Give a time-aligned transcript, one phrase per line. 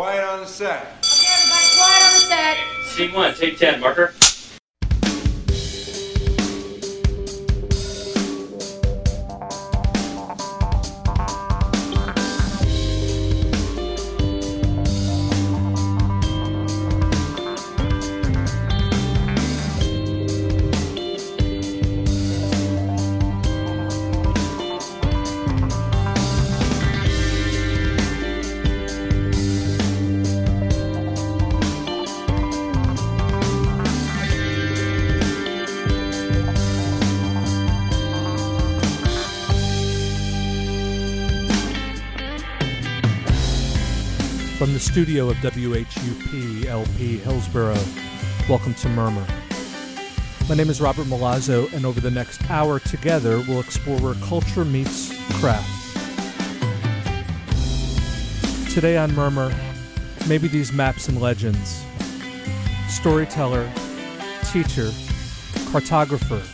[0.00, 0.80] Quiet on the set.
[1.04, 2.56] Okay, everybody, quiet on the set.
[2.86, 4.14] Scene one, take 10, marker.
[44.90, 47.78] Studio of WHUP LP Hillsborough,
[48.48, 49.24] welcome to Murmur.
[50.48, 54.64] My name is Robert Milazzo, and over the next hour together, we'll explore where culture
[54.64, 55.94] meets craft.
[58.74, 59.54] Today on Murmur,
[60.26, 61.84] maybe these maps and legends.
[62.88, 63.70] Storyteller,
[64.50, 64.90] teacher,
[65.70, 66.44] cartographer,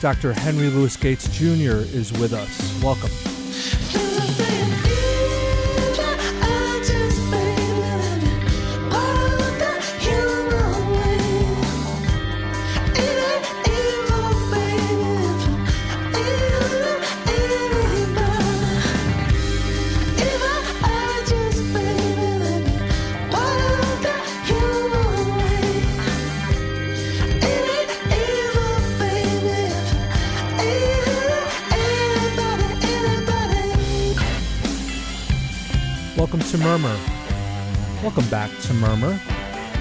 [0.00, 0.32] Dr.
[0.32, 1.86] Henry Louis Gates Jr.
[1.94, 2.82] is with us.
[2.82, 3.10] Welcome.
[3.12, 3.23] Welcome
[38.80, 39.20] Murmur.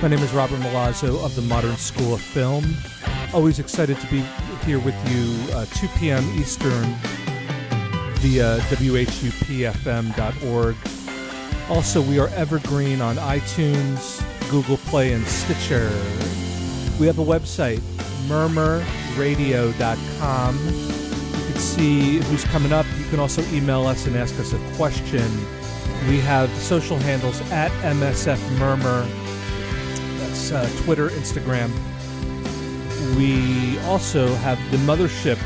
[0.02, 2.76] My name is Robert Milazzo of the Modern School of Film.
[3.34, 4.24] Always excited to be
[4.66, 6.24] here with you uh, 2 p.m.
[6.38, 6.84] Eastern
[8.20, 10.76] via WHUPFM.org.
[11.70, 15.90] Also, we are evergreen on iTunes, Google Play, and Stitcher.
[17.00, 17.80] We have a website,
[18.28, 20.58] murmurradio.com.
[20.58, 22.86] You can see who's coming up.
[22.98, 25.28] You can also email us and ask us a question.
[26.10, 29.08] We have social handles at MSF Murmur.
[30.18, 31.72] That's uh, Twitter, Instagram.
[33.16, 35.38] We also have the Mothership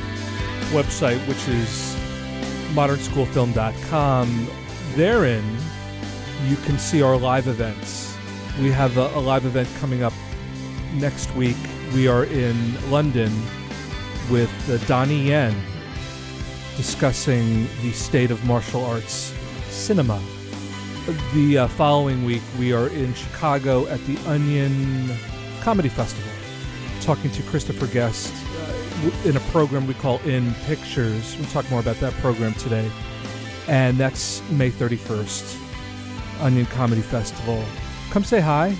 [0.72, 1.96] website, which is
[2.74, 4.48] modernschoolfilm.com.
[4.96, 5.58] Therein,
[6.48, 8.16] you can see our live events.
[8.60, 10.14] We have a, a live event coming up
[10.96, 11.58] next week.
[11.94, 13.32] We are in London
[14.32, 15.56] with uh, Donnie Yen
[16.76, 19.34] discussing the state of martial arts
[19.70, 20.22] cinema.
[21.08, 25.10] The uh, following week, we are in Chicago at the Onion
[25.62, 26.30] Comedy Festival,
[27.00, 31.38] talking to Christopher Guest uh, in a program we call In Pictures.
[31.38, 32.92] We'll talk more about that program today.
[33.70, 37.64] And that's May 31st, Onion Comedy Festival.
[38.10, 38.76] Come say hi.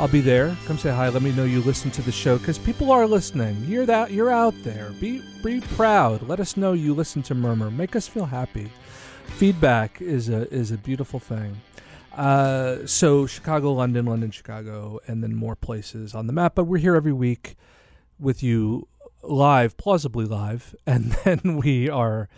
[0.00, 0.56] I'll be there.
[0.66, 1.10] Come say hi.
[1.10, 3.56] Let me know you listen to the show because people are listening.
[3.68, 4.10] You're that.
[4.10, 4.90] You're out there.
[4.98, 6.26] Be be proud.
[6.28, 7.70] Let us know you listen to Murmur.
[7.70, 8.68] Make us feel happy
[9.26, 11.60] feedback is a is a beautiful thing.
[12.12, 16.54] Uh, so Chicago, London, London, Chicago, and then more places on the map.
[16.54, 17.56] But we're here every week
[18.18, 18.86] with you
[19.22, 22.28] live, plausibly live, and then we are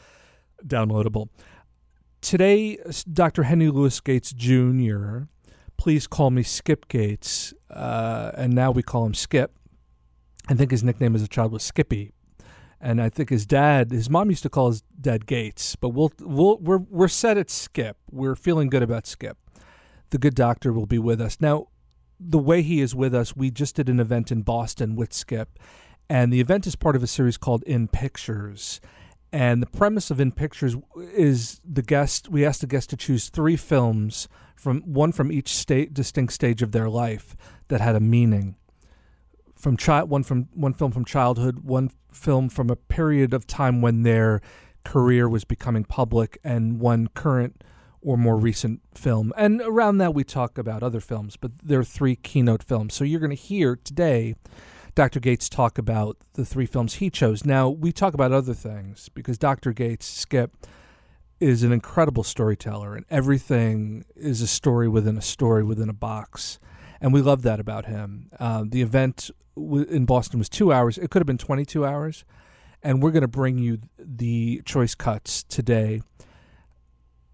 [0.65, 1.28] downloadable.
[2.21, 2.78] Today,
[3.12, 3.43] Dr.
[3.43, 5.25] Henry Louis Gates Jr.
[5.77, 9.53] Please call me Skip Gates, uh, and now we call him Skip.
[10.49, 12.13] I think his nickname as a child was Skippy,
[12.80, 16.12] and I think his dad, his mom used to call his dad Gates, but we'll
[16.20, 17.96] we'll we're we're set at Skip.
[18.10, 19.38] We're feeling good about Skip.
[20.10, 21.68] The good doctor will be with us now.
[22.20, 25.58] The way he is with us, we just did an event in Boston with Skip,
[26.08, 28.80] and the event is part of a series called In Pictures.
[29.32, 32.28] And the premise of In Pictures is the guest.
[32.28, 36.62] We asked the guest to choose three films from one from each state, distinct stage
[36.62, 37.34] of their life
[37.66, 38.54] that had a meaning
[39.64, 43.80] from child one from one film from childhood, one film from a period of time
[43.80, 44.42] when their
[44.84, 47.64] career was becoming public, and one current
[48.03, 49.32] or more recent film.
[49.38, 52.92] And around that, we talk about other films, but there are three keynote films.
[52.92, 54.34] So you're going to hear today
[54.94, 55.18] Dr.
[55.18, 57.47] Gates talk about the three films he chose.
[57.47, 59.72] Now, we talk about other things because Dr.
[59.72, 60.54] Gates, Skip,
[61.41, 66.59] is an incredible storyteller, and everything is a story within a story within a box.
[67.00, 68.28] And we love that about him.
[68.39, 70.98] Uh, the event in Boston was two hours.
[70.98, 72.24] It could have been 22 hours.
[72.83, 76.03] And we're going to bring you the choice cuts today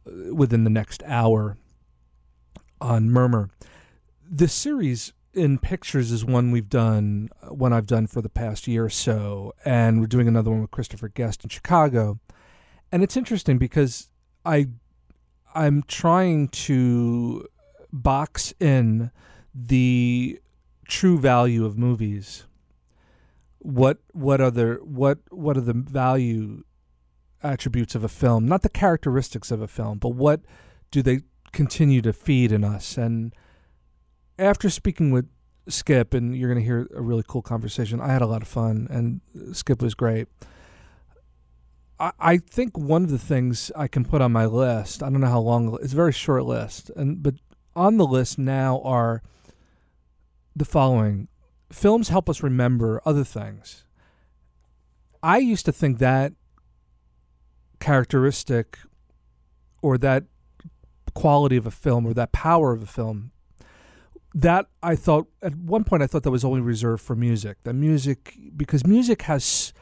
[0.07, 1.57] uh, within the next hour
[2.81, 3.51] on Murmur.
[4.29, 8.69] This series in pictures is one we've done, uh, one I've done for the past
[8.69, 9.53] year or so.
[9.65, 12.21] And we're doing another one with Christopher Guest in Chicago.
[12.93, 14.09] And it's interesting because
[14.45, 14.69] I
[15.55, 17.49] I'm trying to
[17.93, 19.11] box in
[19.53, 20.41] the
[20.91, 22.45] true value of movies.
[23.59, 26.65] What what are the what what are the value
[27.43, 28.47] attributes of a film?
[28.47, 30.41] Not the characteristics of a film, but what
[30.91, 31.21] do they
[31.53, 32.97] continue to feed in us?
[32.97, 33.35] And
[34.39, 35.29] after speaking with
[35.69, 38.01] Skip, and you're going to hear a really cool conversation.
[38.01, 39.21] I had a lot of fun, and
[39.55, 40.29] Skip was great.
[41.99, 45.03] I, I think one of the things I can put on my list.
[45.03, 45.79] I don't know how long.
[45.83, 47.35] It's a very short list, and but
[47.77, 49.23] on the list now are
[50.61, 51.27] the following:
[51.73, 53.85] films help us remember other things.
[55.23, 56.35] I used to think that
[57.81, 58.79] characteristic
[59.83, 60.25] or that
[61.15, 63.33] quality of a film or that power of a film
[64.35, 67.57] that I thought at one point I thought that was only reserved for music.
[67.65, 69.73] That music because music has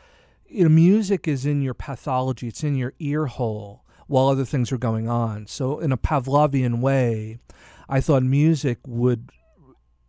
[0.46, 4.72] you know music is in your pathology, it's in your ear hole while other things
[4.72, 5.46] are going on.
[5.48, 7.38] So in a Pavlovian way,
[7.88, 9.30] I thought music would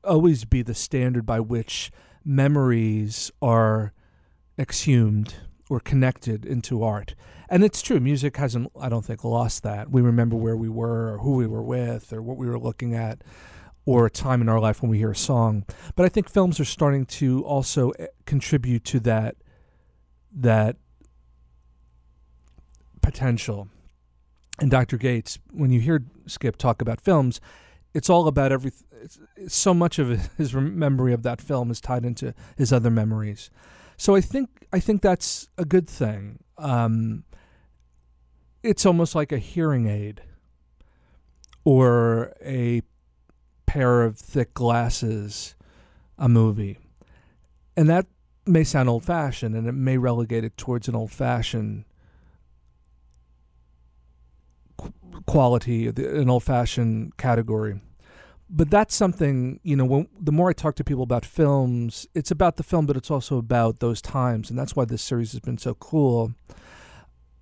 [0.03, 1.91] always be the standard by which
[2.23, 3.93] memories are
[4.57, 5.35] exhumed
[5.69, 7.15] or connected into art.
[7.47, 9.89] And it's true, music hasn't I don't think lost that.
[9.89, 12.93] We remember where we were or who we were with or what we were looking
[12.93, 13.23] at
[13.85, 15.65] or a time in our life when we hear a song.
[15.95, 19.35] But I think films are starting to also eh, contribute to that
[20.31, 20.75] that
[23.01, 23.67] potential.
[24.59, 24.97] And Dr.
[24.97, 27.39] Gates, when you hear Skip talk about films,
[27.93, 28.71] it's all about every.
[29.47, 33.49] So much of his memory of that film is tied into his other memories.
[33.97, 36.39] So I think I think that's a good thing.
[36.57, 37.23] Um,
[38.63, 40.21] it's almost like a hearing aid
[41.63, 42.81] or a
[43.65, 45.55] pair of thick glasses
[46.17, 46.77] a movie.
[47.77, 48.07] And that
[48.45, 51.85] may sound old fashioned and it may relegate it towards an old fashioned
[55.25, 57.81] quality, an old fashioned category.
[58.49, 62.31] But that's something, you know, when, the more I talk to people about films, it's
[62.31, 64.49] about the film, but it's also about those times.
[64.49, 66.33] And that's why this series has been so cool.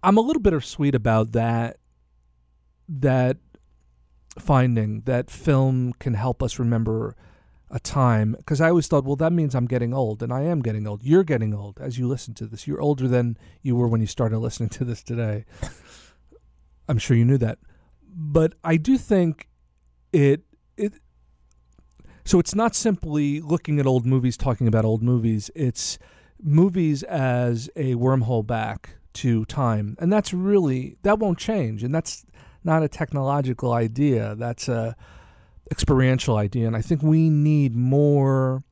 [0.04, 1.78] I'm a little bittersweet about that,
[2.90, 3.38] that
[4.38, 7.16] finding that film can help us remember
[7.70, 10.62] a time because I always thought, well, that means I'm getting old, and I am
[10.62, 11.04] getting old.
[11.04, 12.66] You're getting old as you listen to this.
[12.68, 15.46] You're older than you were when you started listening to this today.
[16.88, 17.60] I'm sure you knew that,
[18.16, 19.48] but I do think
[20.13, 20.42] it
[20.78, 20.94] it.
[22.24, 25.50] So it's not simply looking at old movies, talking about old movies.
[25.56, 25.98] It's
[26.42, 32.25] movies as a wormhole back to time, and that's really that won't change, and that's
[32.63, 34.36] not a technological idea.
[34.36, 34.95] That's a
[35.72, 38.63] experiential idea, and I think we need more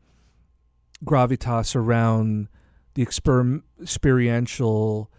[1.04, 2.48] gravitas around
[2.94, 5.12] the exper- experiential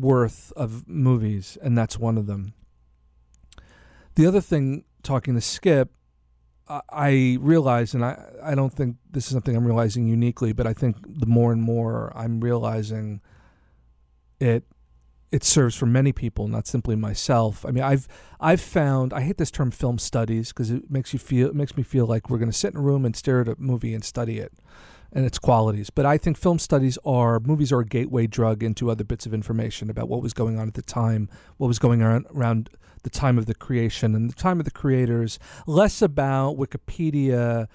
[0.00, 2.54] worth of movies, and that's one of them.
[4.14, 5.90] The other thing, talking to Skip,
[6.68, 10.66] I, I realize, and I, I don't think this is something I'm realizing uniquely, but
[10.66, 13.20] I think the more and more I'm realizing
[14.40, 14.64] it
[15.32, 17.66] it serves for many people, not simply myself.
[17.66, 18.06] I mean, I've
[18.40, 21.76] I've found I hate this term film studies because it makes you feel it makes
[21.76, 23.92] me feel like we're going to sit in a room and stare at a movie
[23.92, 24.52] and study it
[25.16, 25.88] and its qualities.
[25.88, 29.32] But I think film studies are movies are a gateway drug into other bits of
[29.32, 32.68] information about what was going on at the time, what was going on around
[33.02, 37.66] the time of the creation and the time of the creators, less about Wikipedia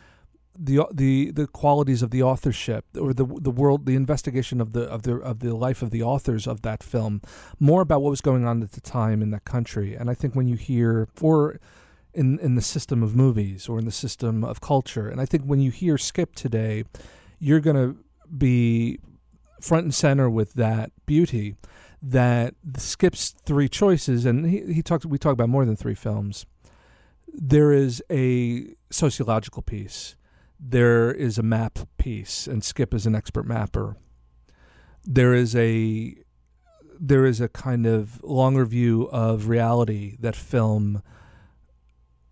[0.55, 4.83] the the the qualities of the authorship or the the world the investigation of the
[4.83, 7.21] of the of the life of the authors of that film.
[7.59, 9.95] More about what was going on at the time in that country.
[9.95, 11.59] And i think when you hear or
[12.13, 15.07] in in the system of movies or in the system of culture.
[15.07, 16.83] And i think when you hear skip today
[17.41, 17.97] you're going to
[18.37, 18.97] be
[19.59, 21.55] front and center with that beauty
[22.01, 26.45] that skips three choices and he, he talked we talk about more than three films
[27.27, 30.15] there is a sociological piece
[30.63, 33.97] there is a map piece, and Skip is an expert mapper.
[35.03, 36.15] There is a
[36.99, 41.01] there is a kind of longer view of reality that film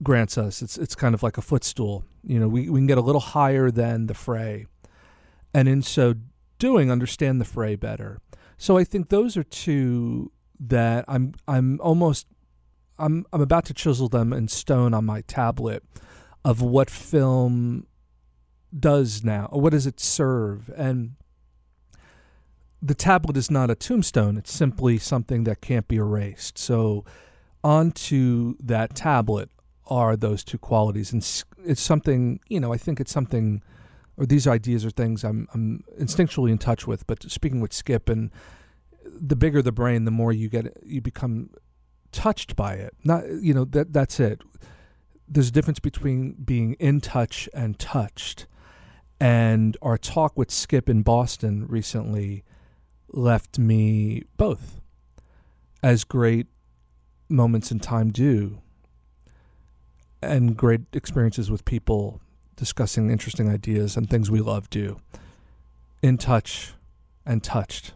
[0.03, 0.61] grants us.
[0.61, 2.05] It's it's kind of like a footstool.
[2.23, 4.67] You know, we, we can get a little higher than the fray.
[5.53, 6.15] And in so
[6.57, 8.19] doing, understand the fray better.
[8.57, 12.27] So I think those are two that I'm I'm almost
[12.97, 15.83] I'm I'm about to chisel them in stone on my tablet
[16.43, 17.87] of what film
[18.77, 20.69] does now, what does it serve?
[20.75, 21.15] And
[22.81, 26.57] the tablet is not a tombstone, it's simply something that can't be erased.
[26.57, 27.03] So,
[27.63, 29.49] onto that tablet
[29.87, 31.11] are those two qualities.
[31.11, 31.21] And
[31.65, 33.61] it's something, you know, I think it's something,
[34.19, 37.07] or these ideas are things I'm, I'm instinctually in touch with.
[37.07, 38.29] But speaking with Skip, and
[39.03, 41.49] the bigger the brain, the more you get, you become
[42.11, 42.93] touched by it.
[43.03, 44.41] Not, you know, that that's it
[45.29, 48.47] there's a difference between being in touch and touched.
[49.19, 52.43] And our talk with Skip in Boston recently
[53.11, 54.81] left me both,
[55.83, 56.47] as great
[57.27, 58.59] moments in time do,
[60.21, 62.21] and great experiences with people
[62.59, 64.99] discussing interesting ideas and things we love do.
[66.03, 66.73] In touch
[67.25, 67.93] and touched.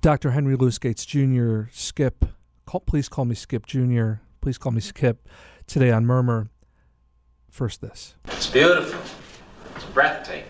[0.00, 0.30] Dr.
[0.30, 2.24] Henry Louis Gates Jr., Skip,
[2.66, 4.88] call, please call me Skip Jr., please call me mm-hmm.
[4.88, 5.28] Skip,
[5.66, 6.48] today on Murmur.
[7.50, 8.14] First, this.
[8.26, 9.00] It's beautiful.
[9.74, 10.44] It's breathtaking.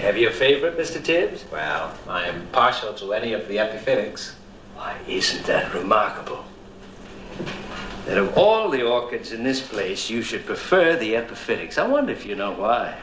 [0.00, 1.02] Have you a favorite, Mr.
[1.04, 1.44] Tibbs?
[1.52, 4.32] Well, I am partial to any of the epiphytics.
[4.74, 6.44] Why, isn't that remarkable?
[8.06, 11.78] That of all the orchids in this place, you should prefer the epiphytics.
[11.78, 12.96] I wonder if you know why.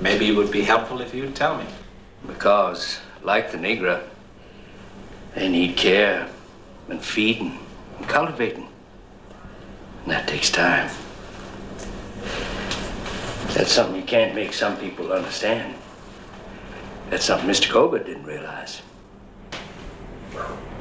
[0.00, 1.66] Maybe it would be helpful if you'd tell me.
[2.26, 4.02] Because, like the Negra,
[5.34, 6.28] they need care
[6.88, 7.58] and feeding
[7.98, 8.68] and cultivating.
[10.02, 10.90] And that takes time.
[13.54, 15.74] That's something you can't make some people understand.
[17.10, 17.70] That's something Mr.
[17.70, 18.82] Colbert didn't realize.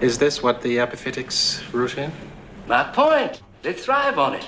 [0.01, 2.11] Is this what the epiphytics root in?
[2.67, 3.41] My point.
[3.61, 4.45] They thrive on it.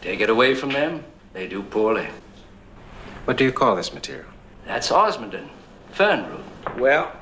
[0.00, 2.08] Take it away from them, they do poorly.
[3.26, 4.26] What do you call this material?
[4.64, 5.50] That's osmondon,
[5.92, 6.78] fern root.
[6.78, 7.12] Well,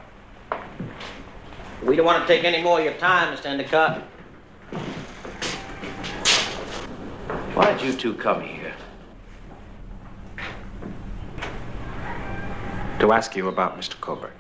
[1.83, 3.47] we don't want to take any more of your time, Mr.
[3.47, 4.03] Endicott.
[7.55, 8.75] Why'd you two come here?
[13.01, 14.01] To ask you about Mr.
[14.01, 14.33] Colbert.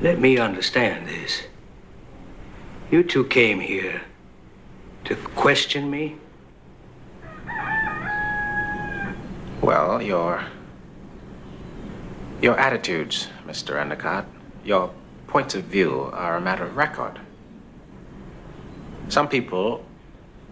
[0.00, 1.42] Let me understand this.
[2.88, 4.02] You two came here
[5.06, 6.16] to question me?
[9.60, 10.44] Well, your.
[12.40, 13.80] Your attitudes, Mr.
[13.80, 14.24] Endicott,
[14.64, 14.92] your
[15.26, 17.18] points of view are a matter of record.
[19.08, 19.84] Some people,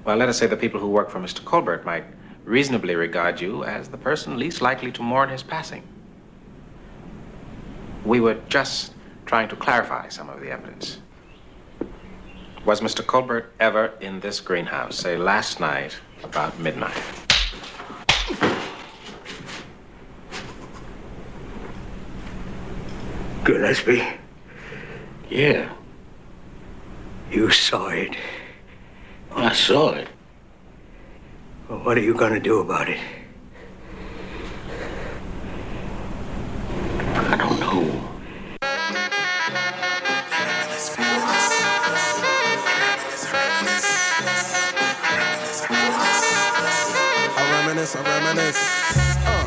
[0.05, 1.45] well, let us say the people who work for Mr.
[1.45, 2.05] Colbert, might
[2.45, 5.85] reasonably regard you as the person least likely to mourn his passing.
[8.05, 8.96] We were just
[9.27, 10.99] trying to clarify some of the evidence.
[12.65, 13.07] Was Mr.
[13.07, 16.97] Colbert ever in this greenhouse, say last night, about midnight?
[23.45, 24.05] Gillespie?
[25.31, 25.73] Yeah.
[27.31, 28.17] You saw it.
[29.33, 30.09] I saw it.
[31.69, 32.99] Well, what are you going to do about it?
[47.87, 48.57] Reminisce, I reminisce.
[49.27, 49.47] Uh.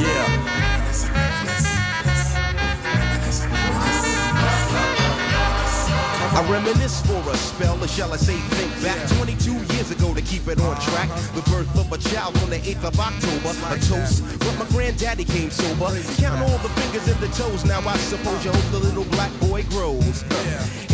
[0.00, 0.44] Yeah.
[6.36, 10.22] I reminisce for a spell, or shall I say think back 22 years ago to
[10.22, 11.08] keep it on track.
[11.34, 13.54] The birth of a child on the 8th of October.
[13.72, 15.94] A toast, but my granddaddy came sober.
[16.16, 19.30] Count all the fingers and the toes, now I suppose you hope the little black
[19.40, 20.24] boy grows.
[20.90, 20.93] 18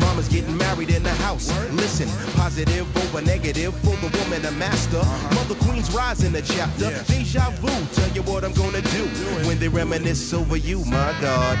[0.01, 1.47] mama's getting married in the house.
[1.71, 4.97] Listen, positive over negative for the woman a master.
[4.97, 5.35] Uh-huh.
[5.35, 6.89] Mother Queen's rise in the chapter.
[7.07, 9.03] Deja vu, tell you what I'm gonna do
[9.47, 11.57] when they reminisce over you, my God.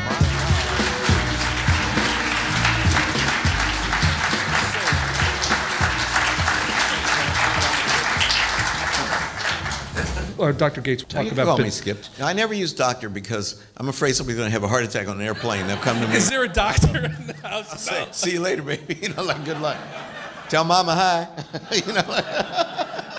[10.41, 10.81] Or Dr.
[10.81, 11.45] Gates talk you about.
[11.45, 12.03] call bit- me Skip.
[12.19, 15.21] I never use doctor because I'm afraid somebody's going to have a heart attack on
[15.21, 15.67] an airplane.
[15.67, 16.15] They'll come to me.
[16.15, 17.83] Is there a doctor in the house?
[17.83, 18.95] say, see you later, baby.
[19.01, 19.77] You know, like good luck.
[20.49, 21.27] Tell mama hi.
[21.71, 22.03] you know.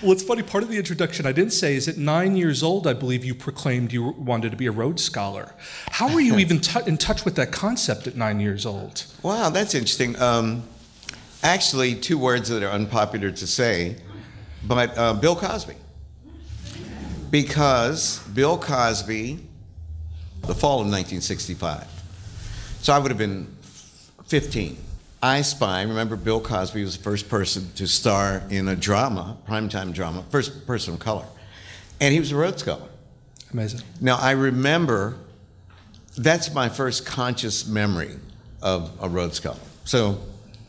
[0.03, 0.43] Well, it's funny.
[0.43, 3.33] Part of the introduction I didn't say is at nine years old, I believe you
[3.33, 5.53] proclaimed you wanted to be a Rhodes Scholar.
[5.91, 9.05] How were you even t- in touch with that concept at nine years old?
[9.23, 10.19] Wow, that's interesting.
[10.21, 10.63] Um,
[11.41, 13.95] actually, two words that are unpopular to say,
[14.67, 15.75] but uh, Bill Cosby.
[17.33, 19.39] Because Bill Cosby,
[20.41, 21.87] the fall of 1965.
[22.81, 23.47] So I would have been
[24.27, 24.77] 15.
[25.19, 29.95] I Spy, remember Bill Cosby was the first person to star in a drama, primetime
[29.95, 31.25] drama, first person of color.
[31.99, 32.87] And he was a Rhodes Scholar.
[33.51, 33.81] Amazing.
[33.99, 35.15] Now, I remember
[36.15, 38.11] that's my first conscious memory
[38.61, 39.57] of a Rhodes Scholar.
[39.85, 40.19] So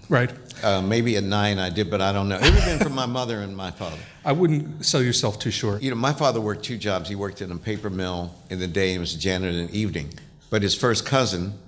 [0.08, 0.30] Right.
[0.62, 2.36] Uh, maybe at nine I did, but I don't know.
[2.36, 3.98] It would have been from my mother and my father.
[4.24, 5.82] I wouldn't sell yourself too short.
[5.82, 7.08] You know, my father worked two jobs.
[7.08, 9.78] He worked in a paper mill in the day and was a janitor in the
[9.78, 10.12] evening.
[10.50, 11.58] But his first cousin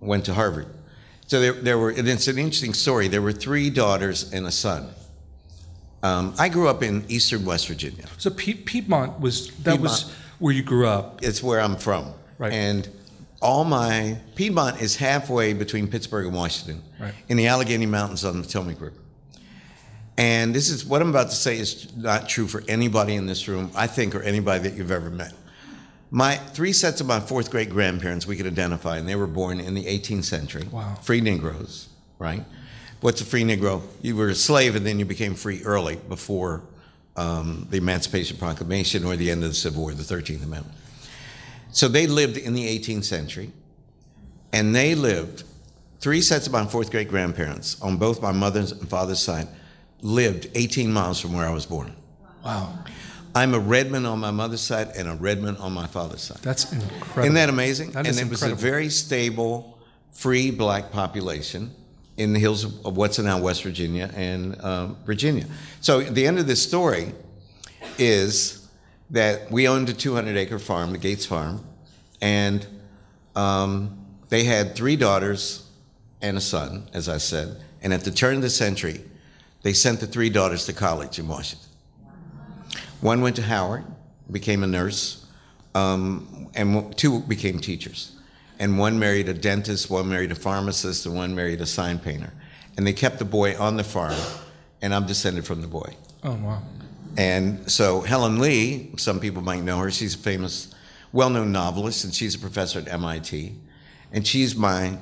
[0.00, 0.66] went to Harvard.
[1.26, 3.08] So there, there were, and it's an interesting story.
[3.08, 4.90] There were three daughters and a son.
[6.02, 8.04] Um, I grew up in eastern West Virginia.
[8.18, 11.22] So Pied- Piedmont was that was where you grew up.
[11.22, 12.12] It's where I'm from.
[12.38, 12.52] Right.
[12.52, 12.88] And
[13.42, 17.14] all my, Piedmont is halfway between Pittsburgh and Washington Right.
[17.28, 18.96] in the Allegheny Mountains on the Potomac River.
[20.18, 23.46] And this is what I'm about to say is not true for anybody in this
[23.48, 25.32] room, I think, or anybody that you've ever met.
[26.10, 29.60] My three sets of my fourth great grandparents we could identify, and they were born
[29.60, 30.66] in the 18th century.
[30.70, 30.94] Wow.
[31.02, 31.88] Free Negroes,
[32.18, 32.44] right?
[33.02, 33.82] What's a free Negro?
[34.00, 36.62] You were a slave and then you became free early before
[37.16, 40.74] um, the Emancipation Proclamation or the end of the Civil War, the 13th Amendment.
[41.76, 43.52] So they lived in the 18th century,
[44.50, 45.44] and they lived,
[46.00, 49.46] three sets of my fourth great grandparents on both my mother's and father's side
[50.00, 51.94] lived 18 miles from where I was born.
[52.42, 52.78] Wow,
[53.34, 56.38] I'm a Redman on my mother's side and a Redman on my father's side.
[56.38, 57.24] that's incredible.
[57.24, 57.90] Isn't that amazing?
[57.90, 59.78] That and it was a very stable,
[60.12, 61.74] free black population
[62.16, 65.44] in the hills of, of what's now West Virginia and um, Virginia.
[65.82, 67.12] So the end of this story
[67.98, 68.65] is
[69.10, 71.64] that we owned a 200 acre farm, the Gates Farm,
[72.20, 72.66] and
[73.34, 75.68] um, they had three daughters
[76.22, 77.62] and a son, as I said.
[77.82, 79.04] And at the turn of the century,
[79.62, 81.68] they sent the three daughters to college in Washington.
[83.00, 83.84] One went to Howard,
[84.30, 85.26] became a nurse,
[85.74, 88.12] um, and two became teachers.
[88.58, 92.32] And one married a dentist, one married a pharmacist, and one married a sign painter.
[92.76, 94.16] And they kept the boy on the farm,
[94.80, 95.94] and I'm descended from the boy.
[96.24, 96.62] oh wow,
[97.16, 100.74] And so Helen Lee, some people might know her, she's a famous,
[101.12, 103.54] well known novelist, and she's a professor at MIT.
[104.12, 104.98] And she's my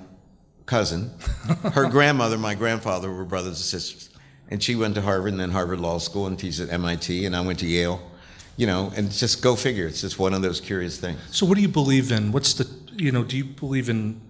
[0.66, 1.10] cousin.
[1.72, 4.10] Her grandmother, my grandfather were brothers and sisters.
[4.48, 7.34] And she went to Harvard and then Harvard Law School and teaches at MIT, and
[7.34, 8.10] I went to Yale.
[8.56, 9.88] You know, and just go figure.
[9.88, 11.18] It's just one of those curious things.
[11.32, 12.30] So, what do you believe in?
[12.30, 14.20] What's the, you know, do you believe in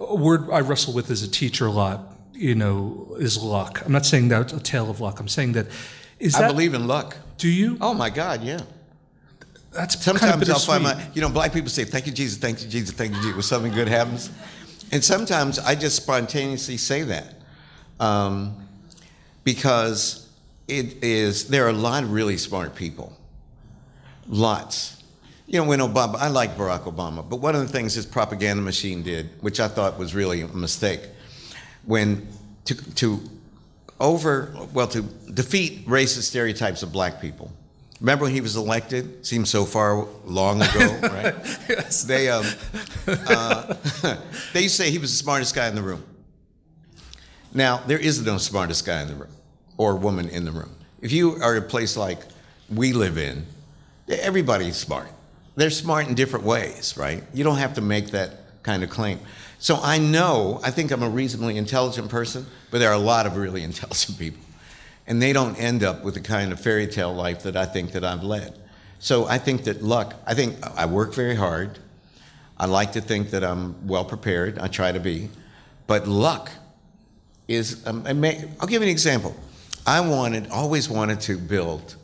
[0.00, 3.82] a word I wrestle with as a teacher a lot, you know, is luck.
[3.84, 5.20] I'm not saying that's a tale of luck.
[5.20, 5.66] I'm saying that,
[6.20, 7.16] is I that, believe in luck.
[7.38, 7.76] do you?
[7.80, 8.60] Oh my God, yeah.
[9.72, 12.38] That's Sometimes kind of I'll find my, you know, black people say, thank you, Jesus,
[12.38, 14.30] thank you, Jesus, thank you, Jesus, when something good happens.
[14.92, 17.34] And sometimes I just spontaneously say that
[18.00, 18.66] um,
[19.44, 20.28] because
[20.66, 23.16] it is, there are a lot of really smart people.
[24.26, 25.02] Lots.
[25.46, 28.62] You know, when Obama, I like Barack Obama, but one of the things his propaganda
[28.62, 31.00] machine did, which I thought was really a mistake,
[31.84, 32.26] when
[32.64, 33.20] to, to
[34.00, 37.52] over, well, to defeat racist stereotypes of black people.
[38.00, 39.26] Remember when he was elected?
[39.26, 41.34] Seems so far long ago, right?
[41.68, 42.02] Yes.
[42.02, 42.46] They, um,
[43.06, 43.74] uh,
[44.54, 46.02] they used to say he was the smartest guy in the room.
[47.52, 49.32] Now, there is no smartest guy in the room
[49.76, 50.74] or woman in the room.
[51.02, 52.20] If you are a place like
[52.70, 53.46] we live in,
[54.08, 55.08] everybody's smart.
[55.56, 57.22] They're smart in different ways, right?
[57.34, 59.18] You don't have to make that kind of claim.
[59.60, 63.26] So I know, I think I'm a reasonably intelligent person, but there are a lot
[63.26, 64.42] of really intelligent people.
[65.06, 67.92] And they don't end up with the kind of fairy tale life that I think
[67.92, 68.58] that I've led.
[69.00, 71.78] So I think that luck, I think I work very hard.
[72.56, 74.58] I like to think that I'm well prepared.
[74.58, 75.28] I try to be.
[75.86, 76.50] But luck
[77.46, 79.34] is, um, I'll give you an example.
[79.86, 81.96] I wanted, always wanted to build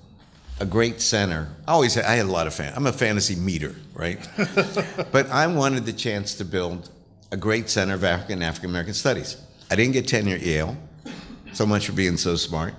[0.60, 1.48] a great center.
[1.66, 2.72] I always had, I had a lot of fan.
[2.74, 4.18] I'm a fantasy meter, right?
[5.12, 6.90] but I wanted the chance to build
[7.30, 9.36] a great center of African and African American studies.
[9.70, 10.76] I didn't get tenure at Yale.
[11.52, 12.74] So much for being so smart.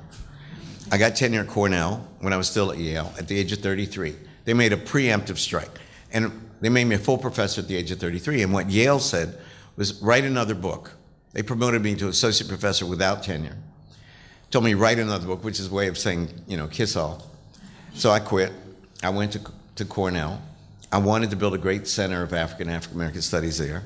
[0.91, 3.59] I got tenure at Cornell when I was still at Yale at the age of
[3.59, 4.15] 33.
[4.45, 5.79] They made a preemptive strike.
[6.13, 8.43] And they made me a full professor at the age of 33.
[8.43, 9.37] And what Yale said
[9.75, 10.91] was write another book.
[11.33, 13.57] They promoted me to associate professor without tenure.
[14.49, 17.25] Told me write another book, which is a way of saying, you know, kiss off.
[17.93, 18.53] So I quit.
[19.03, 19.41] I went to,
[19.75, 20.41] to Cornell.
[20.91, 23.83] I wanted to build a great center of African African American studies there.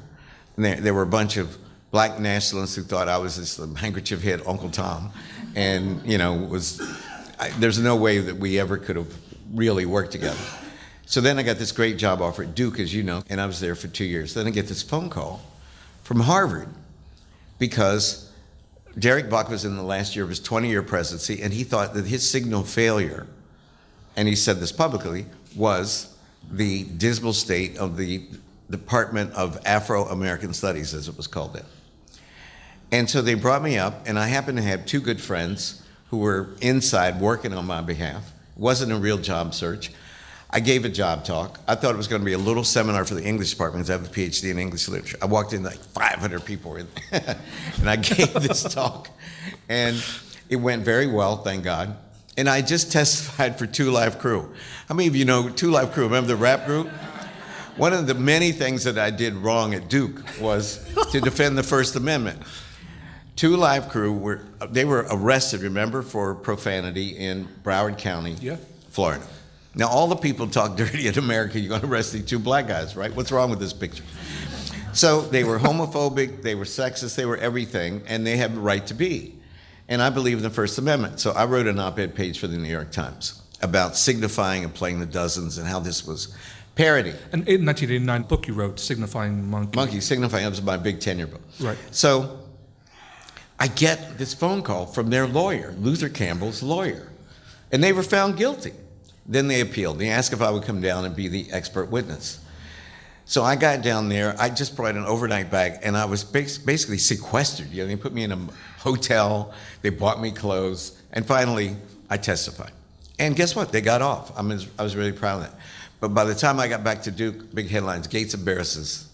[0.62, 1.58] And there, there were a bunch of
[1.89, 5.12] black nationalists who thought I was this handkerchief head Uncle Tom,
[5.56, 6.80] and you know was
[7.39, 9.12] I, there's no way that we ever could have
[9.52, 10.38] really worked together.
[11.08, 13.47] So then I got this great job offer at Duke, as you know, and I
[13.47, 14.36] was there for two years.
[14.36, 15.41] Then I get this phone call
[16.04, 16.69] from Harvard
[17.58, 18.32] because
[19.00, 21.95] Derek Bok was in the last year of his 20 year presidency, and he thought
[21.95, 23.26] that his signal failure,
[24.15, 26.15] and he said this publicly, was
[26.52, 28.28] the dismal state of the
[28.71, 31.65] Department of Afro American Studies, as it was called then.
[32.91, 36.17] And so they brought me up, and I happened to have two good friends who
[36.17, 38.34] were inside working on my behalf.
[38.55, 39.91] It wasn't a real job search.
[40.49, 41.62] I gave a job talk.
[41.67, 43.97] I thought it was going to be a little seminar for the English department because
[43.97, 45.17] I have a PhD in English literature.
[45.21, 49.10] I walked in like 500 people were in, and I gave this talk,
[49.69, 50.03] and
[50.49, 51.95] it went very well, thank God.
[52.36, 54.53] And I just testified for Two Live Crew.
[54.89, 56.03] How many of you know Two Live Crew?
[56.03, 56.89] Remember the rap group?
[57.77, 61.63] One of the many things that I did wrong at Duke was to defend the
[61.63, 62.41] First Amendment.
[63.36, 68.57] Two Live Crew were they were arrested, remember, for profanity in Broward County, Yeah.
[68.89, 69.25] Florida.
[69.73, 71.60] Now all the people talk dirty in America.
[71.60, 73.13] You're going to arrest these two black guys, right?
[73.15, 74.03] What's wrong with this picture?
[74.93, 78.86] So they were homophobic, they were sexist, they were everything, and they have the right
[78.88, 79.36] to be.
[79.88, 81.21] And I believe in the First Amendment.
[81.21, 84.99] So I wrote an op-ed page for the New York Times about signifying and playing
[84.99, 86.36] the dozens and how this was
[86.75, 87.12] parody.
[87.31, 89.75] And in 1989 book you wrote, Signifying Monkey.
[89.75, 91.41] Monkey signifying that was my big tenure book.
[91.60, 91.77] Right.
[91.91, 92.39] So
[93.60, 97.12] I get this phone call from their lawyer, Luther Campbell's lawyer,
[97.71, 98.73] and they were found guilty.
[99.27, 99.99] Then they appealed.
[99.99, 102.39] They asked if I would come down and be the expert witness.
[103.25, 104.36] So I got down there.
[104.39, 107.69] I just brought an overnight bag, and I was basically sequestered.
[107.69, 108.47] You know, they put me in a
[108.79, 109.53] hotel.
[109.84, 111.75] They bought me clothes, and finally,
[112.10, 112.71] I testified.
[113.19, 113.71] And guess what?
[113.71, 114.38] They got off.
[114.38, 115.60] I, mean, I was really proud of that.
[116.02, 119.08] But by the time I got back to Duke, big headlines: Gates embarrasses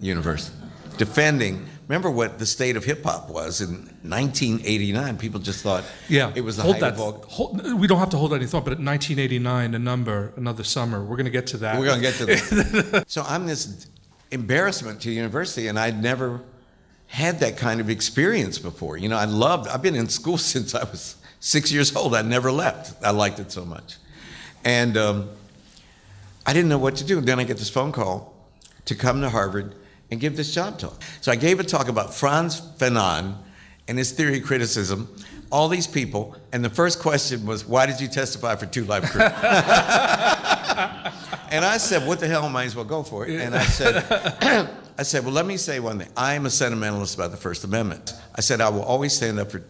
[0.00, 0.54] University,
[0.98, 1.66] defending.
[1.88, 3.70] Remember what the state of hip hop was in
[4.02, 5.18] 1989?
[5.18, 6.92] People just thought Yeah, it was the hold height that.
[6.94, 7.24] of all.
[7.28, 11.02] hold- we don't have to hold any thought, but at 1989, a number, another summer.
[11.04, 11.78] We're going to get to that.
[11.78, 13.04] We're going to get to that.
[13.08, 13.86] so I'm this
[14.30, 16.40] embarrassment to university, and I'd never
[17.06, 18.96] had that kind of experience before.
[18.96, 22.14] You know, I loved, I've been in school since I was six years old.
[22.14, 23.04] I never left.
[23.04, 23.96] I liked it so much.
[24.64, 25.28] And um,
[26.46, 27.20] I didn't know what to do.
[27.20, 28.34] Then I get this phone call
[28.84, 29.74] to come to Harvard
[30.10, 31.02] and give this job talk.
[31.20, 33.36] So I gave a talk about Frantz Fanon
[33.88, 35.14] and his theory of criticism,
[35.50, 39.04] all these people, and the first question was, why did you testify for Two Live
[39.04, 39.20] Crew?
[41.54, 42.48] And I said, "What the hell?
[42.48, 44.04] Might as well go for it." And I said,
[44.98, 46.08] "I said, well, let me say one thing.
[46.16, 48.12] I am a sentimentalist about the First Amendment.
[48.34, 49.62] I said I will always stand up for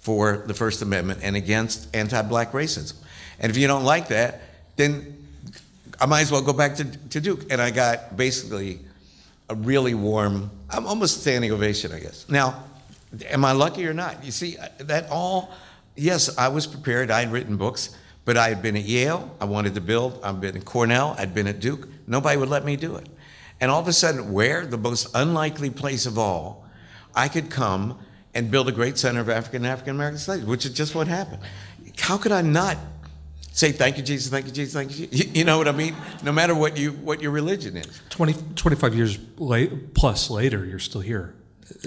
[0.00, 2.92] for the First Amendment and against anti-black racism.
[3.40, 4.42] And if you don't like that,
[4.76, 5.23] then
[6.00, 8.80] I might as well go back to, to Duke." And I got basically
[9.48, 12.26] a really warm, I'm almost standing ovation, I guess.
[12.28, 12.64] Now,
[13.26, 14.24] am I lucky or not?
[14.24, 15.52] You see, uh, that all,
[15.96, 17.10] yes, I was prepared.
[17.10, 19.36] I had written books, but I had been at Yale.
[19.40, 20.20] I wanted to build.
[20.22, 21.14] I'd been at Cornell.
[21.18, 21.88] I'd been at Duke.
[22.06, 23.06] Nobody would let me do it.
[23.60, 26.64] And all of a sudden, where the most unlikely place of all,
[27.14, 27.98] I could come
[28.34, 31.06] and build a great center of African and African American studies, which is just what
[31.06, 31.42] happened.
[31.98, 32.76] How could I not
[33.54, 35.06] say thank you, Jesus, thank you, Jesus, thank you?
[35.06, 35.34] Jesus?
[35.34, 35.94] You know what I mean?
[36.22, 38.00] No matter what you what your religion is.
[38.10, 41.34] 20, 25 years late, plus later, you're still here.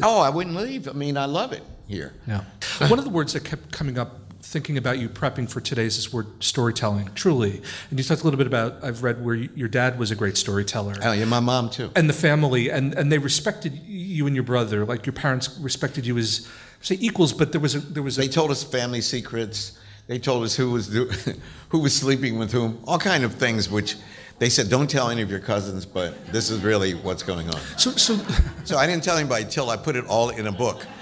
[0.01, 0.87] Oh, I wouldn't leave.
[0.87, 2.13] I mean, I love it here.
[2.25, 2.43] Yeah.
[2.87, 6.05] One of the words that kept coming up thinking about you prepping for today's is
[6.05, 7.61] this word storytelling, truly.
[7.89, 10.15] And you talked a little bit about, I've read where you, your dad was a
[10.15, 10.95] great storyteller.
[11.01, 11.91] Oh, yeah, my mom too.
[11.95, 16.05] And the family, and, and they respected you and your brother, like your parents respected
[16.05, 16.47] you as,
[16.81, 19.77] say, equals, but there was a, there was a, They told us family secrets.
[20.07, 21.05] They told us who was do,
[21.69, 23.69] who was sleeping with whom, all kind of things.
[23.69, 23.95] Which
[24.39, 27.59] they said, don't tell any of your cousins, but this is really what's going on.
[27.77, 28.15] so, so,
[28.63, 30.85] So I didn't tell anybody till I put it all in a book.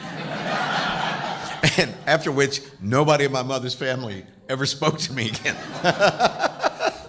[1.77, 5.57] And after which, nobody in my mother's family ever spoke to me again.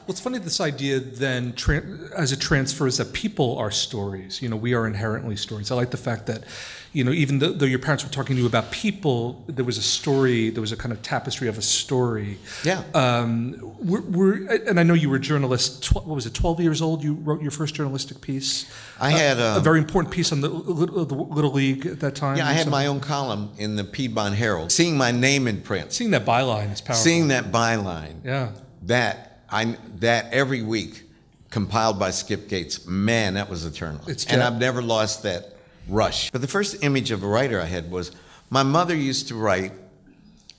[0.07, 4.41] Well, it's funny this idea then, tran as it transfers, that people are stories.
[4.41, 5.73] You know, we are inherently stories.
[5.73, 6.45] I like the fact that,
[6.93, 9.79] you know, even though, though your parents were talking to you about people, there was
[9.79, 12.39] a story, there was a kind of tapestry of a story.
[12.63, 12.85] Yeah.
[12.95, 15.83] Um, we're, we're, and I know you were a journalist.
[15.83, 16.35] Tw- what was it?
[16.35, 17.03] Twelve years old.
[17.03, 18.71] You wrote your first journalistic piece.
[19.01, 22.15] I had a um, very important piece on the, Little- the Little League at that
[22.15, 22.37] time.
[22.37, 24.71] yeah, I had So- my own column in the Piedmont Herald.
[24.71, 27.03] Seeing my name in print, Seeing that byline is powerful.
[27.03, 28.53] seeing that byline, Yeah.
[28.85, 31.03] that I that every week
[31.51, 32.87] compiled by Skip Gates.
[32.87, 34.01] Man, that was eternal.
[34.09, 35.57] It's and I've never lost that
[35.89, 36.31] rush.
[36.31, 38.13] But the first image of a writer I had was
[38.51, 39.73] my mother used to write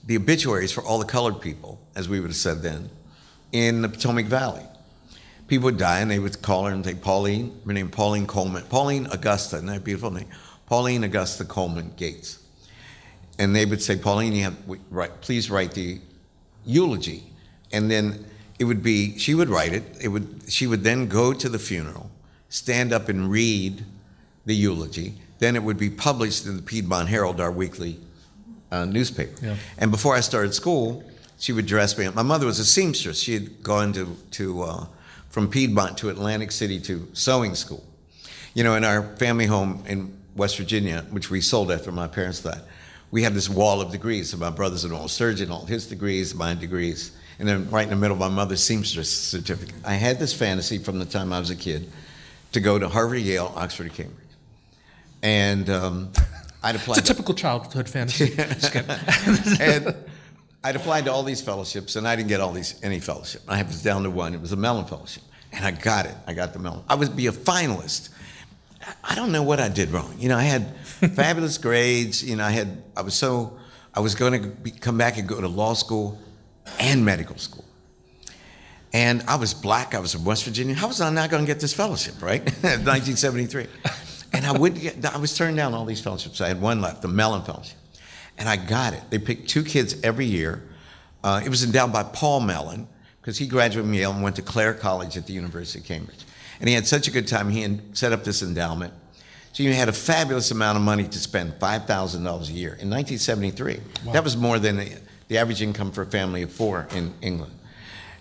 [0.06, 2.90] the obituaries for all the colored people, as we would have said then,
[3.52, 4.64] in the Potomac Valley.
[5.48, 8.64] People would die, and they would call her and say, Pauline, her name Pauline Coleman,
[8.64, 10.28] Pauline Augusta, isn't that a beautiful name?
[10.66, 12.40] Pauline Augusta Coleman Gates.
[13.40, 14.58] And they would say, Pauline, you have,
[14.90, 16.00] write, please write the
[16.66, 17.24] eulogy.
[17.72, 18.26] And then
[18.60, 21.60] it would be, she would write it, it would, she would then go to the
[21.60, 22.10] funeral,
[22.50, 23.84] stand up and read
[24.46, 25.14] the eulogy.
[25.40, 28.00] Then it would be published in the Piedmont Herald, our weekly
[28.72, 29.46] uh, newspaper.
[29.46, 29.56] Yeah.
[29.78, 31.04] And before I started school,
[31.38, 32.16] she would dress me up.
[32.16, 33.22] My mother was a seamstress.
[33.22, 34.86] She had gone to, to uh,
[35.30, 37.84] from Piedmont to Atlantic City to sewing school.
[38.56, 42.42] You know, in our family home in West Virginia, which we sold after my parents
[42.42, 42.62] died,
[43.12, 44.32] we had this wall of degrees.
[44.32, 47.12] So my brother's an oral surgeon, all his degrees, my degrees.
[47.40, 49.76] And then right in the middle, of my mother's seamstress certificate.
[49.86, 51.92] I had this fantasy from the time I was a kid
[52.54, 54.18] to go to Harvard, Yale, Oxford, Cambridge.
[55.22, 56.12] And um,
[56.64, 56.98] I'd applied.
[56.98, 58.36] It's a typical childhood fantasy.
[59.62, 59.96] And
[60.64, 63.42] I'd applied to all these fellowships, and I didn't get all these any fellowship.
[63.48, 64.34] I was down to one.
[64.34, 65.24] It was a Mellon fellowship,
[65.54, 66.16] and I got it.
[66.26, 66.84] I got the Mellon.
[66.90, 68.10] I would be a finalist.
[69.04, 70.14] I don't know what I did wrong.
[70.18, 70.76] You know, I had
[71.16, 72.24] fabulous grades.
[72.24, 72.84] You know, I had.
[72.96, 73.58] I was so.
[73.94, 76.20] I was going to come back and go to law school
[76.80, 77.66] and medical school.
[78.94, 79.94] And I was black.
[79.94, 80.74] I was from West Virginia.
[80.74, 82.42] How was I not going to get this fellowship, right?
[82.62, 83.68] 1973.
[84.34, 86.42] And I wouldn't get, I was turned down all these fellowships.
[86.42, 87.78] I had one left, the Mellon Fellowship.
[88.38, 89.02] And I got it.
[89.10, 90.64] They picked two kids every year.
[91.24, 92.88] Uh, it was endowed by Paul Mellon,
[93.22, 96.24] because he graduated from Yale and went to Clare College at the University of Cambridge.
[96.60, 98.94] And he had such a good time, he set up this endowment.
[99.54, 103.80] So you had a fabulous amount of money to spend, $5,000 a year in 1973.
[104.14, 104.80] That was more than
[105.28, 107.54] the, average income for a family of four in England.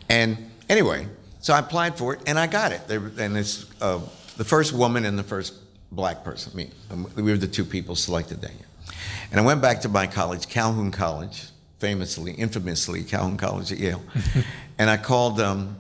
[0.09, 1.07] And anyway,
[1.41, 2.87] so I applied for it and I got it.
[2.89, 4.01] They And it's uh,
[4.37, 5.55] the first woman and the first
[5.93, 6.71] black person, me.
[6.91, 8.67] Um, We were the two people selected that year.
[9.31, 11.45] And I went back to my college, Calhoun College,
[11.79, 14.03] famously, infamously, Calhoun College at Yale.
[14.79, 15.77] and I called um,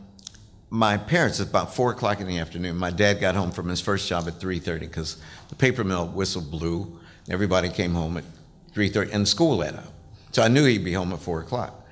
[0.70, 2.76] my parents at about four o'clock in the afternoon.
[2.76, 5.16] My dad got home from his first job at 3.30 because
[5.48, 6.98] the paper mill whistle blew.
[7.30, 8.24] Everybody came home at
[8.74, 9.92] 3.30 and school let out.
[10.36, 11.86] So I knew he'd be home at four o'clock.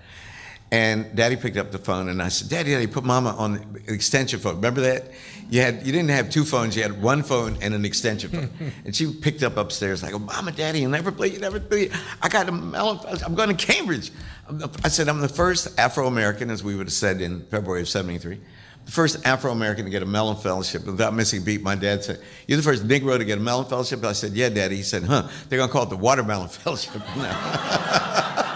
[0.70, 3.94] And Daddy picked up the phone, and I said, "Daddy, Daddy, put Mama on the
[3.94, 4.56] extension phone.
[4.56, 5.12] Remember that?
[5.48, 6.76] You had you didn't have two phones.
[6.76, 10.18] You had one phone and an extension phone." and she picked up upstairs, like, "Oh,
[10.18, 11.90] Mama, Daddy, you never play, you never play.
[12.20, 12.98] I got a Mellon.
[13.24, 14.12] I'm going to Cambridge."
[14.84, 18.40] I said, "I'm the first Afro-American, as we would have said in February of '73."
[18.84, 21.62] The first Afro-American to get a Mellon Fellowship without missing a beat.
[21.62, 24.50] My dad said, "You're the first Negro to get a Mellon Fellowship." I said, "Yeah,
[24.50, 25.28] Daddy." He said, "Huh?
[25.48, 28.54] They're gonna call it the Watermelon Fellowship now."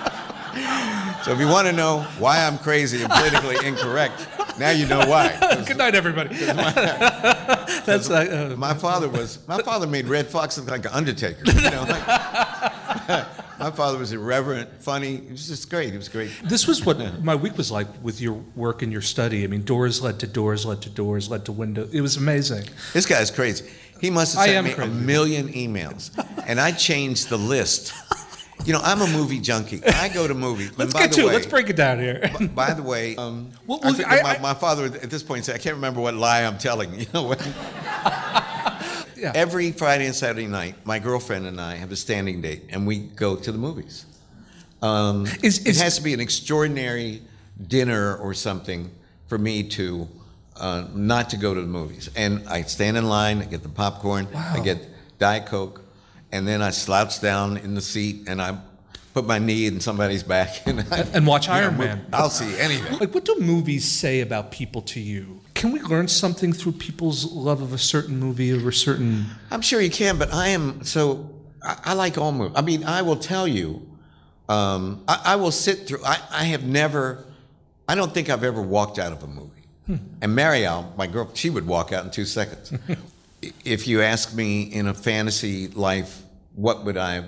[1.28, 4.26] So if you want to know why I'm crazy and politically incorrect,
[4.58, 5.36] now you know why.
[5.66, 6.34] Good night, everybody.
[6.34, 11.42] That's uh, uh, My father was my father made Redd Foxx look like an Undertaker.
[11.44, 12.06] You know, like-
[13.58, 15.18] my father was irreverent, funny.
[15.18, 15.90] He was just great.
[15.90, 16.30] He was great.
[16.44, 19.44] This was what my week was like with your work and your study.
[19.44, 21.92] I mean, doors led to doors, led to doors, led to windows.
[21.92, 22.64] It was amazing.
[22.94, 23.70] This guy's crazy.
[24.00, 24.90] He must have sent me crazy.
[24.90, 26.10] a million emails,
[26.46, 27.92] and I changed the list.
[28.64, 29.82] You know, I'm a movie junkie.
[29.84, 30.72] I go to movies.
[30.76, 31.26] Let's by get to it.
[31.26, 32.30] way, Let's break it down here.
[32.54, 35.22] By the way, um, Well, I well, think I- my, I- my father at this
[35.22, 37.40] point said, "I can't remember what lie I'm telling." You know what?
[39.16, 39.32] Yeah.
[39.34, 42.98] Every Friday and Saturday night, my girlfriend and I have a standing date, and we
[43.00, 44.06] go to the movies.
[44.80, 47.22] Um, Is- it is- has to be an extraordinary
[47.66, 48.92] dinner or something
[49.26, 50.06] for me to
[50.56, 52.08] uh, not to go to the movies.
[52.14, 54.86] And I stand in line, I get the popcorn, I get
[55.18, 55.82] Diet Coke,
[56.32, 58.58] and then I slouch down in the seat and I
[59.14, 62.06] put my knee in somebody's back and, I, And watch you know, Iron Man.
[62.12, 62.98] I'll see anything.
[62.98, 65.40] Like, what do movies say about people to you?
[65.54, 69.26] Can we learn something through people's love of a certain movie or a certain?
[69.50, 71.34] I'm sure you can, but I am so.
[71.62, 72.56] I, I like all movies.
[72.56, 73.84] I mean, I will tell you.
[74.48, 76.04] Um, I, I will sit through.
[76.04, 77.24] I, I have never.
[77.88, 79.58] I don't think I've ever walked out of a movie.
[80.20, 82.72] And Marial, my girl, she would walk out in two seconds.
[83.64, 86.22] If you ask me in a fantasy life,
[86.54, 87.24] what would I?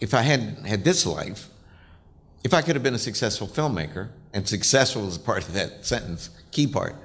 [0.00, 1.48] If I hadn't had this life,
[2.44, 6.30] if I could have been a successful filmmaker, and successful is part of that sentence,
[6.50, 6.96] key part,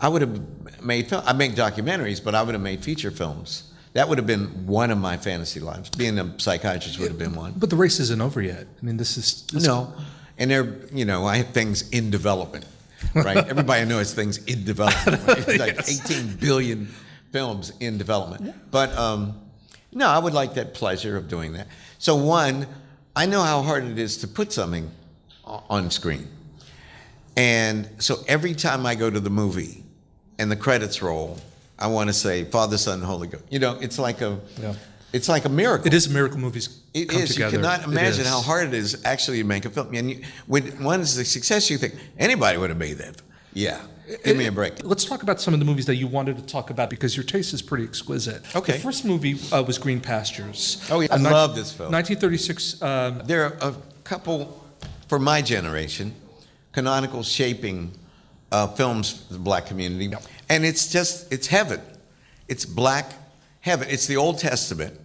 [0.00, 1.22] I would have made film.
[1.26, 3.70] I make documentaries, but I would have made feature films.
[3.92, 5.90] That would have been one of my fantasy lives.
[5.90, 7.52] Being a psychiatrist would have been one.
[7.56, 8.66] But the race isn't over yet.
[8.82, 9.92] I mean, this is this- No,
[10.38, 12.64] and there, you know, I have things in development,
[13.14, 13.36] right?
[13.48, 15.22] Everybody knows things in development.
[15.28, 15.38] Right?
[15.48, 16.88] It's like 18 billion
[17.34, 18.54] films in development.
[18.70, 19.34] But um,
[19.92, 21.66] no, I would like that pleasure of doing that.
[21.98, 22.66] So one,
[23.16, 24.88] I know how hard it is to put something
[25.44, 26.28] on screen,
[27.36, 29.82] and so every time I go to the movie
[30.38, 31.38] and the credits roll,
[31.78, 33.44] I want to say Father, Son, Holy Ghost.
[33.50, 34.74] You know, it's like a, Yeah.
[35.12, 35.86] it's like a miracle.
[35.88, 37.30] It is a miracle movies It come is.
[37.32, 37.56] together.
[37.56, 39.92] You cannot imagine how hard it is actually to make a film.
[39.94, 43.16] And you, when one is a success, you think anybody would have made that.
[43.52, 43.80] Yeah,
[44.24, 44.84] give me a break.
[44.84, 47.24] Let's talk about some of the movies that you wanted to talk about because your
[47.24, 48.42] taste is pretty exquisite.
[48.54, 48.72] Okay.
[48.72, 50.86] The first movie uh, was Green Pastures.
[50.90, 51.08] Oh, yeah.
[51.10, 51.92] I love this film.
[51.92, 52.82] 1936.
[52.82, 54.64] Um, There are a couple,
[55.08, 56.14] for my generation,
[56.72, 57.92] canonical shaping
[58.52, 60.14] uh, films for the black community,
[60.48, 61.80] and it's just it's heaven.
[62.48, 63.12] It's black
[63.60, 63.88] heaven.
[63.90, 64.98] It's the Old Testament,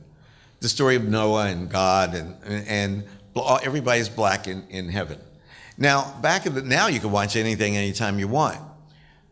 [0.59, 3.03] the story of Noah and God, and and
[3.63, 5.19] everybody's black in, in heaven.
[5.77, 8.59] Now, back in the now, you can watch anything anytime you want,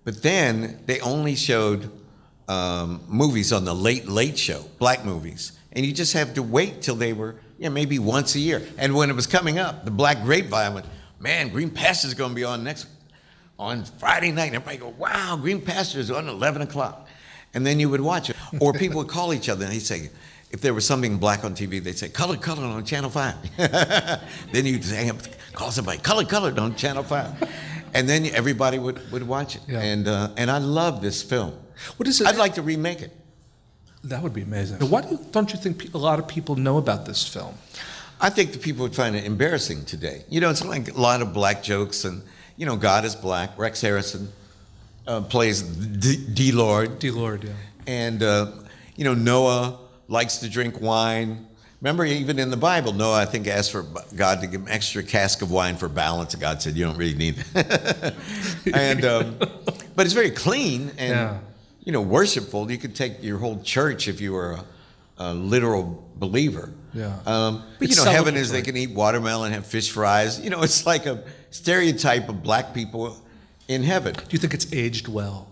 [0.07, 1.91] but then they only showed
[2.47, 6.81] um, movies on the late late show, black movies, and you just have to wait
[6.81, 8.61] till they were yeah, maybe once a year.
[8.77, 10.85] And when it was coming up, the Black Grapevine went,
[11.19, 12.87] man, Green Pasture's going to be on next
[13.59, 14.45] on Friday night.
[14.45, 17.05] And everybody go, wow, Green Pasture's on 11 o'clock.
[17.53, 18.37] And then you would watch it.
[18.61, 20.09] Or people would call each other and he'd say,
[20.51, 23.57] if there was something black on TV, they'd say, color, color on Channel 5.
[24.53, 25.11] then you'd say,
[25.51, 27.76] call somebody, color, color on Channel 5.
[27.97, 29.61] And then everybody would, would watch it.
[29.67, 29.79] Yeah.
[29.81, 31.53] And, uh, and I love this film.
[31.97, 32.27] What is it?
[32.27, 33.11] I'd like to remake it.
[34.03, 34.77] That would be amazing.
[34.89, 37.55] Why do, don't you think a lot of people know about this film?
[38.21, 40.23] I think the people would find it embarrassing today.
[40.29, 42.23] You know, it's like a lot of black jokes, and
[42.55, 43.57] you know, God is black.
[43.57, 44.31] Rex Harrison
[45.07, 46.25] uh, plays D.
[46.33, 46.51] D.
[46.51, 47.11] Lord, D.
[47.11, 47.51] Lord, yeah.
[47.85, 48.51] and uh,
[48.95, 51.46] you know, Noah likes to drink wine.
[51.81, 53.83] Remember, even in the Bible, Noah, I think, asked for
[54.15, 56.97] God to give him extra cask of wine for balance, and God said, "You don't
[56.97, 58.15] really need that."
[58.73, 59.37] and um,
[59.95, 61.37] but it's very clean and Yeah.
[61.85, 62.71] you know worshipful.
[62.71, 64.63] You could take your whole church if you were a,
[65.19, 66.71] a literal believer.
[66.95, 67.15] Yeah.
[67.27, 70.39] Um, but It's you know, heaven is they can eat watermelon, have fish fries.
[70.41, 73.21] You know, it's like a stereotype of black people
[73.67, 74.13] in heaven.
[74.15, 75.47] Do you think it's aged well?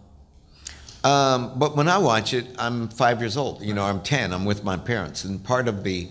[1.05, 3.61] Um, but when I watch it, I'm five years old.
[3.61, 4.33] You know, I'm 10.
[4.33, 5.23] I'm with my parents.
[5.23, 6.09] And part of the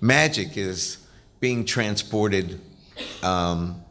[0.00, 0.98] magic is
[1.40, 2.60] being transported
[3.24, 3.82] um,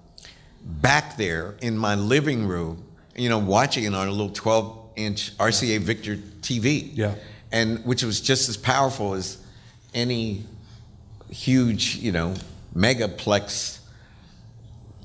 [0.63, 2.85] back there in my living room,
[3.17, 6.89] you know, watching it on a little 12 inch RCA Victor TV.
[6.93, 7.15] Yeah.
[7.51, 9.43] And which was just as powerful as
[9.93, 10.45] any
[11.29, 12.35] huge, you know,
[12.73, 13.78] megaplex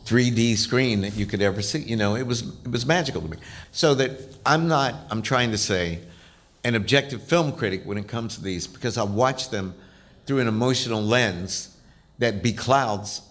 [0.04, 1.80] 3D screen that you could ever see.
[1.80, 3.38] You know, it was it was magical to me.
[3.72, 6.00] So that I'm not I'm trying to say
[6.64, 9.74] an objective film critic when it comes to these because I watch them
[10.26, 11.76] through an emotional lens
[12.18, 13.22] that beclouds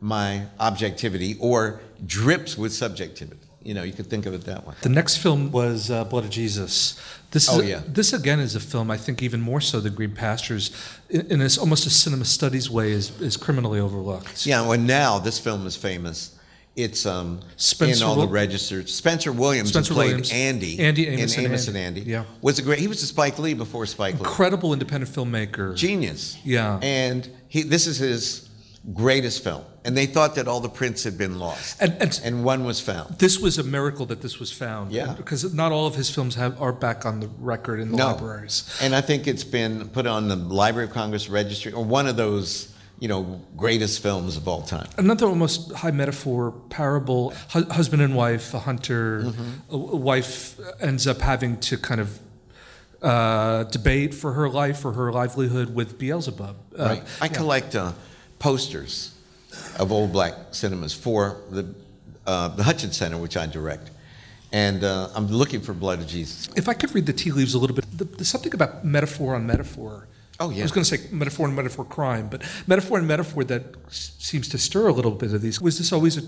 [0.00, 3.49] my objectivity or drips with subjectivity.
[3.62, 4.74] You know, you could think of it that way.
[4.80, 6.98] The next film was uh, Blood of Jesus.
[7.30, 7.82] This is Oh, yeah.
[7.86, 10.70] this again is a film I think even more so than Green Pastures,
[11.10, 14.46] in, in this almost a cinema studies way, is is criminally overlooked.
[14.46, 16.36] Yeah, well now this film is famous.
[16.76, 18.94] It's um, Spencer in all the registers.
[18.94, 20.32] Spencer Williams Spencer played Williams.
[20.32, 21.78] Andy, Andy Amos in and Amos Andy.
[21.80, 22.10] and Andy.
[22.10, 22.24] Yeah.
[22.40, 22.78] was a great.
[22.78, 24.20] He was a Spike Lee before Spike Lee.
[24.20, 25.74] Incredible independent filmmaker.
[25.76, 26.38] genius.
[26.44, 26.78] Yeah.
[26.82, 28.48] And he this is his
[28.94, 29.62] greatest film.
[29.84, 31.76] And they thought that all the prints had been lost.
[31.80, 33.18] And- and- and one was found.
[33.18, 34.92] This was a miracle that this was found.
[34.92, 35.12] Yeah.
[35.14, 38.06] Because not all of his films have are back on the record in the No.
[38.08, 38.64] libraries.
[38.80, 42.16] And I think it's been put on the Library of Congress registry or one of
[42.16, 44.86] those, you know, greatest films of all time.
[44.98, 49.74] Another almost high metaphor parable: hu- husband and wife, a hunter, Mm-hmm.
[49.74, 52.18] a, wife ends up having to kind of
[53.02, 56.56] uh, debate for her life or her livelihood with Beelzebub.
[56.78, 57.02] Uh, Right.
[57.20, 57.92] I collect uh,
[58.40, 59.12] posters
[59.78, 61.72] of old black cinemas for the
[62.26, 63.90] uh, the Hutchins Center, which I direct,
[64.52, 66.48] and uh, I'm looking for Blood of Jesus.
[66.56, 69.34] If I could read the tea leaves a little bit, the, there's something about metaphor
[69.36, 70.06] on metaphor.
[70.38, 70.60] Oh, yeah.
[70.60, 74.12] I was going to say metaphor and metaphor crime, but metaphor and metaphor that s-
[74.18, 75.60] seems to stir a little bit of these.
[75.60, 76.22] Was this always a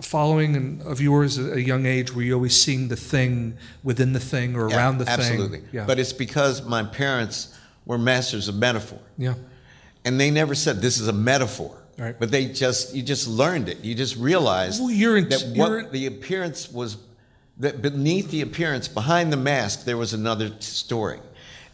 [0.00, 2.14] following and- of yours at a young age?
[2.14, 5.58] Were you always seeing the thing within the thing or Yeah, around the absolutely.
[5.60, 5.68] thing?
[5.72, 5.84] Yeah.
[5.84, 7.54] But it's because my parents
[7.86, 8.98] were masters of metaphor.
[9.18, 9.34] yeah.
[10.04, 11.76] And they never said this is a metaphor.
[11.96, 12.18] Right.
[12.18, 13.78] But they just you just learned it.
[13.84, 16.96] You just realized Well, in- that what the appearance was
[17.58, 21.20] that beneath the appearance, behind the mask, there was another t- story,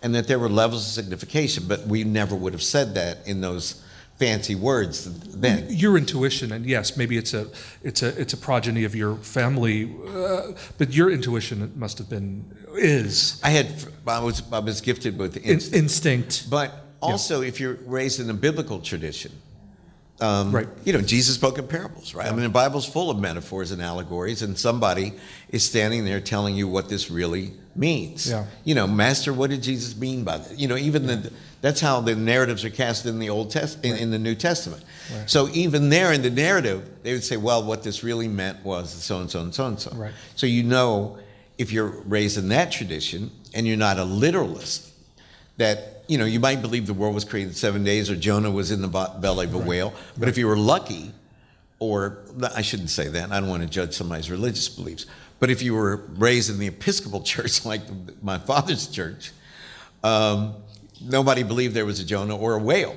[0.03, 1.65] and that there were levels of signification.
[1.67, 3.83] But we never would have said that in those
[4.19, 5.65] fancy words then.
[5.71, 7.47] your intuition, and yes, maybe it's a
[7.83, 12.45] it's a it's a progeny of your family, uh, but your intuition must have been
[12.77, 13.69] is I had
[14.07, 15.75] I was I was gifted with in, instinct.
[15.77, 16.51] instinct.
[16.51, 19.33] But also, if you're raised in a biblical tradition,
[20.21, 20.69] um, Right.
[20.85, 22.27] You know, Jesus spoke in parables, right?
[22.27, 25.15] I mean, the Bible's full of metaphors and allegories, and somebody
[25.49, 28.29] is standing there telling you what this really means.
[28.29, 28.45] Yeah.
[28.65, 30.59] You know, Master, what did Jesus mean by that?
[30.59, 31.33] You know, even the
[31.63, 34.83] that's how the narratives are cast in the Old Test in, in the New Testament.
[35.27, 38.91] So even there in the narrative, they would say, well, what this really meant was
[38.91, 39.91] so and so and so and so.
[39.95, 40.13] Right.
[40.37, 41.19] So you know,
[41.59, 44.93] if you're raised in that tradition and you're not a literalist,
[45.57, 48.51] that you know you might believe the world was created in seven days or Jonah
[48.51, 49.95] was in the belly of a whale.
[50.19, 51.13] But if you were lucky,
[51.79, 52.19] or
[52.55, 53.31] I shouldn't say that.
[53.31, 55.07] I don't want to judge somebody's religious beliefs.
[55.39, 57.83] But if you were raised in the Episcopal Church, like
[58.23, 59.31] my father's church,
[60.03, 60.57] um,
[61.01, 62.97] nobody believed there was a Jonah or a whale.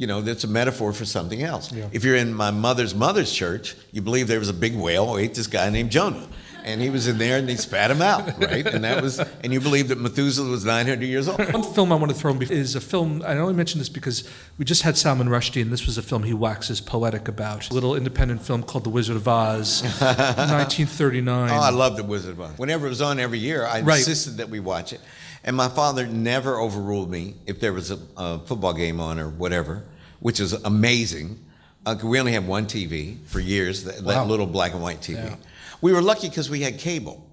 [0.00, 1.70] You know, that's a metaphor for something else.
[1.70, 1.86] Yeah.
[1.92, 5.18] If you're in my mother's mother's church, you believe there was a big whale who
[5.18, 6.26] ate this guy named Jonah.
[6.64, 8.66] And he was in there and they spat him out, right?
[8.66, 11.38] And that was, and you believe that Methuselah was 900 years old.
[11.52, 13.22] One film I want to throw in is a film.
[13.26, 14.28] I only mention this because
[14.58, 17.70] we just had Salman Rushdie, and this was a film he waxes poetic about.
[17.70, 21.50] A little independent film called The Wizard of Oz, 1939.
[21.50, 22.58] Oh, I love The Wizard of Oz.
[22.58, 23.98] Whenever it was on every year, I Right.
[23.98, 25.00] insisted that we watch it.
[25.44, 29.28] And my father never overruled me if there was a, a football game on or
[29.30, 29.82] whatever.
[30.20, 31.38] Which is amazing.
[31.84, 35.16] Uh, we only had one TV for years, that, that little black and white TV.
[35.24, 35.36] Yeah.
[35.80, 37.26] We were lucky because we had cable.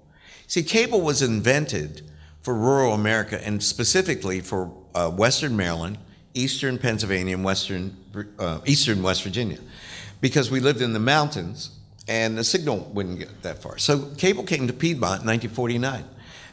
[0.48, 2.10] See, cable was invented
[2.42, 5.98] for rural America and specifically for uh, Western Maryland,
[6.34, 7.98] Eastern Pennsylvania, and Western
[8.40, 9.60] uh, Eastern West Virginia,
[10.22, 11.72] because we lived in the mountains
[12.08, 13.78] and the signal wouldn't get that far.
[13.78, 16.06] So cable came to Piedmont in 1949.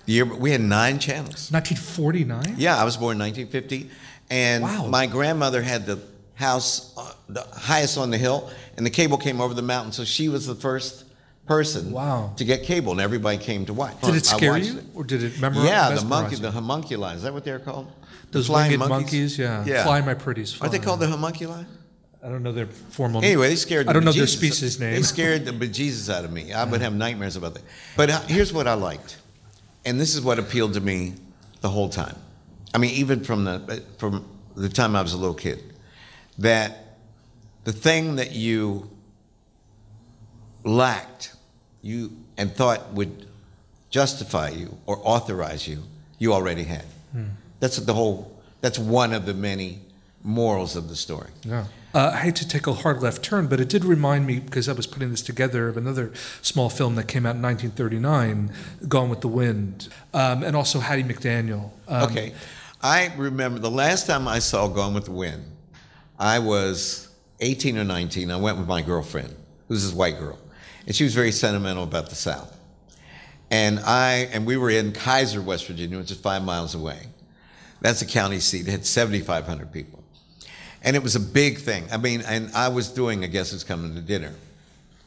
[0.06, 1.50] The year we had nine channels.
[1.52, 2.56] 1949.
[2.58, 3.88] Yeah, I was born in 1950,
[4.30, 4.86] and Wow.
[4.88, 6.00] my grandmother had the
[6.34, 9.92] house uh, the highest on the hill, and the cable came over the mountain.
[9.92, 11.04] So she was the first
[11.46, 12.32] person Wow.
[12.36, 14.00] to get cable, and everybody came to watch.
[14.00, 14.84] Did it scare you, it.
[14.94, 15.66] or did it memorize?
[15.66, 17.14] Yeah, the monkey, the homunculi.
[17.14, 17.90] Is that what they're called?
[18.30, 19.64] Those Flying winged monkeys, yeah.
[19.64, 19.84] Yeah.
[19.84, 20.60] Fly my pretties.
[20.60, 21.64] Aren't they called the homunculi?
[22.22, 23.22] I don't know their formal.
[23.22, 23.86] Anyway, they scared.
[23.86, 24.94] I don't the know their species name.
[24.94, 26.52] They scared the bejesus out of me.
[26.54, 27.62] I would have nightmares about that.
[27.96, 29.18] But uh, here's what I liked,
[29.84, 31.14] and this is what appealed to me
[31.60, 32.16] the whole time.
[32.72, 34.24] I mean, even from the from
[34.56, 35.73] the time I was a little kid,
[36.38, 36.96] that
[37.64, 38.90] the thing that you
[40.64, 41.34] lacked,
[41.82, 43.26] you and thought would
[43.90, 45.82] justify you or authorize you,
[46.18, 46.84] you already had.
[47.60, 48.30] That's the whole.
[48.60, 49.78] That's one of the many
[50.22, 51.28] morals of the story.
[51.44, 51.66] Yeah.
[51.94, 54.68] Uh, I hate to take a hard left turn, but it did remind me because
[54.68, 56.12] I was putting this together of another
[56.42, 58.52] small film that came out in 1939,
[58.88, 61.70] Gone with the Wind, um, and also Hattie McDaniel.
[61.86, 62.34] Um, Okay.
[62.82, 65.44] I remember the last time I saw Gone with the Wind,
[66.18, 67.08] I was
[67.40, 68.30] 18 or 19.
[68.30, 69.34] I went with my girlfriend,
[69.68, 70.38] who's this white girl,
[70.86, 72.56] and she was very sentimental about the South.
[73.50, 76.98] And I and we were in Kaiser, West Virginia, which is five miles away.
[77.80, 78.66] That's a county seat.
[78.66, 80.02] It had 7,500 people.
[80.82, 81.84] And it was a big thing.
[81.92, 84.32] I mean, and I was doing a Guess Who's Coming to Dinner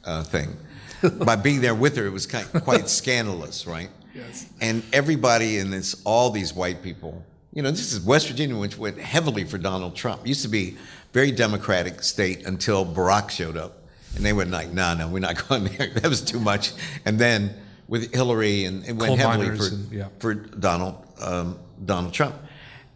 [0.06, 0.56] uh, thing.
[1.26, 3.90] By being there with her, it was kind, quite scandalous, right?
[4.14, 4.48] Yes.
[4.62, 8.78] And everybody in this, all these white people, you know, this is West Virginia, which
[8.78, 10.28] went heavily for Donald Trump.
[10.28, 10.78] Used to be
[11.14, 13.84] very Democratic state until Barack showed up,
[14.16, 15.88] and they went like, "No, no, we're not going there.
[15.88, 16.74] That was too much."
[17.06, 17.56] And then
[17.88, 20.08] with Hillary, and it went Coal heavily for and- yeah.
[20.20, 22.36] for Donald um, Donald Trump,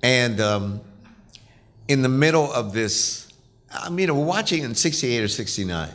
[0.04, 0.82] and um,
[1.88, 3.32] in the middle of this,
[3.72, 5.90] I mean, we're watching in '68 or '69.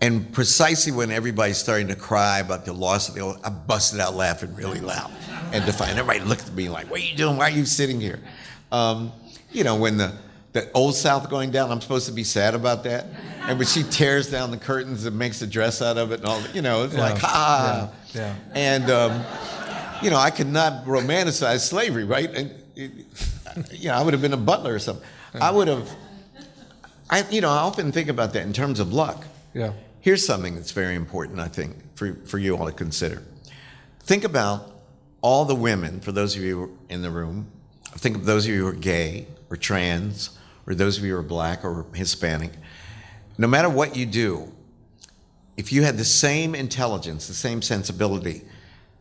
[0.00, 3.98] And precisely when everybody's starting to cry about the loss of the old, I busted
[3.98, 5.10] out laughing really loud
[5.52, 5.98] and defiant.
[5.98, 7.36] Everybody looked at me like, "What are you doing?
[7.36, 8.20] Why are you sitting here?"
[8.70, 9.10] Um,
[9.50, 10.12] you know, when the
[10.52, 13.06] the old South going down, I'm supposed to be sad about that.
[13.42, 16.28] And when she tears down the curtains and makes a dress out of it and
[16.28, 17.28] all, you know, it's like, Yeah.
[17.28, 17.90] ha.
[18.14, 18.20] Yeah.
[18.20, 18.34] Yeah.
[18.54, 19.24] And um,
[20.02, 22.30] you know, I could not romanticize slavery, right?
[22.34, 22.92] And it,
[23.72, 25.04] you know, I would have been a butler or something.
[25.40, 25.88] I would have.
[27.10, 29.24] I, you know, I often think about that in terms of luck.
[29.54, 29.72] Yeah.
[30.00, 33.22] Here's something that's very important, I think, for, for you all to consider.
[34.00, 34.70] Think about
[35.20, 37.50] all the women, for those of you in the room,
[37.92, 40.30] think of those of you who are gay or trans,
[40.66, 42.52] or those of you who are black or Hispanic.
[43.38, 44.52] No matter what you do,
[45.56, 48.42] if you had the same intelligence, the same sensibility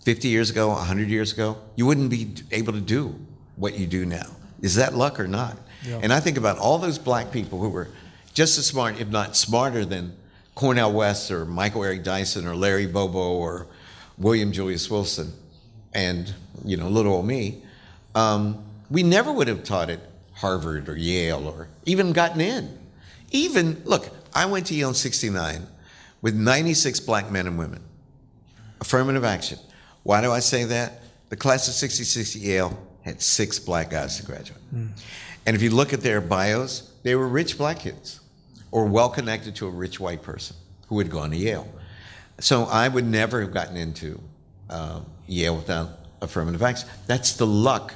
[0.02, 3.20] 50 years ago, 100 years ago, you wouldn't be able to do
[3.58, 4.28] what you do now.
[4.62, 5.58] Is that luck or not?
[5.84, 6.00] Yeah.
[6.02, 7.90] And I think about all those black people who were
[8.34, 10.16] just as smart, if not smarter, than
[10.56, 13.68] Cornel West or Michael Eric Dyson or Larry Bobo or
[14.18, 15.34] William Julius Wilson
[15.94, 16.34] and,
[16.66, 17.62] you know, little old me.
[18.16, 20.00] Um, we never would have taught at
[20.38, 22.78] Harvard or Yale or even gotten in.
[23.32, 25.68] Even, look, I went to Yale in 69
[26.22, 27.84] with 96 black men and women.
[28.80, 29.60] Affirmative action.
[30.04, 31.02] Why do I say that?
[31.30, 34.62] The class of 66 at Yale had six black guys to graduate.
[34.72, 38.20] And if you look at their bios, they were rich black kids
[38.72, 40.56] or well connected to a rich white person
[40.88, 41.68] who had gone to Yale.
[42.40, 44.22] So I would never have gotten into
[44.70, 45.90] uh, Yale without
[46.22, 46.88] affirmative action.
[47.08, 47.94] That's the luck.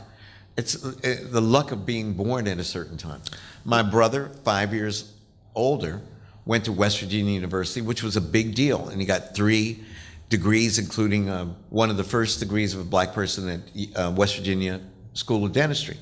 [0.57, 3.21] It's uh, the luck of being born at a certain time.
[3.63, 5.13] My brother, five years
[5.55, 6.01] older,
[6.45, 9.83] went to West Virginia University, which was a big deal, and he got three
[10.29, 14.37] degrees, including uh, one of the first degrees of a black person at uh, West
[14.37, 14.81] Virginia
[15.13, 15.97] School of Dentistry.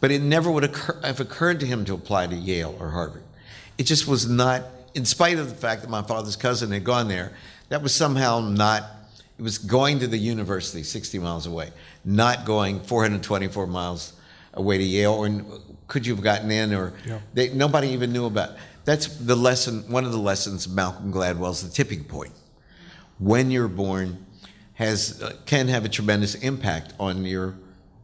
[0.00, 3.22] But it never would occur, have occurred to him to apply to Yale or Harvard.
[3.78, 4.62] It just was not,
[4.94, 7.32] in spite of the fact that my father's cousin had gone there,
[7.68, 8.84] that was somehow not,
[9.38, 11.70] it was going to the university 60 miles away,
[12.04, 14.12] not going 424 miles
[14.54, 15.42] away to Yale, or
[15.88, 17.18] could you have gotten in, or Yeah.
[17.32, 18.50] they, nobody even knew about.
[18.84, 22.32] That's the lesson, one of the lessons of Malcolm Gladwell's The Tipping Point.
[23.18, 24.24] When you're born
[24.74, 27.54] has, uh, can have a tremendous impact on your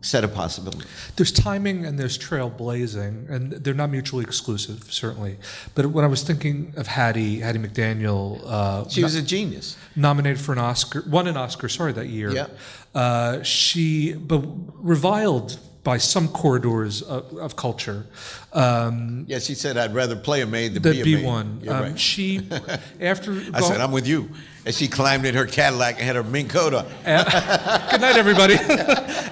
[0.03, 0.87] set of possibilities.
[1.17, 5.37] There's timing and there's trailblazing, and they're not mutually exclusive, certainly.
[5.75, 9.77] But when I was thinking of Hattie, Hattie McDaniel, uh, She was a genius.
[9.97, 12.31] nominated for an Oscar, won an Oscar, sorry, that year.
[12.31, 12.47] Yeah.
[12.95, 14.43] Uh, she, but
[14.79, 18.07] reviled by some corridors of, of culture.
[18.53, 21.25] Um, Yeah, she said, I'd rather play a maid than be a maid.
[21.25, 21.63] one.
[21.69, 21.99] Um, right.
[21.99, 22.41] She
[23.01, 24.31] after I said, I'm with you.
[24.67, 26.85] And she climbed in her Cadillac and had her mink coat on.
[26.85, 28.55] Good night, everybody.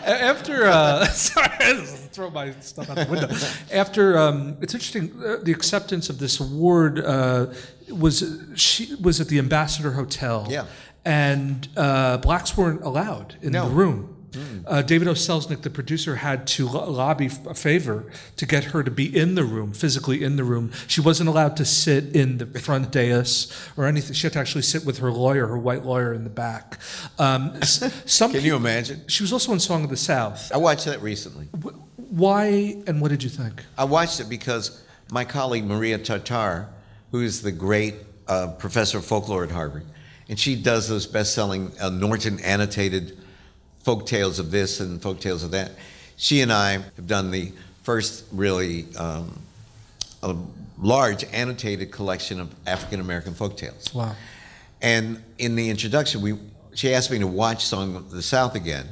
[0.07, 1.77] After, uh, sorry,
[2.13, 3.29] throw my stuff out the window.
[3.73, 7.47] After, um, it's interesting, uh, the acceptance of this award uh,
[7.91, 8.25] was
[8.55, 10.47] she was at the Ambassador Hotel.
[10.49, 10.65] Yeah.
[11.05, 13.69] And uh, blacks weren't allowed in No.
[13.69, 14.18] the room.
[14.67, 15.13] Uh, David O.
[15.13, 19.35] Selznick, the producer, had to lo- lobby a favor to get her to be in
[19.35, 20.71] the room, physically in the room.
[20.87, 24.13] She wasn't allowed to sit in the front dais or anything.
[24.15, 26.79] She had to actually sit with her lawyer, her white lawyer, in the back.
[27.19, 29.03] Um, some Can you imagine?
[29.09, 30.53] she was also in Song of the South.
[30.53, 31.47] I watched that recently.
[31.97, 33.65] Why and what did you think?
[33.77, 36.69] I watched it because my colleague Maria Tatar,
[37.11, 37.95] who is the great
[38.27, 39.85] uh, professor of folklore at Harvard,
[40.29, 43.19] and she does those best-selling uh, Norton annotated
[43.83, 45.73] folk tales of this and folk tales of that.
[46.17, 47.53] She and I have done the
[47.83, 49.39] first really um,
[50.23, 50.37] a
[50.81, 53.93] large annotated collection of African American folk tales.
[53.95, 54.15] Wow.
[54.83, 56.39] And in the introduction, we
[56.75, 58.87] she asked me to watch Song of the South again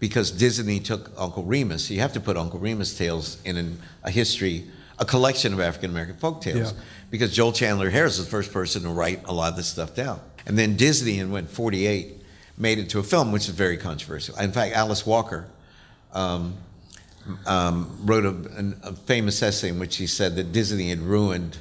[0.00, 1.90] because Disney took Uncle Remus.
[1.90, 4.64] You have to put Uncle Remus tales in an, a history,
[4.98, 6.80] a collection of African American folk tales, Yeah.
[7.10, 9.94] because Joel Chandler Harris is the first person to write a lot of this stuff
[9.94, 10.20] down.
[10.46, 12.20] And then Disney, in when 48,
[12.56, 14.36] made it to a film, which is very controversial.
[14.38, 15.46] In fact, Alice Walker
[16.12, 16.54] um,
[17.46, 18.28] um, wrote a,
[18.58, 21.58] an- a famous essay in which he said that Disney had ruined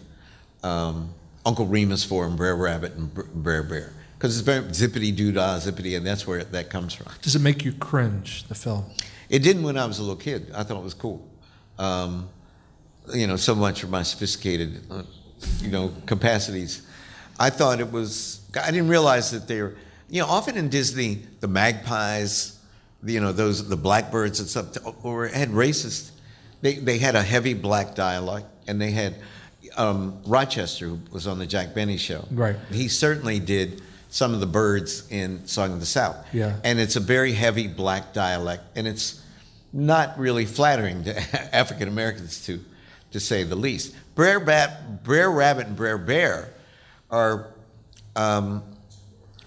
[0.63, 1.13] um,
[1.45, 3.93] Uncle Remus for him, Brer Rabbit and Brer Bear.
[4.17, 7.07] Because it's very zippity doo dah, zippity, and that's where that comes from.
[7.21, 8.85] Does it make you cringe, the film?
[9.29, 10.51] It didn't when I was a little kid.
[10.55, 11.27] I thought it was cool.
[11.77, 12.29] Um,
[13.13, 15.03] you know, so much for my sophisticated, uh,
[15.59, 16.87] you know, capacities.
[17.37, 18.41] I thought it was.
[18.61, 19.75] I didn't realize that they were.
[20.13, 22.59] You know, often in Disney, the magpies,
[23.03, 26.11] you know, those the blackbirds and stuff, or had racist.
[26.61, 29.15] They they had a heavy black dialect, and they had
[29.75, 32.27] um, Rochester, who was on the Jack Benny show.
[32.29, 32.55] Right.
[32.69, 36.15] He certainly did some of the birds in Song of the South.
[36.31, 36.57] Yeah.
[36.63, 39.19] And it's a very heavy black dialect, and it's
[39.73, 41.19] not really flattering to
[41.55, 42.63] African Americans to,
[43.13, 43.95] to say the least.
[44.13, 46.53] Brer, Bat, Brer Rabbit and Brer Bear
[47.09, 47.47] are
[48.15, 48.61] um,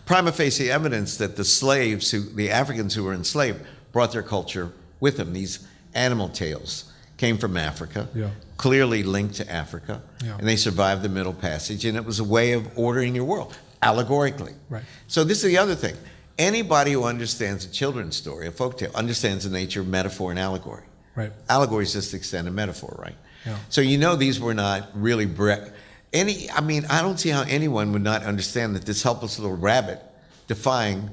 [0.07, 3.61] prima facie evidence that the slaves, who, the Africans who were enslaved,
[3.93, 5.33] brought their culture with them.
[5.35, 8.31] These animal tales came from Africa, Yeah.
[8.57, 10.37] clearly linked to Africa, Yeah.
[10.39, 13.55] and they survived the Middle Passage, and it was a way of ordering your world,
[13.83, 14.53] allegorically.
[14.71, 14.85] Right.
[15.09, 15.97] So this is the other thing.
[16.39, 20.39] Anybody who understands a children's story, a folk tale, understands the nature of metaphor and
[20.39, 20.83] allegory.
[21.15, 21.33] Right.
[21.49, 23.17] Allegory is just the extended metaphor, right?
[23.47, 23.57] Yeah.
[23.71, 25.71] So you know these were not really bre-
[26.13, 26.51] any.
[26.51, 30.01] I mean, I don't see how anyone would not understand that this helpless little rabbit
[30.47, 31.11] defying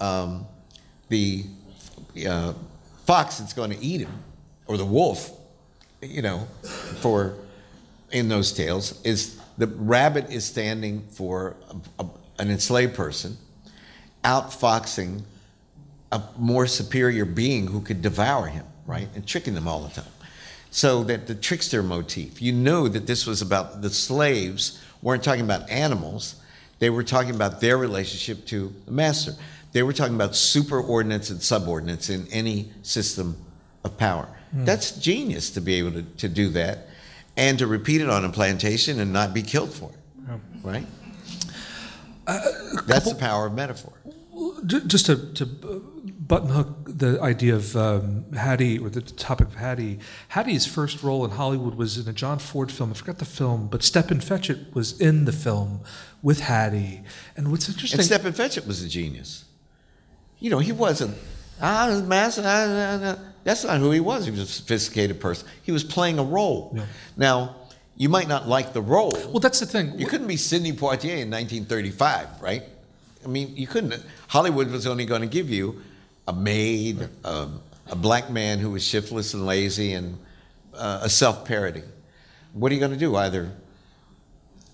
[0.00, 0.46] um,
[1.08, 1.44] the
[2.28, 2.54] uh,
[3.06, 4.22] fox that's going to eat him,
[4.66, 5.30] or the wolf,
[6.00, 6.46] you know,
[7.00, 7.34] for
[8.10, 11.56] in those tales is the rabbit is standing for
[11.98, 13.36] a, a, an enslaved person,
[14.22, 15.22] outfoxing
[16.12, 20.04] a more superior being who could devour him, right, and tricking them all the time.
[20.74, 25.44] So that the trickster motif, you know that this was about the slaves weren't talking
[25.44, 26.34] about animals,
[26.80, 29.34] they were talking about their relationship to the master.
[29.70, 33.36] They were talking about superordinates and subordinates in any system
[33.84, 34.28] of power.
[34.50, 34.64] Hmm.
[34.64, 36.88] That's genius to be able to, to do that
[37.36, 40.86] and to repeat it on a plantation and not be killed for it, right?
[42.26, 42.40] Uh,
[42.88, 43.92] That's the power of metaphor.
[44.66, 45.93] Just to, to uh,
[46.26, 49.98] button hook the idea of um, Hattie, or the topic of Hattie,
[50.28, 52.90] Hattie's first role in Hollywood was in a John Ford film.
[52.90, 55.80] I forgot the film, but Stepin Fetchit was in the film
[56.22, 57.02] with Hattie.
[57.36, 59.44] And what's interesting, And Stepin Fetchit was a genius.
[60.38, 61.16] You know, he wasn't,
[61.60, 64.24] ah, ah, ah, ah." that's not who he was.
[64.24, 65.46] He was a sophisticated person.
[65.62, 66.72] He was playing a role.
[66.74, 66.86] Yeah.
[67.16, 67.56] Now,
[67.96, 69.12] you might not like the role.
[69.28, 69.98] well, that's the thing.
[69.98, 72.64] You couldn't be Sidney Poitier in 1935, right?
[73.24, 74.04] I mean, you couldn't.
[74.28, 75.80] Hollywood was only going to give you
[76.26, 80.18] a maid, um, a black man who was shiftless and lazy, and
[80.74, 81.82] uh, a self parody.
[82.52, 83.16] What are you going to do?
[83.16, 83.52] Either,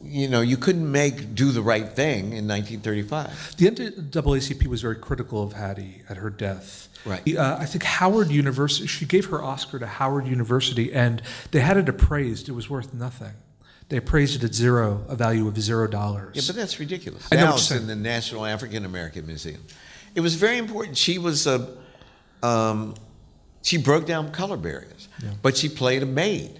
[0.03, 3.57] you know, you couldn't make do the right thing in 1935.
[3.57, 6.89] The NAACP was very critical of Hattie at her death.
[7.05, 7.37] Right.
[7.37, 11.77] Uh, I think Howard University, she gave her Oscar to Howard University, and they had
[11.77, 12.49] it appraised.
[12.49, 13.33] It was worth nothing.
[13.89, 16.37] They appraised it at zero, a value of zero dollars.
[16.37, 17.27] Yeah, but that's ridiculous.
[17.33, 19.61] I know now it's in the National African American Museum.
[20.15, 20.97] It was very important.
[20.97, 21.69] She was a,
[22.43, 22.95] um,
[23.63, 25.09] she broke down color barriers,
[25.43, 26.59] but she played a maid.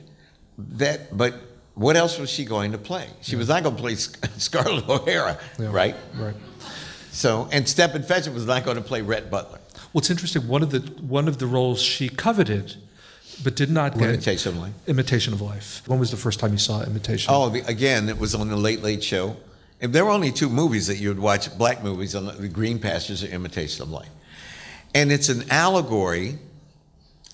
[0.59, 1.35] That, but
[1.75, 3.09] what else was she going to play?
[3.23, 5.69] She was not going to play Sc- Scarlett O'Hara, Yeah.
[5.73, 5.97] right?
[6.15, 6.35] Right.
[7.13, 9.59] So, and Stepin Fetchit was not going to play Rhett Butler.
[9.93, 10.47] Well, it's interesting.
[10.47, 12.77] One of the one of the roles she coveted,
[13.43, 14.73] but did not get Imitation of Life.
[14.87, 15.83] Imitation of Life.
[15.87, 17.33] When was the first time you saw Imitation?
[17.35, 19.37] Oh, again, it was on the Late Late Show.
[19.81, 22.79] And there were only two movies that you would watch, black movies, on the, Green
[22.79, 24.11] Pastures or Imitation of Life.
[24.95, 26.39] And it's an allegory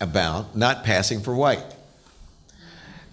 [0.00, 1.64] about not passing for white.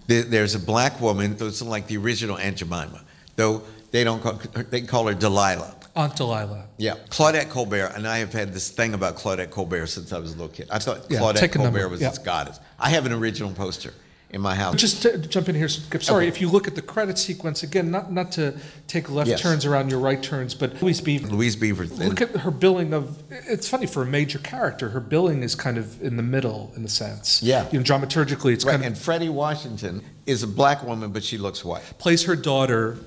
[0.06, 3.02] There's a black woman, it's like the original Aunt Jemima,
[3.36, 4.34] though they don't call,
[4.70, 5.74] they call her Delilah.
[5.96, 6.66] Aunt Delilah.
[6.76, 10.32] Yeah, Claudette Colbert, and I have had this thing about Claudette Colbert since I was
[10.32, 10.68] a little kid.
[10.70, 12.10] I thought Yeah, Claudette Colbert was yeah.
[12.10, 12.60] this goddess.
[12.78, 13.94] I have an original poster
[14.34, 14.74] in my house.
[14.74, 16.02] Just to jump in here, Skip.
[16.02, 16.28] Sorry, Okay.
[16.28, 18.54] if you look at the credit sequence again, not not to
[18.88, 19.40] take left Yes.
[19.40, 21.28] turns around your right turns, but Louise Beaver.
[21.28, 21.86] Louise Beaver.
[21.86, 23.16] Look at her billing of.
[23.30, 24.88] It's funny for a major character.
[24.90, 27.42] Her billing is kind of in the middle, in a sense.
[27.42, 27.66] Yeah.
[27.70, 31.38] You know, dramaturgically, it's Right, kind and Fredi Washington is a black woman, but she
[31.38, 31.82] looks white.
[31.98, 32.98] plays her daughter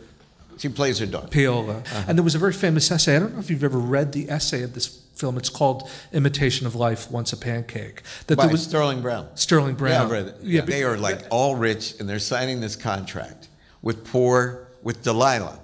[0.60, 1.28] She plays her daughter.
[1.28, 1.82] Peola.
[1.82, 2.04] Uh-huh.
[2.08, 3.16] And there was a very famous essay.
[3.16, 4.88] I don't know if you've ever read the essay of this
[5.20, 5.38] film.
[5.38, 9.28] It's called "Imitation of Life: Once a Pancake." That By there was Sterling Brown.
[9.36, 10.10] Sterling Brown.
[10.10, 10.32] Yeah.
[10.42, 13.48] Yeah, they are like all rich, and they're signing this contract
[13.82, 15.60] with poor, with Delilah.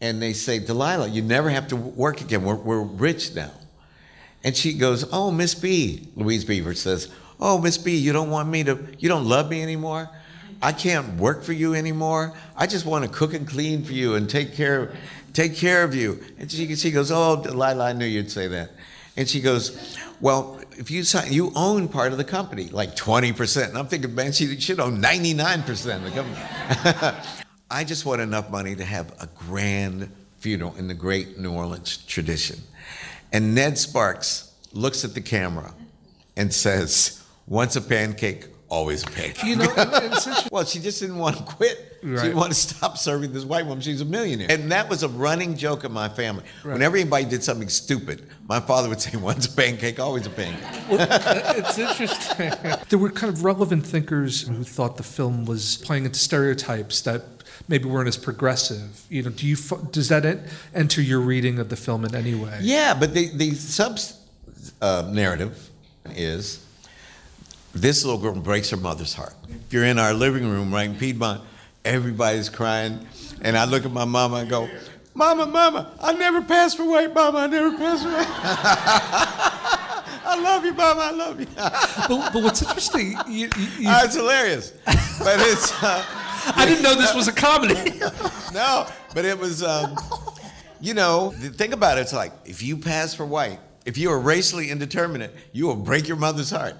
[0.00, 2.44] And they say, Delilah, you never have to work again.
[2.44, 3.52] We're, we're rich now.
[4.42, 6.08] And she goes, Oh, Miss B.
[6.14, 7.08] Louise Beaver says,
[7.40, 10.10] Oh, Miss B, you don't want me to, you don't love me anymore?
[10.62, 12.34] I can't work for you anymore.
[12.56, 14.94] I just want to cook and clean for you and take care,
[15.34, 16.24] take care of you.
[16.38, 18.70] And she, she goes, Oh, Delilah, I knew you'd say that.
[19.16, 23.68] And she goes, Well, if you sign, you own part of the company, like 20%.
[23.68, 27.16] And I'm thinking, man, she should own 99% of the company.
[27.70, 31.98] I just want enough money to have a grand funeral in the great New Orleans
[31.98, 32.60] tradition.
[33.32, 35.74] And Ned Sparks looks at the camera
[36.36, 39.44] and says, Once a pancake, always a pancake.
[39.44, 39.74] You know,
[40.52, 41.93] well, she just didn't want to quit.
[42.04, 42.22] She Right.
[42.24, 43.80] didn't want to stop serving this white woman.
[43.80, 44.46] She's a millionaire.
[44.50, 46.44] And that was a running joke in my family.
[46.62, 50.62] Whenever anybody did something stupid, my father would say, Once a pancake, always a pancake.
[50.90, 52.52] it's interesting.
[52.90, 57.22] there were kind of relevant thinkers who thought the film was playing into stereotypes that
[57.68, 59.06] maybe weren't as progressive.
[59.08, 59.56] You know, do you
[59.90, 60.40] does that
[60.74, 62.58] enter your reading of the film in any way?
[62.60, 63.98] Yeah, but the, the sub
[64.82, 65.70] uh, narrative
[66.10, 66.62] is
[67.74, 69.34] this little girl breaks her mother's heart.
[69.48, 71.40] If you're in our living room, right, in Piedmont,
[71.84, 73.06] everybody's crying.
[73.42, 74.68] And I look at my mama and go,
[75.16, 78.26] Mama, Mama, I never passed for white, Mama, I never passed for white.
[80.26, 81.46] I love you, Mama, I love you.
[82.08, 84.72] But, but what's interesting, you, you, you- Ah, it's hilarious.
[84.84, 86.04] But it's, uh,
[86.56, 87.74] I didn't know this was a comedy.
[88.52, 89.96] no, but it was, um,
[90.80, 92.02] you know, think about it.
[92.02, 96.08] It's like if you pass for white, if you are racially indeterminate, you will break
[96.08, 96.74] your mother's heart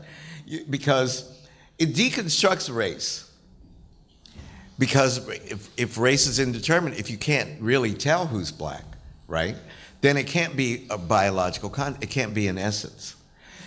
[0.44, 1.30] You- because
[1.78, 3.30] it deconstructs race.
[4.78, 8.84] Because if, if race is indeterminate, if you can't really tell who's black,
[9.28, 9.56] right,
[10.00, 13.16] then it can't be a biological con, it can't be an essence.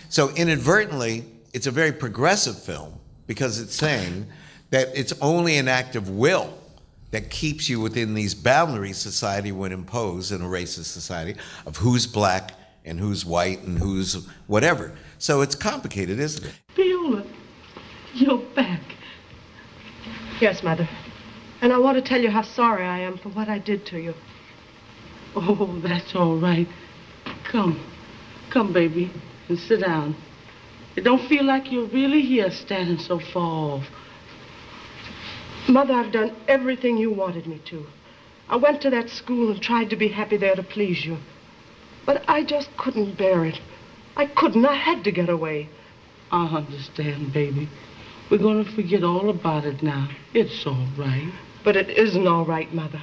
[0.09, 2.93] So inadvertently, it's a very progressive film
[3.25, 4.27] because it's saying
[4.69, 6.53] that it's only an act of will
[7.11, 11.35] that keeps you within these boundaries society would impose in a racist society
[11.65, 12.51] of who's black
[12.85, 14.93] and who's white and who's whatever.
[15.17, 16.53] So it's complicated, isn't it?
[16.75, 17.23] Viola,
[18.13, 18.81] you're back.
[20.39, 20.87] Yes, Mother.
[21.61, 23.97] And I want to tell you how sorry I am for what I did to
[23.97, 24.13] you.
[25.35, 26.67] Oh, that's all right.
[27.51, 27.83] Come.
[28.51, 29.11] Come, baby,
[29.49, 30.15] and sit down.
[30.95, 33.83] It don't feel like you're really here standing so far off.
[35.67, 37.85] Mother, I've done everything you wanted me to.
[38.47, 41.17] I went to that school and tried to be happy there to please you.
[42.05, 43.59] But I just couldn't bear it.
[44.15, 44.65] I couldn't.
[44.65, 45.69] I had to get away.
[46.31, 47.69] I understand, baby.
[48.29, 50.09] We're gonna forget all about it now.
[50.33, 51.31] It's all right.
[51.63, 53.01] But it isn't all right, Mother.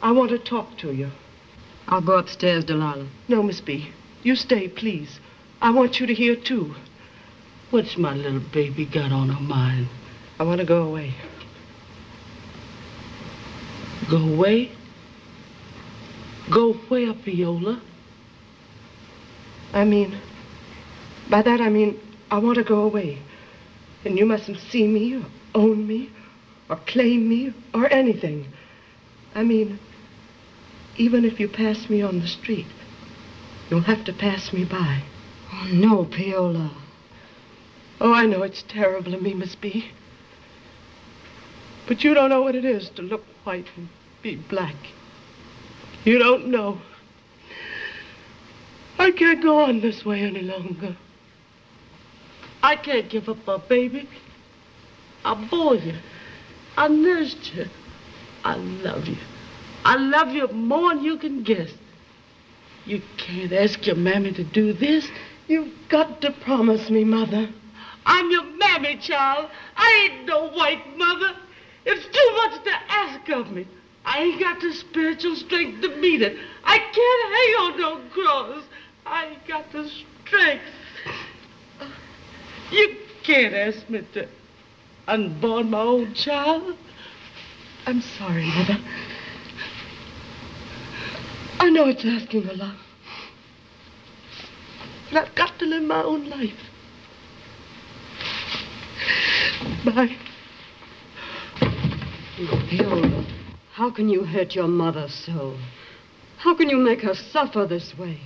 [0.00, 1.10] I want to talk to you.
[1.86, 3.08] I'll go upstairs, Delilah.
[3.28, 3.92] No, Miss B.
[4.22, 5.20] You stay, please.
[5.60, 6.74] I want you to hear, too.
[7.70, 9.88] What's my little baby got on her mind?
[10.38, 11.14] I want to go away.
[14.10, 14.72] Go away?
[16.50, 17.80] Go where, Viola?
[19.72, 20.20] I mean,
[21.30, 21.98] by that I mean,
[22.30, 23.18] I want to go away.
[24.04, 25.24] And you mustn't see me or
[25.54, 26.10] own me
[26.68, 28.46] or claim me or anything.
[29.34, 29.78] I mean,
[30.96, 32.66] even if you pass me on the street,
[33.70, 35.02] you'll have to pass me by.
[35.52, 36.70] Oh, no, Peola.
[38.00, 39.90] Oh, I know it's terrible of me, Miss B.
[41.86, 43.88] But you don't know what it is to look white and
[44.22, 44.76] be black.
[46.04, 46.80] You don't know.
[48.98, 50.96] I can't go on this way any longer.
[52.62, 54.08] I can't give up my baby.
[55.24, 55.94] I bore you.
[56.76, 57.66] I nursed you.
[58.44, 59.18] I love you.
[59.84, 61.70] I love you more than you can guess.
[62.84, 65.08] You can't ask your mammy to do this.
[65.48, 67.48] You've got to promise me, Mother.
[68.06, 69.48] I'm your mammy, child.
[69.76, 71.36] I ain't no white mother.
[71.84, 73.66] It's too much to ask of me.
[74.04, 76.36] I ain't got the spiritual strength to meet it.
[76.64, 76.96] I can't
[77.34, 78.64] hang on no cross.
[79.06, 79.88] I ain't got the
[80.24, 80.64] strength.
[82.72, 84.26] You can't ask me to
[85.06, 86.74] unborn my own child.
[87.84, 88.78] I'm sorry, Mother.
[91.58, 92.76] I know it's asking a lot.
[95.12, 96.50] But I've got to live my own life.
[99.84, 100.16] Bye.
[102.70, 103.26] Viola,
[103.72, 105.56] how can you hurt your mother so?
[106.38, 108.18] How can you make her suffer this way?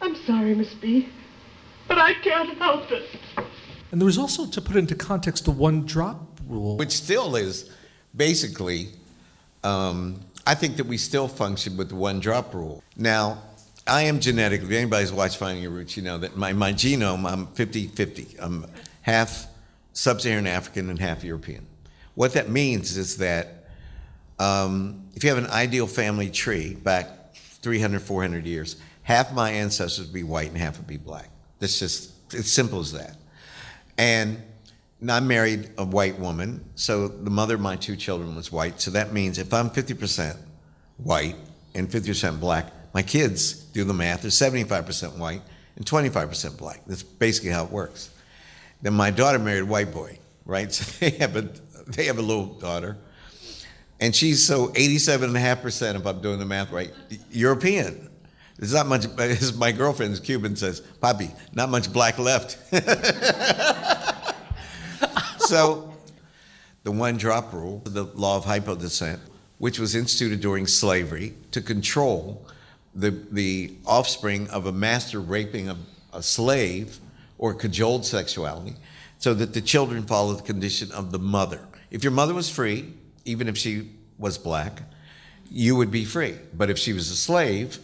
[0.00, 1.08] I'm sorry, Miss B,
[1.86, 3.08] but I can't help it.
[3.94, 6.76] And there was also, to put into context, the one drop rule.
[6.76, 7.70] Which still is
[8.16, 8.88] basically,
[9.62, 12.82] um, I think that we still function with the one drop rule.
[12.96, 13.38] Now,
[13.86, 17.24] I am genetically, if anybody's watched Finding Your Roots, you know that my, my genome,
[17.24, 18.36] I'm 50 50.
[18.40, 18.66] I'm
[19.02, 19.46] half
[19.92, 21.64] sub Saharan African and half European.
[22.16, 23.68] What that means is that
[24.40, 28.74] um, if you have an ideal family tree back 300, 400 years,
[29.04, 31.30] half my ancestors would be white and half would be black.
[31.60, 33.18] That's just, it's simple as that.
[33.98, 34.42] And
[35.08, 38.80] I married a white woman, so the mother of my two children was white.
[38.80, 40.36] So that means if I'm 50%
[40.98, 41.36] white
[41.74, 45.42] and 50% black, my kids do the math, they're 75% white
[45.76, 46.80] and 25% black.
[46.86, 48.10] That's basically how it works.
[48.82, 50.72] Then my daughter married a white boy, right?
[50.72, 51.48] So they have a,
[51.86, 52.96] they have a little daughter.
[54.00, 56.92] And she's so 87.5%, if I'm doing the math right,
[57.30, 58.10] European.
[58.56, 59.06] There's not much,
[59.56, 62.58] my girlfriend's Cuban says, Poppy, not much black left.
[65.40, 65.92] so,
[66.84, 69.18] the one drop rule, the law of hypodescent,
[69.58, 72.46] which was instituted during slavery to control
[72.94, 75.76] the, the offspring of a master raping a,
[76.12, 76.98] a slave
[77.38, 78.76] or cajoled sexuality,
[79.18, 81.66] so that the children follow the condition of the mother.
[81.90, 82.92] If your mother was free,
[83.24, 84.82] even if she was black,
[85.50, 86.36] you would be free.
[86.52, 87.78] But if she was a slave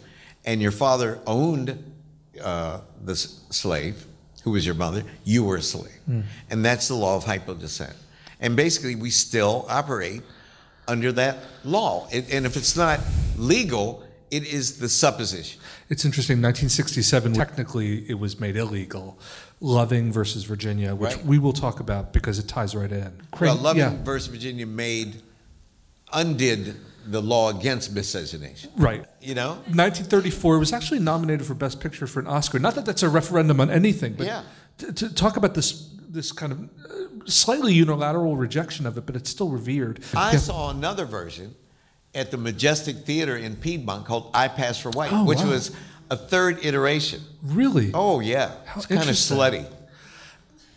[0.45, 1.93] and your father owned
[2.41, 4.05] uh, the s- slave,
[4.43, 5.99] who was your mother, you were a slave.
[6.09, 6.23] Mm.
[6.49, 7.95] And that's the law of hypodescent.
[8.39, 10.23] And basically, we still operate
[10.87, 12.07] under that law.
[12.11, 12.99] It, and if it's not
[13.37, 15.61] legal, it is the supposition.
[15.89, 16.37] It's interesting.
[16.37, 19.19] 1967, technically, it was made illegal.
[19.59, 21.25] Loving versus Virginia, which Right.
[21.25, 23.01] we will talk about because it ties right in.
[23.01, 25.21] Well, Crane- Loving yeah, versus Virginia made,
[26.13, 26.75] undid
[27.05, 28.69] the law against miscegenation.
[28.77, 29.05] right.
[29.21, 29.51] You know?
[29.73, 32.59] 1934 was actually nominated for Best Picture for an Oscar.
[32.59, 34.43] Not that that's a referendum on anything, but Yeah.
[34.79, 39.15] to, to talk about this this kind of uh, slightly unilateral rejection of it, but
[39.15, 40.01] it's still revered.
[40.13, 40.39] I Yeah.
[40.39, 41.55] saw another version
[42.13, 45.51] at the Majestic Theater in Piedmont called I Pass for White, Oh, which wow.
[45.51, 45.71] was
[46.09, 47.21] a third iteration.
[47.41, 47.91] Really?
[47.93, 48.51] Oh, yeah.
[48.65, 49.65] How it's kind of slutty.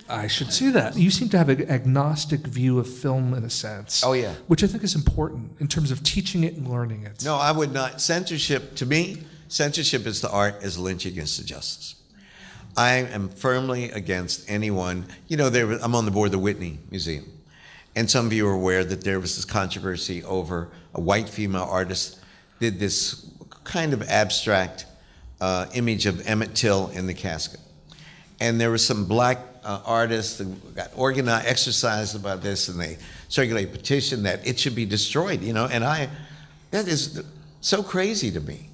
[0.09, 0.97] I should see that.
[0.97, 4.05] You seem to have an agnostic view of film in a sense.
[4.05, 4.35] Oh, yeah.
[4.47, 7.25] Which I think is important in terms of teaching it and learning it.
[7.25, 8.01] No, I would not.
[8.01, 11.95] Censorship, to me, censorship is the art as lynching against the justice.
[12.77, 15.07] I am firmly against anyone.
[15.29, 17.25] You know, there, I'm on the board of the Whitney Museum.
[17.97, 21.63] And some of you are aware that there was this controversy over a white female
[21.63, 22.19] artist
[22.61, 23.31] did this
[23.63, 24.87] kind of abstract
[25.41, 27.61] uh, image of Emmett Till in the casket.
[28.41, 32.99] And there was some black uh, artists got organized, exercised about this, and they
[33.29, 35.43] circulated a petition that it should be destroyed.
[35.43, 36.09] You know, and I,
[36.71, 37.23] that is
[37.61, 38.69] so crazy to me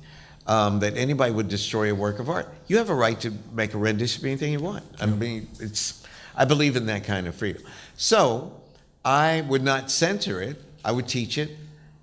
[0.46, 2.48] um, that anybody would destroy a work of art.
[2.66, 4.84] You have a right to make a rendition of anything you want.
[5.00, 6.04] I mean, it's.
[6.36, 7.62] I believe in that kind of freedom.
[7.96, 8.60] So
[9.04, 10.56] I would not censor it.
[10.84, 11.50] I would teach it,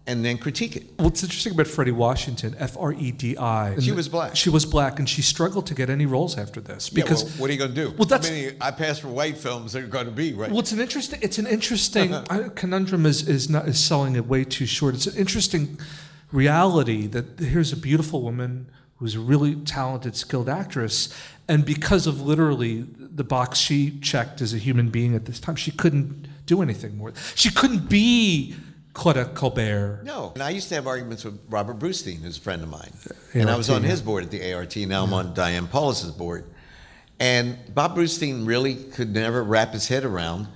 [0.08, 0.86] and then critique it.
[0.98, 3.78] What's interesting about Fredi Washington, F R E D I.
[3.80, 4.36] She was black.
[4.36, 7.24] She was black, and she struggled to get any roles after this Yeah, because.
[7.26, 7.90] well, what are you going to do?
[7.98, 10.50] Well, that's- How many I pass for white films are going to be right.
[10.50, 11.20] Well, it's an interesting.
[11.22, 12.16] It's an interesting
[12.56, 13.06] conundrum.
[13.06, 14.96] Is is not is selling it way too short.
[14.96, 15.78] It's an interesting
[16.32, 21.14] reality that here's a beautiful woman who's a really talented, skilled actress,
[21.48, 25.56] and because of literally the box she checked as a human being at this time,
[25.56, 27.14] she couldn't do anything more.
[27.36, 28.56] She couldn't be
[28.98, 30.02] Claudette Colbert.
[30.04, 32.92] No, and I used to have arguments with Robert Brustein, who's a friend of mine,
[33.36, 33.90] and I was on yeah.
[33.90, 34.76] his board at the ART.
[34.76, 36.46] Now I'm on Diane Paulus's board,
[37.20, 40.48] and Bob Brustein really could never wrap his head around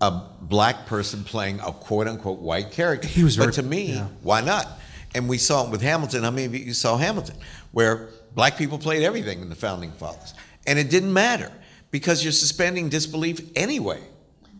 [0.00, 0.10] a
[0.40, 3.08] black person playing a quote unquote white character.
[3.08, 4.08] He was but very- to me, yeah.
[4.22, 4.66] why not?
[5.14, 6.22] And we saw it with Hamilton.
[6.22, 7.36] How many of you saw Hamilton,
[7.72, 10.32] where black people played everything in the founding fathers,
[10.66, 11.52] and it didn't matter
[11.90, 14.00] because you're suspending disbelief anyway,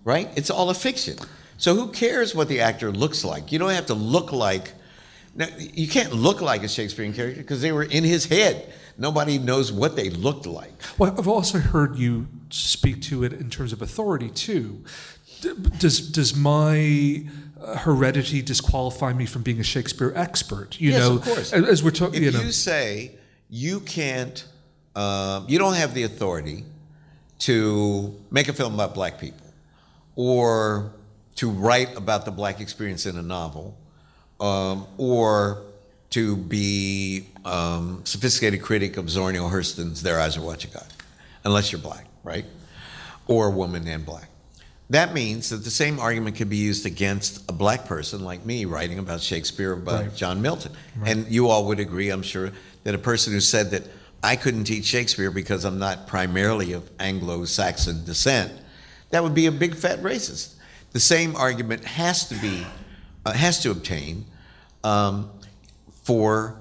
[0.04, 0.28] right?
[0.36, 1.16] It's all a fiction.
[1.58, 3.50] So who cares what the actor looks like?
[3.52, 4.72] You don't have to look like
[5.34, 8.72] Now, you can't look like a Shakespearean character because they were in his head.
[8.98, 10.72] Nobody knows what they looked like.
[10.96, 14.82] Well, I've also heard you speak to it in terms of authority too.
[15.42, 17.26] D- Does does my
[17.60, 20.80] uh, heredity disqualify me from being a Shakespeare expert?
[20.80, 21.52] You yes, know, of course.
[21.52, 23.12] as we're talking, if you you, say
[23.50, 24.42] you can't,
[24.94, 26.64] um, you don't have the authority
[27.40, 29.46] to make a film about black people,
[30.14, 30.92] or
[31.36, 33.76] to write about the black experience in a novel,
[34.40, 35.62] um, or
[36.10, 40.86] to be um, sophisticated critic of Zora Neale Hurston's Their Eyes Are Watching God,
[41.44, 42.44] unless you're black, right?
[43.26, 44.28] Or a woman and black.
[44.88, 48.66] That means that the same argument can be used against a black person like me
[48.66, 50.14] writing about Shakespeare, about Right.
[50.14, 50.72] John Milton.
[51.04, 52.52] And you all would agree, I'm sure,
[52.84, 53.82] that a person who said that
[54.22, 58.52] I couldn't teach Shakespeare because I'm not primarily of Anglo Saxon descent,
[59.10, 60.54] that would be a big fat racist.
[60.96, 62.66] The same argument has to be,
[63.26, 64.24] uh, has to obtain
[64.82, 65.28] um,
[66.04, 66.58] for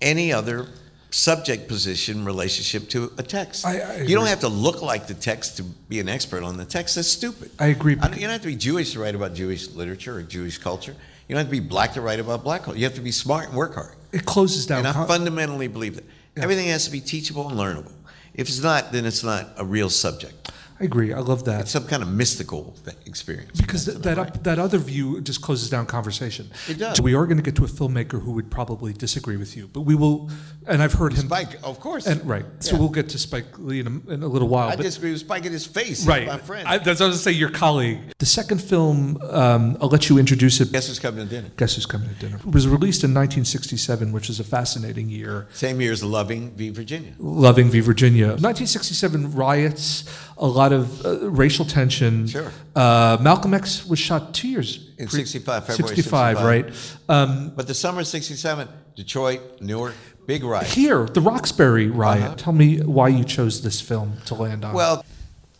[0.00, 0.66] any other
[1.10, 3.64] subject position relationship to a text.
[3.64, 6.56] I- I you don't have to look like the text to be an expert on
[6.56, 6.96] the text.
[6.96, 7.52] That's stupid.
[7.60, 7.96] I agree.
[8.02, 10.96] I you don't have to be Jewish to write about Jewish literature or Jewish culture.
[11.28, 12.80] You don't have to be black to write about black culture.
[12.80, 13.94] You have to be smart and work hard.
[14.10, 14.78] it closes down.
[14.84, 16.04] And I fundamentally believe that.
[16.36, 17.92] Everything has to be teachable and learnable.
[18.34, 20.50] If it's not, then it's not a real subject.
[20.78, 21.12] I agree.
[21.12, 21.62] I love that.
[21.62, 23.58] It's some kind of mystical th- experience.
[23.60, 26.50] because th- that up, that other view just closes down conversation.
[26.68, 26.98] It does.
[26.98, 29.68] So we are going to get to a filmmaker who would probably disagree with you,
[29.72, 30.30] but we will.
[30.68, 31.26] And I've heard him.
[31.26, 32.06] Spike, of course.
[32.06, 32.80] And right, so Yeah.
[32.80, 34.68] we'll get to Spike Lee in a, in a little while.
[34.68, 36.06] I but- disagree with Spike in his face.
[36.06, 36.66] Right, my friend.
[36.66, 37.30] I, that's what I was going to say.
[37.32, 38.00] Your colleague.
[38.18, 40.72] The second film, um, I'll let you introduce it.
[40.72, 41.50] Guess who's coming to dinner?
[41.56, 42.36] Guess who's coming to dinner?
[42.36, 45.46] It was released in 1967, which is a fascinating year.
[45.52, 46.70] Same year as Loving v.
[46.70, 47.12] Virginia.
[47.18, 47.80] Loving v.
[47.80, 48.26] Virginia.
[48.28, 50.04] 1967 riots,
[50.36, 52.26] a lot of uh, racial tension.
[52.26, 52.50] Sure.
[52.74, 56.96] Uh, Malcolm X was shot two years In pre- 65, February 65, right?
[57.08, 59.94] Um, But the summer of 67, Detroit, Newark,
[60.26, 60.66] big riot.
[60.66, 62.22] here, the Roxbury riot.
[62.22, 62.34] Uh-huh.
[62.36, 64.74] Tell me why you chose this film to land on.
[64.74, 65.04] Well,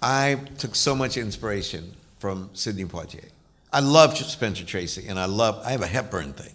[0.02, 3.28] I took so much inspiration from Sidney Poitier.
[3.72, 6.54] I love Spencer Tracy, and I love, I have a Hepburn thing.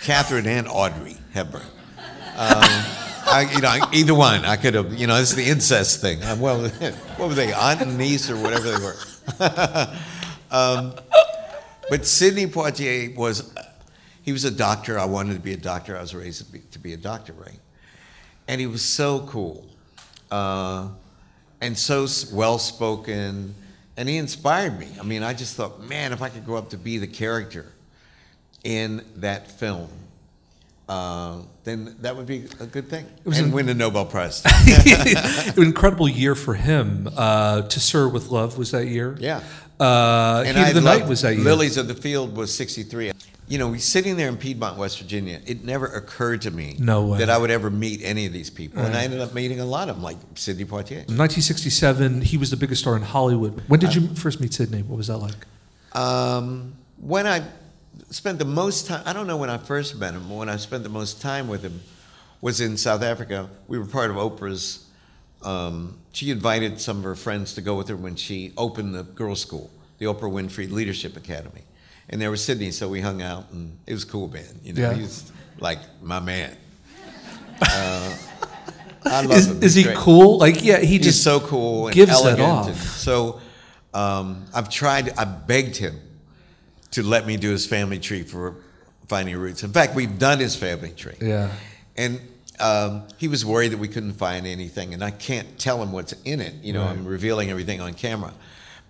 [0.00, 1.62] Katharine and Audrey Hepburn.
[2.36, 2.62] Um,
[3.24, 4.44] I, you know, either one.
[4.44, 6.22] I could have, you know, this is the incest thing.
[6.22, 6.68] I'm well,
[7.16, 8.96] what were they, aunt and niece or whatever they were.
[10.50, 10.94] um,
[11.88, 13.54] but Sidney Poitier was,
[14.22, 14.98] he was a doctor.
[14.98, 15.96] I wanted to be a doctor.
[15.96, 17.58] I was raised to be, to be a doctor, right?
[18.48, 19.66] And he was so cool.
[20.30, 20.88] Uh,
[21.60, 23.54] and so well spoken,
[23.96, 24.88] and he inspired me.
[24.98, 27.66] I mean, I just thought, man, if I could grow up to be the character
[28.64, 29.88] in that film,
[30.88, 33.06] uh, then that would be a good thing.
[33.24, 34.42] It was and an- win the Nobel Prize.
[35.56, 37.08] An incredible year for him.
[37.16, 39.16] Uh, to Sir with Love was that year.
[39.20, 39.40] Yeah.
[39.78, 41.44] Uh, and Heat I of the Night was that year.
[41.44, 43.12] Lilies of the Field was 63.
[43.52, 47.28] You know, sitting there in Piedmont, West Virginia, it never occurred to me No that
[47.28, 48.82] I would ever meet any of these people.
[48.82, 51.04] And I ended up meeting a lot of them, like Sidney Poitier.
[51.06, 53.62] In 1967, he was the biggest star in Hollywood.
[53.68, 54.80] When did you first meet Sidney?
[54.80, 55.34] What was that like?
[55.92, 57.42] Um, when I
[58.08, 60.56] spent the most time, I don't know when I first met him, but when I
[60.56, 61.82] spent the most time with him
[62.40, 63.50] was in South Africa.
[63.68, 64.86] We were part of Oprah's,
[65.42, 69.02] um, she invited some of her friends to go with her when she opened the
[69.02, 71.64] girls' school, the Oprah Winfrey Leadership Academy.
[72.08, 74.44] And there was Sidney, so we hung out, and it was cool, man.
[74.62, 74.94] You know, Yeah.
[74.94, 76.56] he was like my man.
[77.62, 78.16] Uh,
[79.04, 79.56] I love Is, him.
[79.62, 79.96] is He's he great.
[79.96, 80.38] cool?
[80.38, 82.40] Like, yeah, he He's just so cool and gives elegant.
[82.40, 82.66] off.
[82.68, 83.40] And so
[83.94, 86.00] um, I've tried, I begged him
[86.92, 88.56] to let me do his family tree for
[89.08, 89.62] Finding Roots.
[89.62, 91.14] In fact, we've done his family tree.
[91.20, 91.50] Yeah.
[91.96, 92.20] And
[92.60, 96.12] um, he was worried that we couldn't find anything, and I can't tell him what's
[96.24, 96.54] in it.
[96.62, 96.90] You know, Right.
[96.90, 98.32] I'm revealing everything on camera.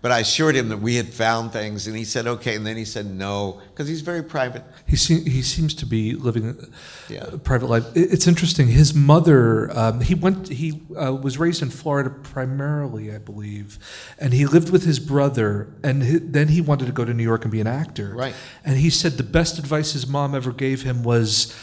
[0.03, 2.77] But I assured him that we had found things, and he said okay, and then
[2.77, 4.65] he said no because he's very private.
[4.85, 7.27] He, se- he seems to be living a- Yeah.
[7.45, 7.85] private life.
[7.95, 8.67] It's interesting.
[8.67, 10.49] His mother, um, he went.
[10.49, 13.79] He uh, was raised in Florida primarily, I believe,
[14.19, 15.73] and he lived with his brother.
[15.85, 18.13] And hi then he wanted to go to New York and be an actor.
[18.13, 18.35] Right.
[18.65, 21.55] And he said the best advice his mom ever gave him was,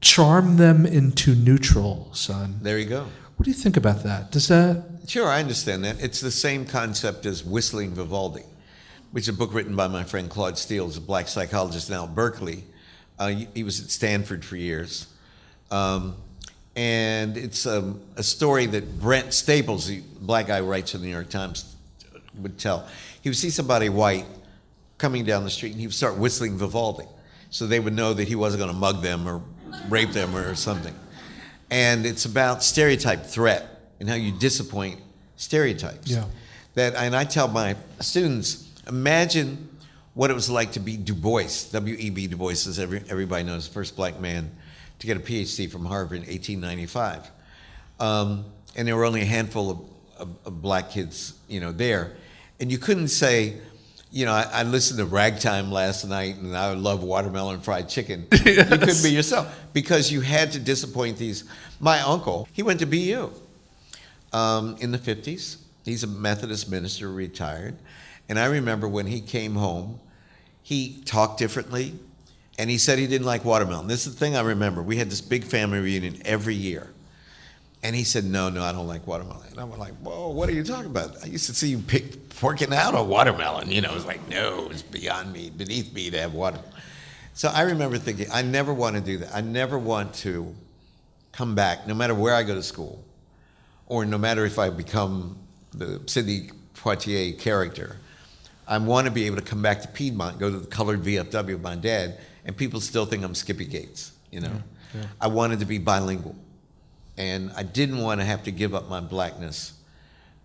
[0.00, 3.06] "Charm them into neutral, son." There you go.
[3.36, 4.32] What do you think about that?
[4.32, 4.95] Does that?
[5.06, 6.02] Sure, I understand that.
[6.02, 8.42] It's the same concept as Whistling Vivaldi,
[9.12, 12.04] which is a book written by my friend Claude Steele, who's a black psychologist now
[12.04, 12.64] at Berkeley.
[13.16, 15.06] Uh, he- was at Stanford for years.
[15.70, 16.16] Um,
[16.74, 21.06] and it's um, a story that Brent Staples, the black guy who writes for the
[21.06, 21.76] New York Times,
[22.42, 22.86] would tell.
[23.22, 24.26] He would see somebody white
[24.98, 27.06] coming down the street and he would start whistling Vivaldi.
[27.50, 29.40] So they would know that he wasn't going to mug them or
[29.88, 30.94] rape them or something.
[31.70, 35.00] And it's about stereotype threat and how you disappoint
[35.36, 36.10] stereotypes.
[36.10, 36.24] Yeah.
[36.74, 39.68] That, and I tell my students, imagine
[40.14, 42.26] what it was like to be Du Bois, W.E.B.
[42.28, 44.50] Du Bois, as every, everybody knows, first black man
[44.98, 47.30] to get a PhD from Harvard in 1895.
[48.00, 48.44] Um,
[48.76, 49.80] and there were only a handful of,
[50.18, 52.16] of, of, black kids, you know, there.
[52.60, 53.58] And you couldn't say,
[54.10, 58.26] you know, I, I, listened to Ragtime last night and I love watermelon fried chicken.
[58.32, 58.44] yes.
[58.56, 61.44] You couldn't be yourself because you had to disappoint these.
[61.80, 63.30] My uncle, he went to BU
[64.36, 65.56] um, in the 50s.
[65.84, 67.76] He's a Methodist minister, retired.
[68.28, 69.98] And I remember when he came home,
[70.62, 71.94] he talked differently
[72.58, 73.86] and he said he didn't like watermelon.
[73.86, 74.82] This is the thing I remember.
[74.82, 76.92] We had this big family reunion every year.
[77.82, 79.46] And he said, No, no, I don't like watermelon.
[79.50, 81.22] And I'm like, Whoa, what are you talking about?
[81.22, 83.70] I used to see you pick, forking out a watermelon.
[83.70, 86.72] You know, it was like, No, it's beyond me, beneath me to have watermelon.
[87.34, 89.34] So I remember thinking, I never want to do that.
[89.34, 90.52] I never want to
[91.32, 93.04] come back, no matter where I go to school,
[93.86, 95.38] or no matter if I become
[95.72, 97.96] the Sidney Poitier character.
[98.68, 101.46] I want to be able to come back to Piedmont, go to the colored VFW
[101.46, 104.12] with my dad, and people still think I'm Skippy Gates.
[104.32, 104.50] You know,
[104.92, 105.06] yeah, yeah.
[105.20, 106.34] I wanted to be bilingual
[107.18, 109.72] and I didn't want to have to give up my blackness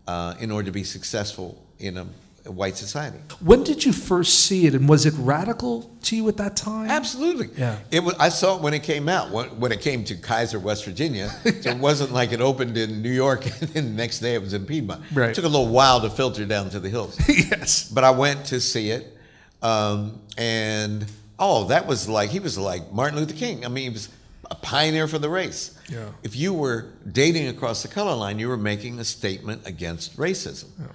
[0.07, 2.07] uh, in order to be successful in a,
[2.49, 3.19] white society.
[3.39, 6.89] When did you first see it, and was it radical to you at that time?
[6.89, 7.49] Absolutely.
[7.55, 7.77] Yeah.
[7.91, 8.15] It was.
[8.19, 9.31] I saw it when it came out.
[9.31, 13.01] When, when it came to Keyser, West Virginia, so it wasn't like it opened in
[13.01, 15.03] New York and the next day it was in Piedmont.
[15.13, 15.29] Right.
[15.29, 17.19] It took a little while to filter down to the hills.
[17.29, 17.89] yes.
[17.89, 19.17] But I went to see it,
[19.61, 21.05] um, and
[21.37, 23.65] oh, that was like he was like Martin Luther King.
[23.65, 24.09] I mean, he was
[24.49, 25.77] a pioneer for the race.
[25.89, 26.09] Yeah.
[26.23, 30.69] If you were dating across the color line, you were making a statement against racism.
[30.79, 30.87] Yeah.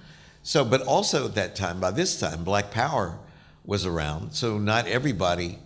[0.47, 3.19] So, but also at that time, by this time, Black Power
[3.65, 4.31] was around.
[4.31, 5.59] So not everybody,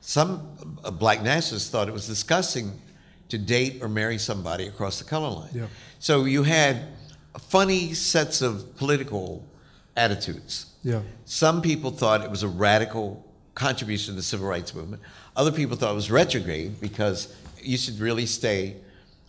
[0.00, 0.48] some
[0.82, 2.72] uh, black nationalists thought it was disgusting
[3.28, 5.50] to date or marry somebody across the color line.
[5.54, 5.66] Yeah.
[6.00, 6.88] So you had
[7.38, 9.46] funny sets of political
[9.96, 10.72] attitudes.
[10.82, 11.02] Yeah.
[11.24, 13.24] Some people thought it was a radical
[13.54, 15.02] contribution to the civil rights movement.
[15.36, 18.74] Other people thought it was retrograde because you should really stay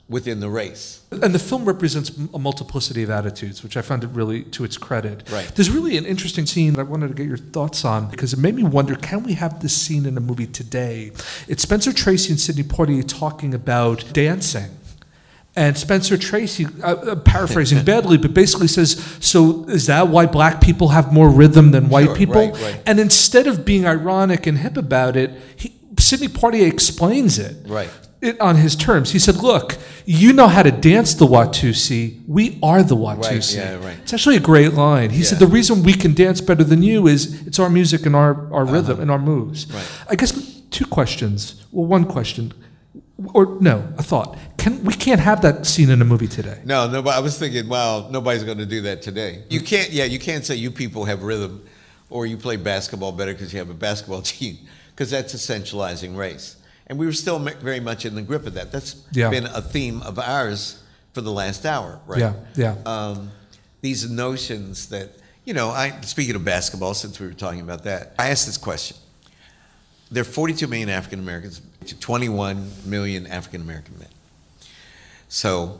[0.10, 1.02] within the race.
[1.12, 4.78] And the film represents a multiplicity of attitudes, which I found it really to its
[4.78, 5.30] credit.
[5.30, 5.46] Right.
[5.54, 8.40] There's really an interesting scene that I wanted to get your thoughts on because it
[8.40, 11.12] made me wonder can we have this scene in a movie today?
[11.48, 14.72] It's Spencer Tracy and Sidney Poitier talking about dancing.
[15.58, 20.62] And Spencer Tracy, uh, uh paraphrasing badly, but basically says, "So is that why black
[20.62, 22.84] people have more rhythm than white sure, people?" Right, right.
[22.86, 27.68] And instead of being ironic and hip about it, he, Sidney Poitier explains it.
[27.68, 27.90] Right.
[28.20, 29.12] It, on his terms.
[29.12, 32.20] He said, "Look, you know how to dance the Watusi.
[32.28, 33.98] We are the Watusi." Right, yeah, right.
[34.02, 35.12] It's actually a great line.
[35.12, 35.26] He Yeah.
[35.30, 38.52] said, "The reason we can dance better than you is it's our music and our,
[38.52, 39.02] our rhythm Uh-huh.
[39.04, 39.84] and our moves." Right.
[40.10, 40.34] I guess
[40.72, 41.64] two questions.
[41.72, 42.54] Well, one question,
[43.34, 44.36] or no, a thought.
[44.58, 46.58] Can we can't have that scene in a movie today?
[46.66, 49.44] No, no, but I was thinking, well, nobody's going to do that today.
[49.50, 51.62] You can't, yeah, you can't say you people have rhythm
[52.10, 54.58] or you play basketball better because you have a basketball team
[54.90, 56.56] because that's essentializing race.
[56.88, 58.72] And we were still very much in the grip of that.
[58.72, 59.30] That's Yeah.
[59.30, 60.80] been a theme of ours
[61.14, 62.20] for the last hour, right?
[62.20, 62.76] Yeah, yeah.
[62.86, 63.32] Um,
[63.82, 65.12] these notions that,
[65.46, 68.58] you know, I speaking of basketball, since we were talking about that, I asked this
[68.58, 68.98] question.
[70.10, 74.08] There are 42 million African Americans to 21 million African American men.
[75.28, 75.80] So,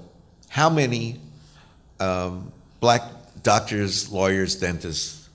[0.50, 1.22] how many
[2.02, 2.52] um,
[2.82, 3.04] black
[3.44, 5.30] doctors, lawyers, dentists,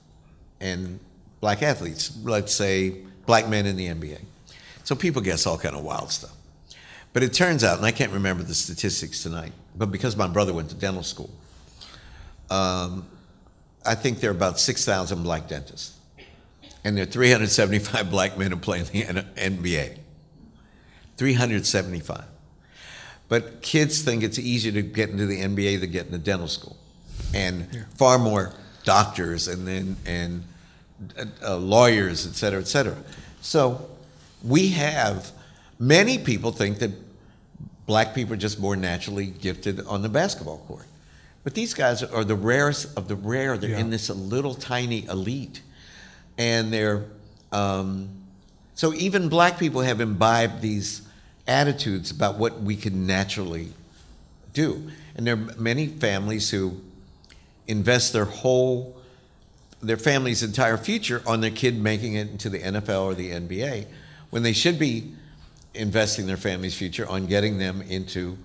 [0.61, 0.99] and
[1.41, 4.19] black athletes, let's say black men in the NBA?
[4.83, 6.35] So people guess all kind of wild stuff.
[7.13, 10.53] But it turns out, and I can't remember the statistics tonight, but because my brother
[10.53, 11.29] went to dental school,
[12.49, 13.05] um,
[13.85, 15.97] I think there are about 6,000 black dentists.
[16.83, 19.03] And there are 375 black men who play in the
[19.35, 19.99] NBA.
[21.17, 22.25] 375.
[23.29, 26.77] But kids think it's easier to get into the NBA than get into dental school.
[27.33, 28.53] And far more
[28.83, 30.43] doctors and then and
[31.17, 32.97] uh, uh, lawyers, et cetera, et cetera.
[33.41, 33.89] So
[34.43, 35.31] we have
[35.79, 36.91] many people think that
[37.85, 40.85] black people are just more naturally gifted on the basketball court.
[41.43, 43.57] But these guys are the rarest of the rare.
[43.57, 43.79] They're Yeah.
[43.79, 45.61] in this little tiny elite.
[46.37, 47.03] And they're,
[47.51, 48.09] um,
[48.75, 51.01] so even black people have imbibed these
[51.45, 53.73] attitudes about what we can naturally
[54.53, 54.89] do.
[55.15, 56.79] And there are many families who
[57.67, 58.95] invest their whole,
[59.81, 63.85] their family's entire future on their kid making it into the NFL or the NBA
[64.33, 65.11] when they should be
[65.75, 68.35] investing their family's future on getting them into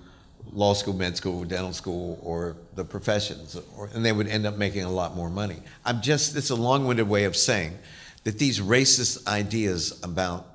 [0.53, 4.59] law school, med school, dental school, or the professions, or, and they would end up
[4.59, 5.57] making a lot more money.
[5.87, 7.79] I'm just, it's a long winded way of saying
[8.25, 10.47] that these racist ideas about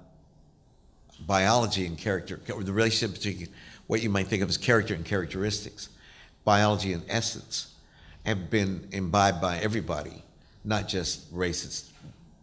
[1.25, 3.47] biology and character, or the relationship between
[3.88, 5.89] what you might think of as character and characteristics,
[6.45, 7.73] biology and essence,
[8.23, 10.23] have been imbibed by everybody,
[10.63, 11.92] not just racist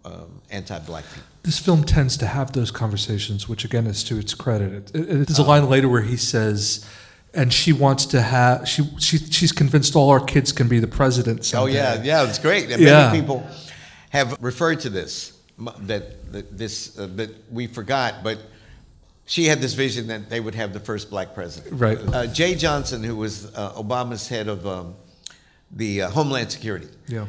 [0.04, 1.22] um, anti-black people.
[1.42, 4.94] This film tends to have those conversations, which again is to its credit.
[4.94, 6.86] It, it, there's a line later where he says,
[7.34, 10.86] "And she wants to have she she she's convinced all our kids can be the
[10.86, 12.70] president." Oh yeah, yeah, it's great.
[12.70, 13.06] And Yeah.
[13.06, 13.46] Many people
[14.10, 15.38] have referred to this
[15.86, 18.38] that, that this uh, that we forgot, but
[19.26, 21.80] she had this vision that they would have the first black president.
[21.80, 21.98] Right.
[21.98, 24.96] Uh, Jeh Johnson, who was uh, Obama's head of um,
[25.70, 27.26] the uh, Homeland Security, Yeah.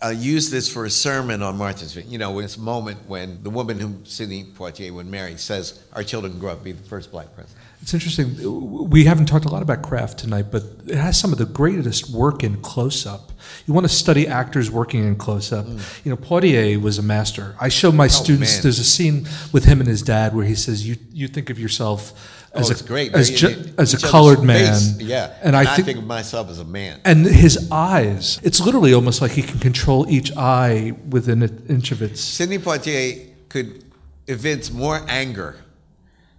[0.00, 2.06] Uh, used this for a sermon on Vineyard.
[2.06, 6.38] You know, this moment when the woman whom Sidney Poitier would marry says, "Our children
[6.38, 8.90] grow up to be the first black president." It's interesting.
[8.90, 12.10] We haven't talked a lot about craft tonight, but it has some of the greatest
[12.10, 13.30] work in close up.
[13.66, 15.66] You want to study actors working in close up.
[15.66, 17.56] You know, Poitier was a master.
[17.60, 18.52] I show my students.
[18.52, 18.56] Mm.
[18.56, 18.62] man.
[18.62, 21.58] There's a scene with him and his dad where he says, "You you think of
[21.58, 23.14] yourself as oh, it's a great.
[23.14, 26.58] as, ju- as a colored man." face, Yeah, and I think, think of myself as
[26.58, 27.00] a man.
[27.04, 28.40] and his eyes.
[28.42, 32.20] It's literally almost like he can control each eye within an inch of its.
[32.20, 33.84] Sidney Poitier could
[34.26, 35.56] evince more anger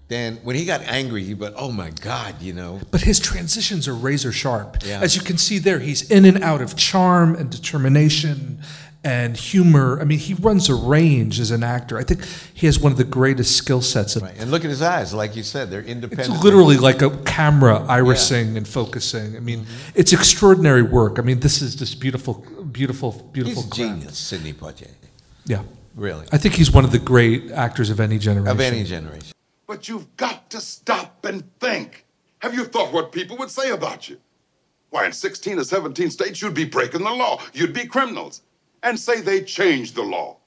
[0.08, 1.24] than when he got angry.
[1.24, 2.80] He went, "Oh my God," you know.
[2.92, 4.78] But his transitions are razor sharp.
[4.84, 5.02] Yeah.
[5.02, 8.60] As you can see there, he's in and out of charm and determination
[9.04, 10.00] and humor.
[10.02, 11.98] I mean, he runs a range as an actor.
[11.98, 14.16] I think he has one of the greatest skill sets.
[14.16, 14.36] Of, Right.
[14.38, 16.34] And look at his eyes, like you said, they're independent.
[16.34, 19.38] It's literally like a camera irising and focusing.
[19.38, 19.92] I mean, mm-hmm.
[19.96, 21.20] it's extraordinary work.
[21.20, 23.64] I mean, this is just beautiful, beautiful, beautiful.
[23.64, 23.76] He's craft.
[23.76, 24.92] genius, Sidney Poitier.
[25.46, 25.64] Yeah.
[25.96, 26.26] Really.
[26.32, 28.52] I think he's one of the great actors of any generation.
[28.52, 29.34] Of any generation.
[29.68, 32.06] But you've got to stop and think.
[32.40, 34.18] Have you thought what people would say about you?
[34.92, 37.42] Why, in 16 or 17 states, you'd be breaking the law.
[37.54, 38.42] You'd be criminals.
[38.84, 40.38] And say they changed the law.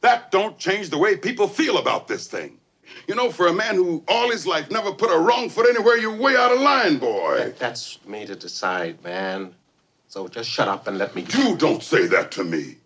[0.00, 2.58] That don't change the way people feel about this thing.
[3.06, 5.98] You know, for a man who all his life never put a wrong foot anywhere,
[5.98, 7.52] you're way out of line, boy.
[7.58, 9.54] That's me to decide, man.
[10.08, 11.26] So just shut up and let me.
[11.36, 12.76] You don't say that to me.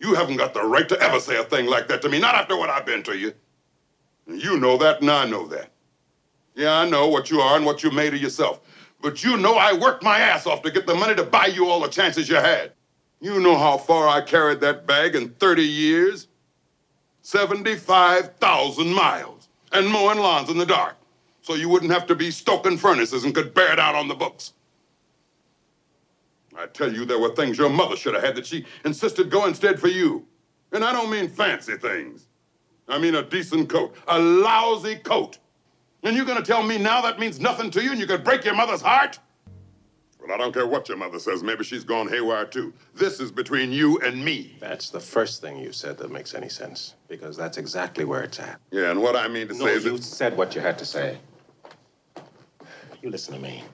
[0.00, 2.34] You haven't got the right to ever say a thing like that to me, not
[2.34, 3.32] after what I've been to you.
[4.26, 5.70] And You know that, and I know that.
[6.54, 8.60] Yeah, I know what you are and what you made of yourself.
[9.02, 11.68] But you know I worked my ass off to get the money to buy you
[11.68, 12.72] all the chances you had.
[13.24, 16.28] You know how far I carried that bag in 30 years?
[17.22, 19.48] 75,000 miles.
[19.72, 20.96] And mowing lawns in the dark.
[21.40, 24.14] So you wouldn't have to be stoking furnaces and could bear it out on the
[24.14, 24.52] books.
[26.54, 29.46] I tell you, there were things your mother should have had that she insisted go
[29.46, 30.26] instead for you.
[30.72, 32.26] And I don't mean fancy things.
[32.88, 35.38] I mean a decent coat, a lousy coat.
[36.02, 38.44] And you're gonna tell me now that means nothing to you and you could break
[38.44, 39.18] your mother's heart?
[40.24, 41.42] Well, I don't care what your mother says.
[41.42, 42.72] Maybe she's gone haywire too.
[42.94, 44.56] This is between you and me.
[44.58, 48.40] That's the first thing you said that makes any sense, because that's exactly where it's
[48.40, 48.58] at.
[48.70, 50.78] Yeah, and what I mean to No, say is you that said what you had
[50.78, 51.18] to say.
[53.02, 53.64] You listen to me.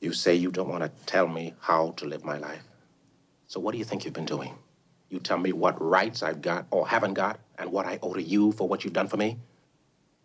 [0.00, 2.64] You say you don't want to tell me how to live my life.
[3.46, 4.54] So what do you think you've been doing?
[5.08, 8.22] You tell me what rights I've got or haven't got, and what I owe to
[8.22, 9.38] you for what you've done for me?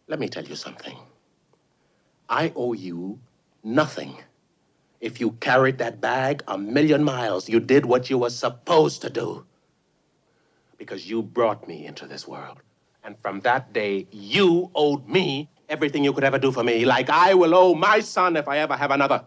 [0.07, 0.97] Let me tell you something.
[2.27, 3.19] I owe you
[3.75, 4.17] nothing.
[5.01, 9.09] If you carried that bag a million miles, you did what you were supposed to
[9.09, 9.45] do.
[10.77, 12.57] Because you brought me into this world.
[13.03, 17.09] And from that day, you owed me everything you could ever do for me, like
[17.09, 19.23] I will owe my son if I ever have another.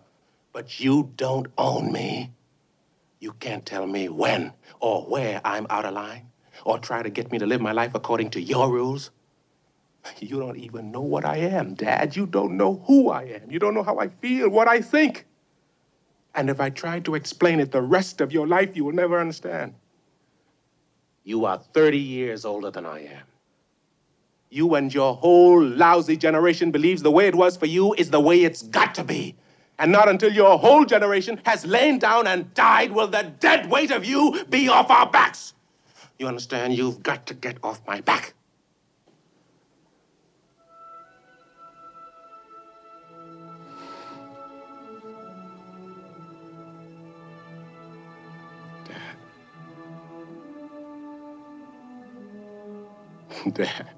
[0.53, 2.31] But you don't own me.
[3.21, 6.27] You can't tell me when or where I'm out of line,
[6.65, 9.11] or try to get me to live my life according to your rules.
[10.19, 12.17] You don't even know what I am, Dad.
[12.17, 13.51] You don't know who I am.
[13.51, 15.27] You don't know how I feel, what I think.
[16.35, 19.21] And if I try to explain it the rest of your life, you will never
[19.21, 19.75] understand.
[21.25, 23.23] You are 30 years older than I am.
[24.51, 28.21] You and your whole lousy generation believes the way it was for you is the
[28.21, 29.35] way it's got to be.
[29.79, 33.91] And not until your whole generation has lain down and died will the dead weight
[33.91, 35.55] of you be off our backs.
[36.19, 36.75] You understand?
[36.75, 38.35] You've got to get off my back.
[53.55, 53.89] Dad.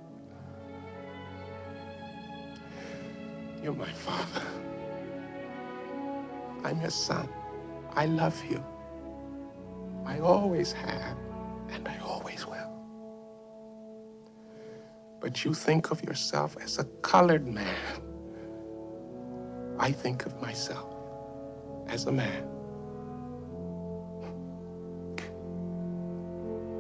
[3.63, 4.43] You're my father.
[6.65, 7.29] I'm your son.
[7.95, 8.65] I love you.
[10.07, 11.17] I always have,
[11.71, 12.71] and I always will.
[15.21, 17.77] But you think of yourself as a colored man.
[19.79, 20.95] I think of myself
[21.89, 22.49] as a man.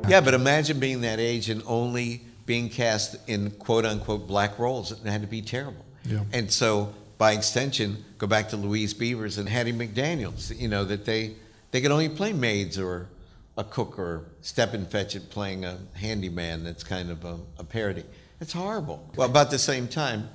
[0.08, 4.92] Yeah, but imagine being that age and only being cast in quote unquote black roles.
[4.92, 5.84] It had to be terrible.
[6.04, 6.20] Yeah.
[6.32, 10.56] And so, by extension, go back to Louise Beavers and Hattie McDaniels.
[10.56, 11.34] You know that they
[11.70, 13.08] they could only play maids or
[13.56, 18.04] a cook or Stepin Fetchit playing a handyman that's kind of a, a parody.
[18.40, 19.10] It's horrible.
[19.16, 20.28] Well, about the same time,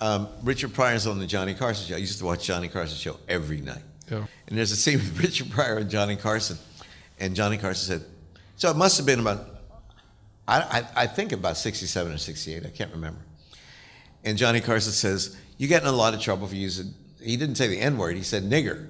[0.00, 1.94] um, Richard Pryor's on the Johnny Carson show.
[1.94, 3.82] I used to watch Johnny Carson show every night.
[4.10, 4.26] Yeah.
[4.48, 6.58] And there's a scene with Richard Pryor and Johnny Carson,
[7.18, 8.08] and Johnny Carson said,
[8.56, 9.53] "So it must have been about,
[10.46, 12.66] I, I, I think about 67 or 68.
[12.66, 13.20] I can't remember."
[14.24, 17.54] And Johnny Carson says, "You get in a lot of trouble for using." He didn't
[17.56, 18.16] say the N word.
[18.16, 18.88] He said nigger.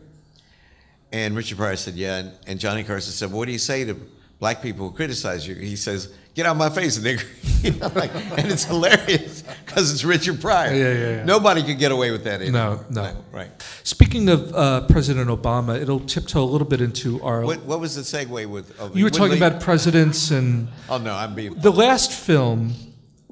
[1.13, 3.85] And Richard Pryor said, "Yeah." And, and Johnny Carson said, well, "What do you say
[3.85, 3.97] to
[4.39, 7.25] black people who criticize you?" He says, "Get out of my face, nigger."
[7.65, 9.34] You know, like, and it's hilarious
[9.67, 10.75] because it's Richard Pryor.
[10.75, 11.25] Yeah, yeah, yeah.
[11.25, 12.41] Nobody could get away with that.
[12.41, 12.85] Anymore.
[12.91, 13.25] No, no.
[13.33, 13.51] right.
[13.83, 17.43] Speaking of uh, President Obama, it'll tiptoe a little bit into our.
[17.43, 18.75] What, what was the segue with?
[18.81, 20.69] oh, you were talking about presidents and.
[20.89, 21.55] Oh no, I'm being.
[21.55, 22.73] The last film,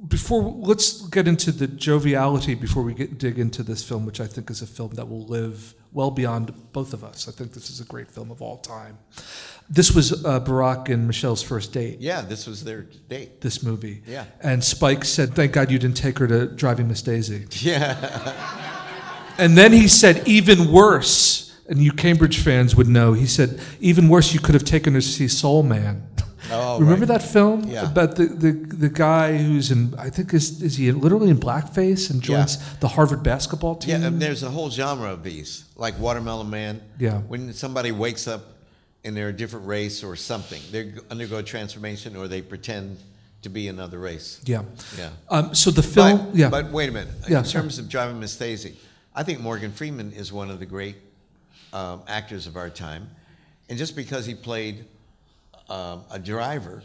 [0.07, 4.27] before let's get into the joviality before we get dig into this film, which I
[4.27, 7.29] think is a film that will live well beyond both of us.
[7.29, 8.99] I think this is a great film of all time.
[9.71, 12.01] This was uh, Barack and Michelle's first date.
[12.01, 13.41] Yeah, this was their date.
[13.41, 14.03] This movie.
[14.07, 14.25] Yeah.
[14.41, 18.59] And Spike said, "Thank God you didn't take her to Driving Miss Daisy." Yeah.
[19.39, 24.09] And then he said, even worse, and you Cambridge fans would know, he said, even
[24.11, 26.07] worse, you could have taken her to see Soul Man.
[26.51, 27.19] Oh, Remember right.
[27.19, 27.65] that film?
[27.65, 27.91] Yeah.
[27.91, 32.11] About the, the, the guy who's in, I think, is, is he literally in blackface
[32.11, 32.63] and joins Yeah.
[32.81, 34.03] the Harvard basketball team?
[34.03, 36.83] Yeah, and there's a whole genre of these, like Watermelon Man.
[36.99, 37.21] Yeah.
[37.21, 38.43] When somebody wakes up
[39.05, 42.99] and they're a different race or something, they undergo a transformation or they pretend
[43.43, 44.41] to be another race.
[44.45, 44.63] Yeah.
[44.97, 45.11] Yeah.
[45.29, 46.49] Um, so the film, But, yeah.
[46.49, 47.13] but wait a minute.
[47.29, 47.63] Yeah, in sorry.
[47.63, 48.77] terms of driving Miss Daisy,
[49.15, 50.97] I think Morgan Freeman is one of the great
[51.73, 53.11] um, actors of our time,
[53.69, 54.85] and just because he played
[55.69, 56.83] um, a driver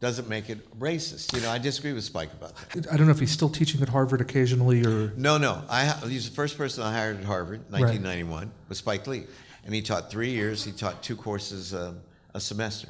[0.00, 1.32] doesn't make it racist.
[1.34, 2.92] You know, I disagree with Spike about that.
[2.92, 5.12] I don't know if he's still teaching at Harvard occasionally or.
[5.16, 5.62] No, no.
[5.70, 9.24] I he's the first person I hired at Harvard, in 1991, was Spike Lee,
[9.64, 10.64] and he taught three years.
[10.64, 12.00] He taught two courses um,
[12.34, 12.88] a semester.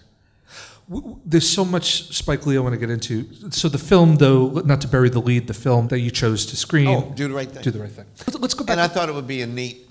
[1.25, 3.27] There's so much Spike Lee I want to get into.
[3.51, 6.57] So the film, though, not to bury the lead, the film that you chose to
[6.57, 6.89] screen.
[6.89, 7.63] Oh, do the right thing.
[7.63, 8.05] Do the right thing.
[8.39, 8.73] Let's go back.
[8.73, 9.89] And I thought it would be a neat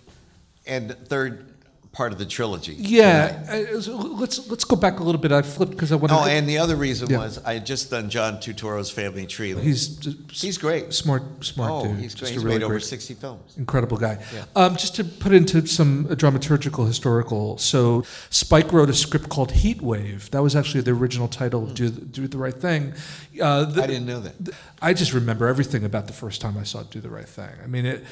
[0.67, 1.50] and third
[1.93, 2.73] part of the trilogy.
[2.77, 5.31] Yeah, uh, so let's let's go back a little bit.
[5.33, 6.15] I flipped because I wanted.
[6.15, 7.17] Oh, to, and the other reason Yeah.
[7.17, 9.53] was I had just done John Turturro's Family Tree.
[9.55, 9.99] He's
[10.31, 11.99] he's great, smart, smart oh, dude.
[11.99, 12.29] he's Just great.
[12.31, 13.55] a He's really made over sixty films.
[13.57, 14.19] Incredible guy.
[14.33, 14.45] Yeah.
[14.55, 17.57] Um, just to put into some uh, dramaturgical historical.
[17.57, 20.31] So Spike wrote a script called Heat Wave.
[20.31, 21.63] That was actually the original title.
[21.65, 22.93] of Do the, Do the Right Thing.
[23.41, 24.33] Uh, the- I didn't know that.
[24.81, 27.49] I just remember everything about the first time I saw Do the Right Thing.
[27.63, 28.03] I mean, it.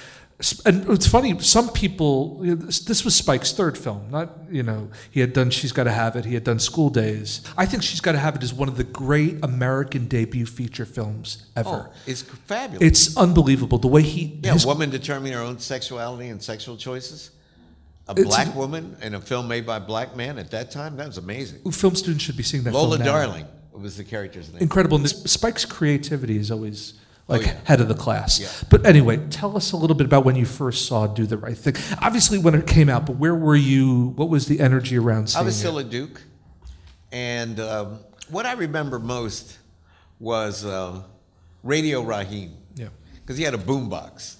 [0.65, 1.37] And it's funny.
[1.39, 2.39] Some people.
[2.39, 4.09] This was Spike's third film.
[4.09, 6.23] Not you know he had done She's Got to Have It.
[6.23, 7.41] He had done School Daze.
[7.57, 10.85] I think She's Got to Have It is one of the great American debut feature
[10.85, 11.89] films ever.
[11.89, 12.81] Oh, it's fabulous.
[12.87, 14.39] It's unbelievable the way he.
[14.41, 17.31] yeah, his- a woman determining her own sexuality and sexual choices.
[18.07, 20.95] A black woman in a film made by a black man at that time.
[20.97, 21.69] That was amazing.
[21.71, 22.73] film students should be seeing that.
[22.73, 22.97] Lola.
[22.97, 24.61] Darling was the character's name.
[24.61, 24.97] incredible.
[24.97, 26.93] And this, Spike's creativity is always
[27.29, 27.57] like Oh, yeah.
[27.63, 28.39] head of the class.
[28.39, 28.49] Yeah.
[28.69, 31.57] But anyway, tell us a little bit about when you first saw Do the Right
[31.57, 31.75] Thing.
[32.01, 34.13] Obviously, when it came out, but where were you?
[34.15, 35.59] What was the energy around I was it?
[35.59, 36.21] still at Duke,
[37.11, 37.99] and um,
[38.29, 39.57] what I remember most
[40.19, 41.01] was uh,
[41.63, 42.57] Radio Raheem.
[42.75, 42.89] Yeah.
[43.21, 44.35] Because he had a boombox,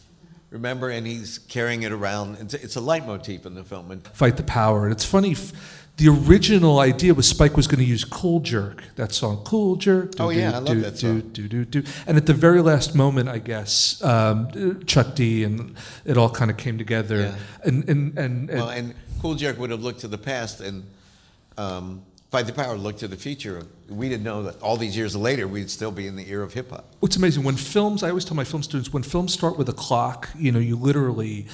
[0.50, 0.90] remember?
[0.90, 2.38] And he's carrying it around.
[2.40, 3.92] It's a, it's a leitmotif in the film.
[3.92, 4.84] And Fight the Power.
[4.86, 5.32] And it's funny.
[5.32, 9.76] f- The original idea was Spike was going to use Cool Jerk, that song, Cool
[9.76, 10.16] Jerk.
[10.16, 11.20] do, Oh, yeah, do, I love do, that do, song.
[11.34, 11.84] Do, do, do.
[12.08, 16.50] And at the very last moment, I guess, um, Chuck D and it all kind
[16.50, 17.20] of came together.
[17.20, 17.36] Yeah.
[17.66, 20.90] And, and, and, and well, and Cool Jerk would have looked to the past, and
[21.58, 22.02] um,
[22.32, 23.64] Fight the Power looked to the future.
[23.90, 26.54] We didn't know that all these years later we'd still be in the era of
[26.54, 26.86] hip hop.
[27.02, 29.74] What's amazing when films, I always tell my film students, when films start with a
[29.74, 31.48] clock, you know, you literally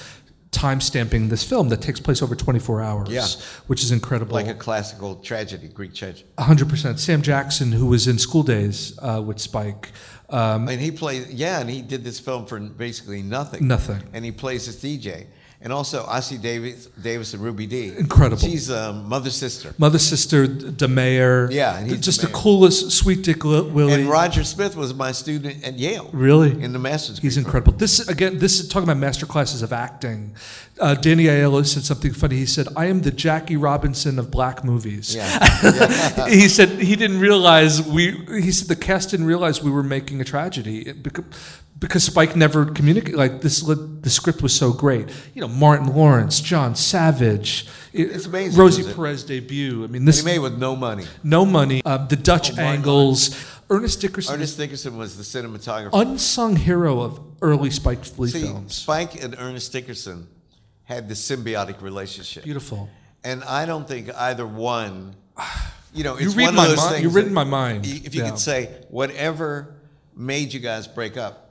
[0.50, 3.26] time stamping this film that takes place over 24 hours, Yeah.
[3.66, 4.34] which is incredible.
[4.34, 6.24] Like a classical tragedy, Greek tragedy.
[6.38, 6.98] 100%.
[6.98, 9.92] Sam Jackson, who was in School Daze uh, with Spike,
[10.30, 13.66] um, And he played, yeah, and he did this film for basically nothing.
[13.68, 14.02] Nothing.
[14.12, 15.26] And he plays this DJ.
[15.60, 18.36] And also, Ossie Davis, Davis and Ruby Dee Incredible.
[18.36, 19.74] She's a mother sister.
[19.78, 21.50] Mother Sister, Da Mayor.
[21.50, 23.92] Yeah, and he's just the the coolest, sweet Dick Willie.
[23.92, 26.10] And Roger Smith was my student at Yale.
[26.12, 26.62] Really?
[26.62, 27.72] In the master's He's incredible.
[27.72, 30.34] This again, this is talking about master classes of acting.
[30.78, 32.36] Uh, Danny Aiello said something funny.
[32.36, 36.26] He said, "I am the Jackie Robinson of black movies." Yeah.
[36.28, 38.12] he said he didn't realize we.
[38.26, 41.24] He said the cast didn't realize we were making a tragedy because,
[41.78, 43.16] because Spike never communicated.
[43.16, 45.08] Like this, the script was so great.
[45.34, 48.94] You know, Martin Lawrence, John Savage, It's amazing, Rosie it?
[48.96, 49.84] Perez debut.
[49.84, 51.04] I mean, And this he made with no money.
[51.22, 51.82] no money.
[51.84, 53.36] Uh, the Dutch Oh, angles.
[53.68, 55.90] Ernest Dickerson, Ernest Dickerson was the cinematographer.
[55.92, 58.76] unsung hero of early Spike Lee See, films.
[58.76, 60.28] Spike and Ernest Dickerson
[60.84, 62.44] had this symbiotic relationship.
[62.44, 62.88] Beautiful.
[63.24, 65.16] And I don't think either one
[65.92, 67.02] you know, You read one my of those mi- things.
[67.02, 67.86] you read my mind.
[67.86, 68.30] If you Yeah.
[68.30, 69.74] could say whatever
[70.14, 71.45] made you guys break up,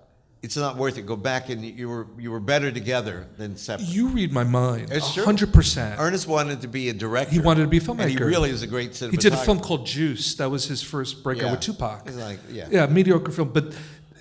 [0.45, 1.07] it's not worth it.
[1.07, 3.88] Go back and you were you were better together than separate.
[3.89, 4.91] You read my mind.
[4.91, 5.26] It's true.
[5.26, 5.99] hundred percent.
[5.99, 7.34] Ernest wanted to be a director.
[7.34, 8.01] He wanted to be a filmmaker.
[8.01, 9.11] And he really is a great cinematographer.
[9.11, 10.35] He did a film called Juice.
[10.35, 11.51] That was his first breakout Yeah.
[11.51, 12.11] with Tupac.
[12.13, 12.67] Like- yeah.
[12.69, 13.73] yeah, mediocre film, but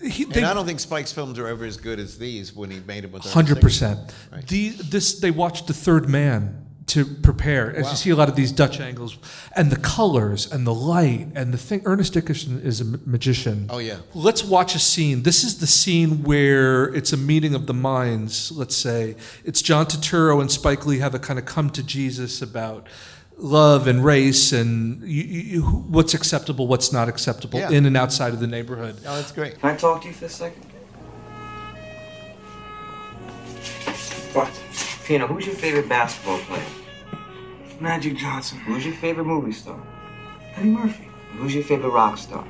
[0.02, 2.80] he, And I don't think Spike's films are ever as good as these when he
[2.80, 3.98] made them with Hundred percent.
[4.32, 4.46] Right.
[4.48, 7.74] The this they watched The Third Man to prepare.
[7.74, 7.90] As Wow.
[7.90, 9.16] you see a lot of these Dutch angles,
[9.56, 11.80] and the colors and the light and the thing.
[11.84, 13.66] Ernest Dickerson is a magician.
[13.70, 13.96] Oh, yeah.
[14.14, 15.22] Let's watch a scene.
[15.22, 18.52] This is the scene where it's a meeting of the minds.
[18.52, 22.42] Let's say it's John Turturro and Spike Lee have a kind of come to Jesus
[22.42, 22.86] about
[23.38, 27.70] love and race and you, you, you- what's acceptable, what's not acceptable Yeah.
[27.70, 28.96] in and outside of the neighborhood.
[29.06, 29.58] Oh, that's great.
[29.60, 30.62] Can I talk to you for a second?
[34.34, 34.50] What?
[35.04, 36.64] Pino, who's your favorite basketball player?
[37.78, 38.56] Magic Johnson.
[38.60, 39.78] Who's your favorite movie star?
[40.56, 41.10] Eddie Murphy.
[41.36, 42.46] Who's your favorite rock star?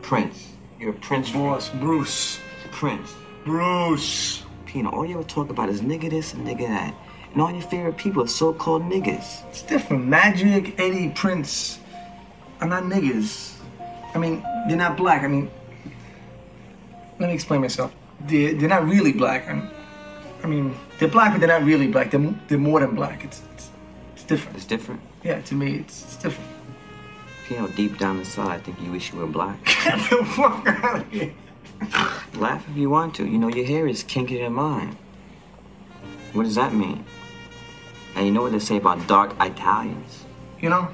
[0.00, 0.52] Prince.
[0.80, 1.30] You're a Prince.
[1.30, 2.40] Boss, Bruce.
[2.72, 3.12] Prince.
[3.44, 4.42] Bruce.
[4.64, 6.94] Pino, all you ever talk about is nigga this and nigga that.
[7.34, 9.46] And all your favorite people are so-called niggas.
[9.50, 10.06] It's different.
[10.06, 11.78] Magic, Eddie, Prince
[12.62, 13.52] are not niggas.
[14.14, 15.24] I mean, they're not black.
[15.24, 15.50] I mean,
[17.18, 17.94] let me explain myself.
[18.20, 19.46] They're, they're not really black.
[19.46, 19.70] I'm,
[20.42, 22.10] I mean, they're black, but they're not really black.
[22.10, 23.24] They're, they're more than black.
[23.24, 23.70] It's, it's,
[24.14, 24.56] it's different.
[24.56, 25.00] It's different.
[25.24, 26.50] Yeah, to me, it's, it's different.
[27.50, 29.64] know, deep down inside, I think you wish you were black.
[29.84, 31.32] Get the fuck out of here.
[32.34, 33.26] Laugh if you want to.
[33.26, 34.96] You know, your hair is kinkier than mine.
[36.32, 37.04] What does that mean?
[38.14, 40.24] And you know what they say about dark Italians?
[40.60, 40.88] You know,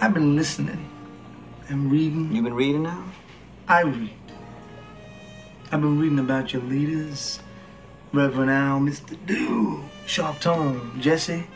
[0.00, 0.88] I've been listening
[1.68, 2.34] and reading.
[2.34, 3.04] You've been reading now?
[3.68, 4.10] I read.
[5.72, 7.40] I've been reading about your leaders,
[8.12, 9.16] Reverend Al, Mr.
[9.26, 11.46] Do, Sharpton, Jesse.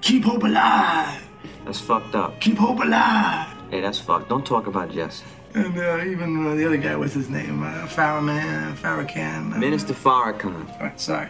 [0.00, 1.22] Keep hope alive.
[1.64, 2.40] That's fucked up.
[2.40, 3.46] Keep hope alive.
[3.70, 4.28] Hey, that's fucked.
[4.28, 5.24] Don't talk about Jesse.
[5.54, 7.62] And uh, even uh, the other guy, what's his name?
[7.62, 9.54] Uh, Farrakhan, Farrakhan.
[9.54, 10.80] Uh, Minister Farrakhan.
[10.80, 11.28] Right, sorry.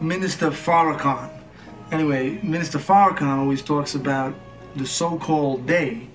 [0.00, 1.30] Minister Farrakhan.
[1.90, 4.34] Anyway, Minister Farrakhan always talks about
[4.76, 6.08] the so-called day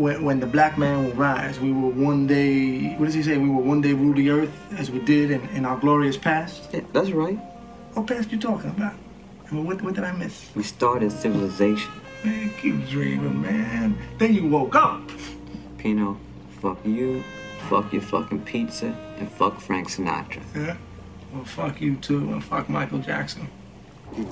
[0.00, 1.60] when, when the black man will rise.
[1.60, 3.36] We will one day, what does he say?
[3.36, 6.70] We will one day rule the earth as we did in, in our glorious past.
[6.72, 7.38] Yeah, that's right.
[7.94, 8.94] What past you talking about?
[9.48, 10.50] I mean, what, what did I miss?
[10.54, 11.92] We started civilization.
[12.24, 13.98] Man, keep dreaming, man.
[14.18, 15.02] Then you woke up.
[15.78, 16.18] Pino,
[16.60, 17.24] fuck you,
[17.68, 20.42] fuck your fucking pizza, and fuck Frank Sinatra.
[20.54, 20.76] Yeah?
[21.32, 23.48] Well, fuck you too, and fuck Michael Jackson.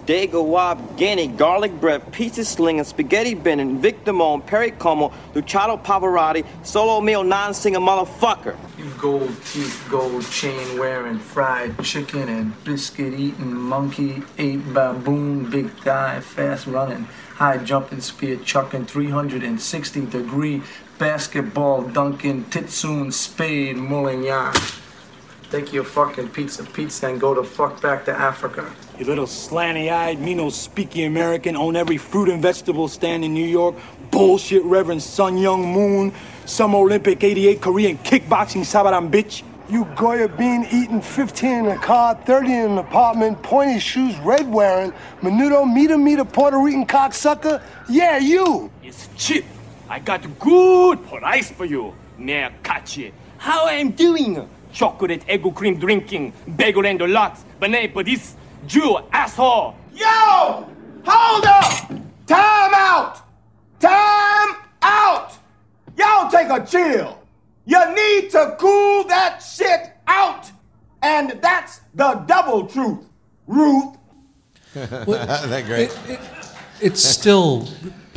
[0.07, 6.45] Dago Wab, Guinea, garlic bread, pizza slinging, spaghetti bending, Vic Damone, Perry Como, Luciano Pavarotti,
[6.65, 8.57] Sole Mio non-singer motherfucker.
[8.77, 15.71] You gold teeth, gold chain wearing, fried chicken and biscuit eating, monkey, ape, baboon, big
[15.81, 20.63] thigh, fast running, high jumping, spear chucking, 360 degree
[20.99, 24.85] basketball dunking, titsoon, spade, mullignan.
[25.51, 28.71] Take your fucking pizza pizza and go the fuck back to Africa.
[28.99, 33.75] You little slanty-eyed, Mino speaky American, own every fruit and vegetable stand in New York.
[34.11, 36.13] Bullshit Reverend Sun Myung Moon,
[36.45, 39.43] Summer Olympic 88 Korean kickboxing Sabaran bitch.
[39.71, 44.51] You Goya bean eating 15 in a car, 30 in an apartment, pointy shoes, red
[44.51, 44.93] wearing,
[45.23, 47.63] menudo, meter, meter, Puerto Rican cocksucker?
[47.89, 48.71] Yeah, you!
[48.83, 49.47] It's cheap.
[49.89, 51.95] I got good price for you.
[52.19, 53.13] Mayor Kachi.
[53.39, 54.49] How I'm doing?
[54.79, 58.37] Chocolate egg cream drinking, bagel and lots, B'nai B'rith
[58.69, 59.75] Jew asshole.
[59.93, 60.71] Yo!
[61.05, 61.89] Hold up!
[62.29, 63.21] Time out!
[63.81, 65.33] Time out!
[65.97, 67.21] Y'all take a chill.
[67.67, 70.49] You need to cool that shit out.
[71.03, 73.05] And that's the double truth,
[73.49, 73.97] Ruth.
[74.75, 75.91] that great?
[75.91, 76.21] It, it,
[76.81, 77.69] it still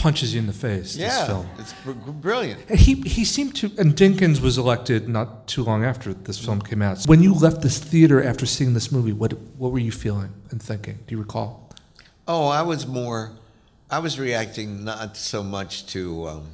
[0.02, 0.96] punches you in the face.
[0.98, 1.48] yeah, This film.
[1.60, 1.92] it's br-
[2.28, 2.70] brilliant.
[2.72, 6.82] He he seemed to, and Dinkins was elected not too long after this film came
[6.82, 7.04] out.
[7.06, 10.62] When you left this theater after seeing this movie, what what were you feeling and
[10.62, 10.98] thinking?
[11.08, 11.70] Do you recall?
[12.28, 13.32] Oh, I was more,
[13.90, 16.48] I was reacting not so much to um,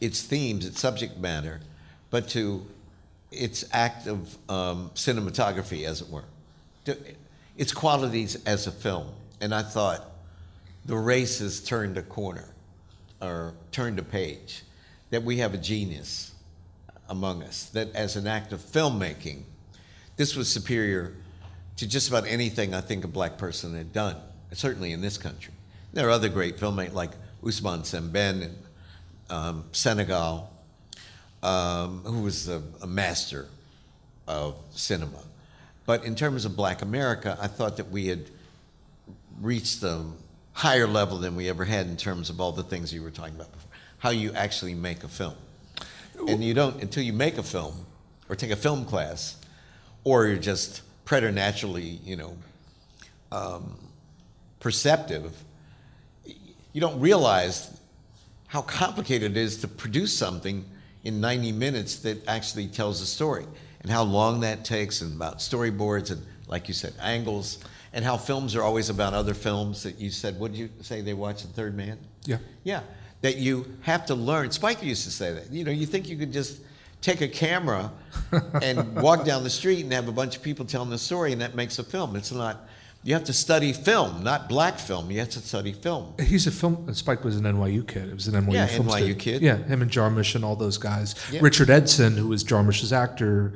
[0.00, 1.60] its themes, its subject matter,
[2.10, 2.66] but to
[3.30, 6.24] its act of um, cinematography, as it were,
[6.84, 6.96] to
[7.56, 9.08] its qualities as a film.
[9.40, 10.00] And I thought
[10.84, 12.48] the race has turned a corner
[13.20, 14.62] or turned a page,
[15.10, 16.32] that we have a genius
[17.08, 19.42] among us, that as an act of filmmaking,
[20.16, 21.14] this was superior
[21.76, 24.16] to just about anything I think a black person had done,
[24.52, 25.52] certainly in this country.
[25.92, 27.10] There are other great filmmakers like
[27.42, 28.56] Ousmane Sembène in
[29.30, 30.50] um, Senegal,
[31.42, 33.48] um, who was a, a master
[34.26, 35.22] of cinema.
[35.86, 38.30] But in terms of black America, I thought that we had
[39.40, 40.04] reached a
[40.54, 43.34] higher level than we ever had in terms of all the things you were talking
[43.34, 43.70] about before.
[43.98, 45.34] how you actually make a film.
[46.28, 47.74] And you don't until you make a film
[48.28, 49.36] or take a film class,
[50.04, 52.36] or you're just preternaturally, you know,
[53.32, 53.76] um,
[54.60, 55.34] perceptive.
[56.72, 57.70] You don't realize
[58.46, 60.64] how complicated it is to produce something
[61.02, 63.44] in 90 minutes that actually tells a story,
[63.82, 67.58] and how long that takes, and about storyboards and, like you said, angles,
[67.94, 70.38] and how films are always about other films that you said.
[70.38, 71.98] What did you say they watched The Third Man?
[72.26, 72.38] Yeah.
[72.64, 72.80] Yeah,
[73.22, 74.50] that you have to learn.
[74.50, 75.50] Spike used to say that.
[75.52, 76.60] You know, you think you could just
[77.00, 77.90] take a camera
[78.62, 81.40] and walk down the street and have a bunch of people telling the story, and
[81.40, 82.16] that makes a film.
[82.16, 82.66] It's not.
[83.06, 85.10] You have to study film, not black film.
[85.10, 86.14] You have to study film.
[86.18, 86.92] He's a film.
[86.94, 88.08] Spike was an NYU kid.
[88.08, 89.18] It was an NYU Yeah, film NYU student.
[89.18, 89.42] kid.
[89.42, 91.14] Yeah, him and Jarmusch and all those guys.
[91.30, 91.40] Yeah.
[91.42, 93.52] Richard Edson, who was Jarmusch's actor,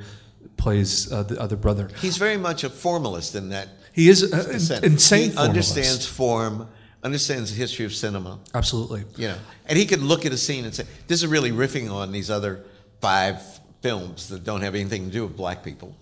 [0.57, 1.89] plays uh, the other brother.
[1.99, 3.69] He's very much a formalist in that.
[3.93, 4.49] He is uh,
[4.83, 6.67] insane He understands form,
[7.03, 8.39] understands the history of cinema.
[8.53, 9.03] Absolutely.
[9.17, 11.91] You know, and he could look at a scene and say, "This is really riffing
[11.91, 12.63] on these other
[13.01, 13.41] five
[13.81, 15.95] films that don't have anything to do with black people."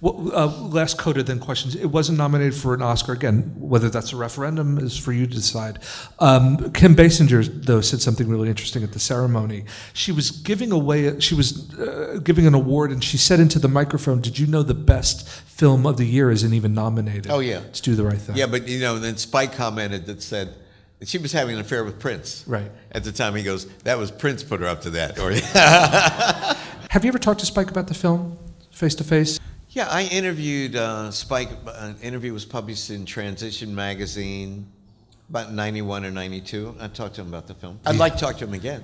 [0.00, 1.74] Well, uh, last then questions.
[1.74, 3.54] It wasn't nominated for an Oscar again.
[3.56, 5.78] Whether that's a referendum is for you to decide.
[6.18, 9.64] Um, Kim Basinger though said something really interesting at the ceremony.
[9.94, 11.18] She was giving away.
[11.20, 14.62] She was uh, giving an award, and she said into the microphone, "Did you know
[14.62, 18.18] the best film of the year isn't even nominated?" Oh yeah, Let's do the right
[18.18, 18.36] thing.
[18.36, 20.54] Yeah, but you know, then Spike commented that said
[21.04, 22.44] she was having an affair with Prince.
[22.46, 22.70] Right.
[22.92, 25.32] At the time, he goes, "That was Prince put her up to that." Or
[26.90, 28.38] Have you ever talked to Spike about the film,
[28.70, 29.40] face to face?
[29.76, 31.50] Yeah, I interviewed uh, Spike.
[31.66, 34.66] An interview was published in Transition magazine
[35.28, 36.76] about 91 or 92.
[36.80, 37.78] I talked to him about the film.
[37.84, 38.82] I'd like to talk to him again.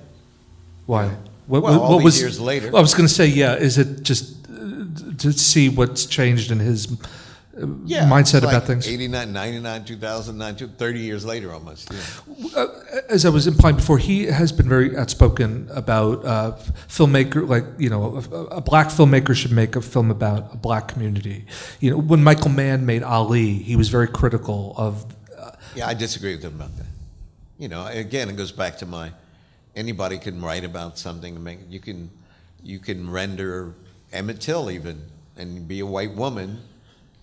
[0.85, 1.07] Why?
[1.47, 2.67] What, Well, what, all these was years later.
[2.67, 3.55] I was going to say, yeah.
[3.55, 4.85] Is it just uh,
[5.17, 7.07] to see what's changed in his uh,
[7.85, 8.87] Yeah, mindset like about things?
[8.87, 11.91] 89, 99, 2009, 30 years later almost.
[11.91, 12.55] Yeah.
[12.55, 12.67] Uh,
[13.09, 16.57] as I was implying before, he has been very outspoken about uh,
[16.87, 20.87] filmmaker, like you know, a, a black filmmaker should make a film about a black
[20.87, 21.45] community.
[21.79, 25.05] You know, when Michael Mann made Ali, he was very critical of.
[25.75, 26.85] Yeah, I disagree with him about that.
[27.57, 29.11] You know, again, it goes back to my
[29.75, 32.09] anybody can write about something and make you can
[32.63, 33.73] you can render
[34.11, 35.01] Emmett Till even
[35.35, 36.61] and be a white woman,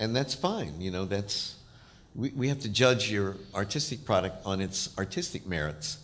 [0.01, 0.81] and that's fine.
[0.81, 1.57] You know, that's
[2.17, 5.99] we, we have to judge your artistic product on its artistic merits.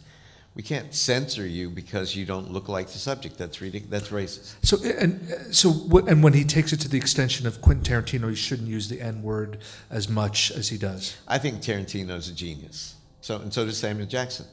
[0.54, 3.36] We can't censor you because you don't look like the subject.
[3.36, 3.90] That's ridiculous.
[3.90, 4.54] That's racist.
[4.64, 8.30] So and so what, and when he takes it to the extension of Quentin Tarantino,
[8.30, 9.58] he shouldn't use the N word
[9.90, 11.16] as much as he does.
[11.26, 12.94] I think Tarantino's a genius.
[13.20, 14.46] So and so does Samuel Jackson.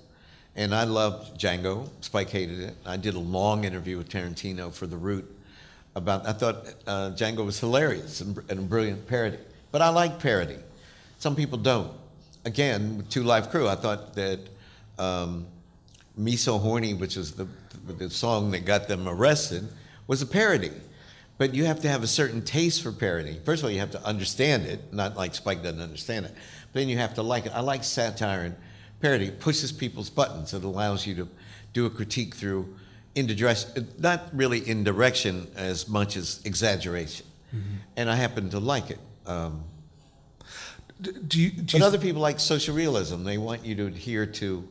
[0.55, 1.89] And I loved Django.
[2.01, 2.75] Spike hated it.
[2.85, 5.25] I did a long interview with Tarantino for The Root
[5.95, 6.27] about.
[6.27, 9.37] I thought uh, Django was hilarious and, and a brilliant parody.
[9.71, 10.57] But I like parody.
[11.19, 11.91] Some people don't.
[12.45, 14.39] Again, with 2 Live Crew, I thought that
[14.99, 15.47] um,
[16.17, 17.47] "Me So Horny," which was the,
[17.87, 19.67] the song that got them arrested,
[20.07, 20.71] was a parody.
[21.37, 23.39] But you have to have a certain taste for parody.
[23.43, 26.33] First of all, you have to understand it, not like Spike doesn't understand it.
[26.71, 27.51] But then you have to like it.
[27.55, 28.55] I like satire and
[29.01, 29.27] parody.
[29.27, 30.53] It pushes people's buttons.
[30.53, 31.27] It allows you to
[31.73, 32.73] do a critique through
[33.15, 37.25] indirection, not really indirection as much as exaggeration.
[37.95, 38.99] And I happen to like it.
[39.27, 39.63] Um,
[40.99, 43.23] do you, do but other people like social realism.
[43.23, 44.67] They want you to adhere to,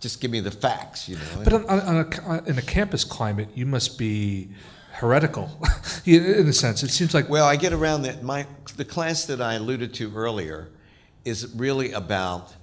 [0.00, 1.22] just give me the facts, you know.
[1.42, 4.48] But on, on, on a, in a campus climate, you must be
[4.92, 5.50] heretical,
[6.06, 6.82] in a sense.
[6.82, 8.22] It seems like Well, I get around that.
[8.22, 8.46] My
[8.76, 10.68] the class that I alluded to earlier
[11.24, 12.54] is really about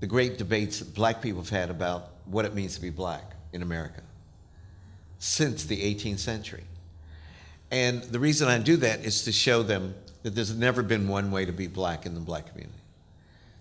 [0.00, 3.32] the great debates that black people have had about what it means to be black
[3.52, 4.02] in America
[5.24, 6.64] since the 18th century.
[7.70, 11.30] And the reason I do that is to show them that there's never been one
[11.30, 12.78] way to be black in the black community.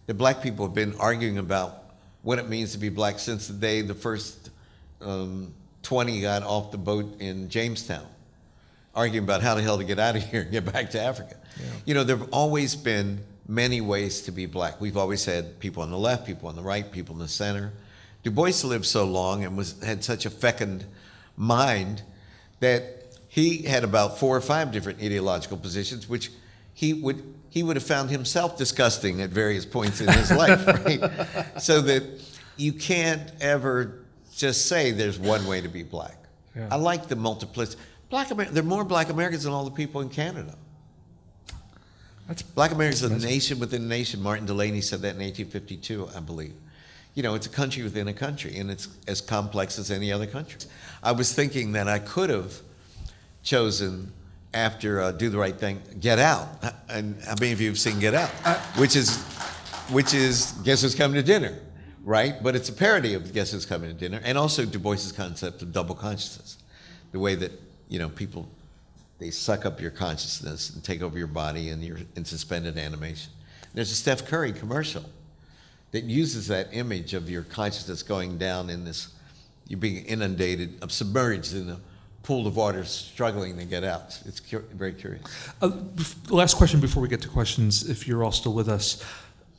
[0.07, 1.85] The black people have been arguing about
[2.21, 4.49] what it means to be black since the day the first
[4.99, 5.53] um,
[5.83, 8.05] 20 got off the boat in Jamestown,
[8.93, 11.37] arguing about how the hell to get out of here and get back to Africa.
[11.85, 14.81] You know, there have always been many ways to be black.
[14.81, 17.71] We've always had people on the left, people on the right, people in the center.
[18.23, 20.85] Du Bois lived so long and was had such a fecund
[21.35, 22.01] mind
[22.59, 26.31] that he had about four or five different ideological positions, which
[26.73, 31.61] he would he would have found himself disgusting at various points in his life, right?
[31.61, 32.03] So that
[32.57, 34.05] you can't ever
[34.35, 36.17] just say there's one way to be black.
[36.55, 36.67] Yeah.
[36.71, 37.79] I like the multiplicity.
[38.09, 40.55] Black Amer- there are more black Americans than all the people in Canada.
[42.27, 44.21] That's, black America is a nation within a nation.
[44.21, 46.53] Martin Delany said that in 1852, I believe.
[47.15, 50.25] You know, it's a country within a country, and it's as complex as any other
[50.25, 50.59] country.
[51.01, 52.53] I was thinking that I could have
[53.43, 54.11] chosen
[54.53, 56.47] after uh, Do the Right Thing, Get Out.
[56.89, 58.29] And how many of you have seen Get Out?
[58.77, 59.23] which is,
[59.91, 61.59] which is, guess who's coming to dinner?
[62.03, 62.41] right?
[62.41, 65.61] But it's a parody of Guess Who's Coming to Dinner, and also Du Bois's concept
[65.61, 66.57] of double consciousness,
[67.11, 67.51] the way that
[67.89, 68.47] you know people
[69.19, 73.31] they suck up your consciousness and take over your body, and you're in suspended animation.
[73.73, 75.05] There's a Steph Curry commercial
[75.93, 79.09] that uses that image of your consciousness going down in this,
[79.67, 81.79] you're being inundated, submerged in a
[82.23, 84.19] pool of water, struggling to get out.
[84.25, 85.23] It's cu- very curious.
[85.61, 85.69] Uh,
[86.29, 89.03] last question before we get to questions, if you're all still with us.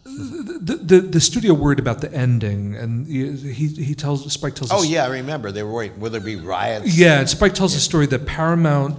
[0.04, 4.70] The, the, the studio worried about the ending, and he, he tells Spike tells.
[4.70, 5.50] Oh us- yeah, I remember.
[5.50, 5.96] They were worried.
[5.98, 6.98] Will there be riots?
[6.98, 8.98] Yeah, and Spike tells the story that Paramount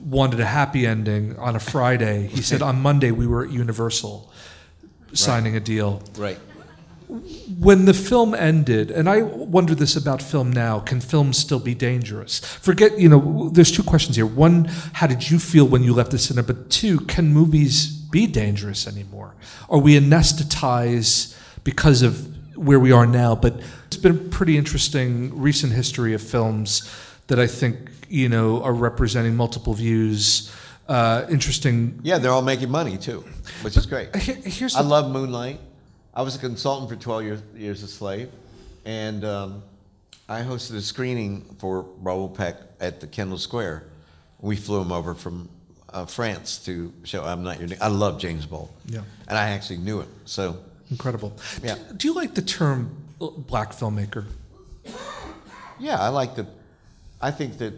[0.00, 2.26] wanted a happy ending on a Friday.
[2.26, 4.32] He said on Monday we were at Universal
[5.12, 6.02] signing a deal.
[6.16, 6.38] Right.
[7.58, 11.74] When the film ended, and I wonder this about film now, can film still be
[11.74, 12.38] dangerous?
[12.38, 14.26] Forget, you know, there's two questions here.
[14.26, 16.46] One, how did you feel when you left the cinema?
[16.46, 19.34] But two, can movies be dangerous anymore?
[19.68, 23.34] Are we anesthetized because of where we are now?
[23.34, 26.88] But it's been a pretty interesting recent history of films
[27.26, 30.52] that I think, you know, are representing multiple views.
[30.88, 31.98] Uh, interesting.
[32.02, 33.24] Yeah, they're all making money too,
[33.62, 34.14] which is great.
[34.14, 35.60] here's I love Moonlight.
[36.12, 38.30] I was a consultant for 12 years, years a slave,
[38.84, 39.62] and um,
[40.28, 43.84] I hosted a screening for Raoul Peck at the Kendall Square.
[44.40, 45.48] We flew him over from
[45.92, 47.78] uh, France to show I'm Not Your Name.
[47.80, 48.74] I love James Baldwin.
[48.86, 49.02] Yeah.
[49.28, 50.58] And I actually knew him, so.
[50.90, 51.36] Incredible.
[51.62, 51.76] Yeah.
[51.76, 54.24] Do, do you like the term black filmmaker?
[55.78, 56.46] Yeah, I like the.
[57.22, 57.74] I think that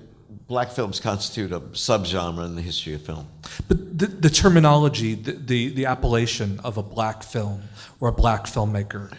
[0.46, 3.28] black films constitute a subgenre in the history of film.
[3.68, 7.62] But the, the terminology, the, the, the appellation of a black film
[8.00, 9.12] or a black filmmaker,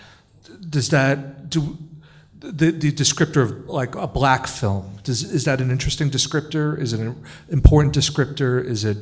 [0.69, 1.77] does that do
[2.39, 4.97] the, the descriptor of like a black film?
[5.03, 6.77] Does is that an interesting descriptor?
[6.77, 8.63] Is it an important descriptor?
[8.63, 8.97] Is it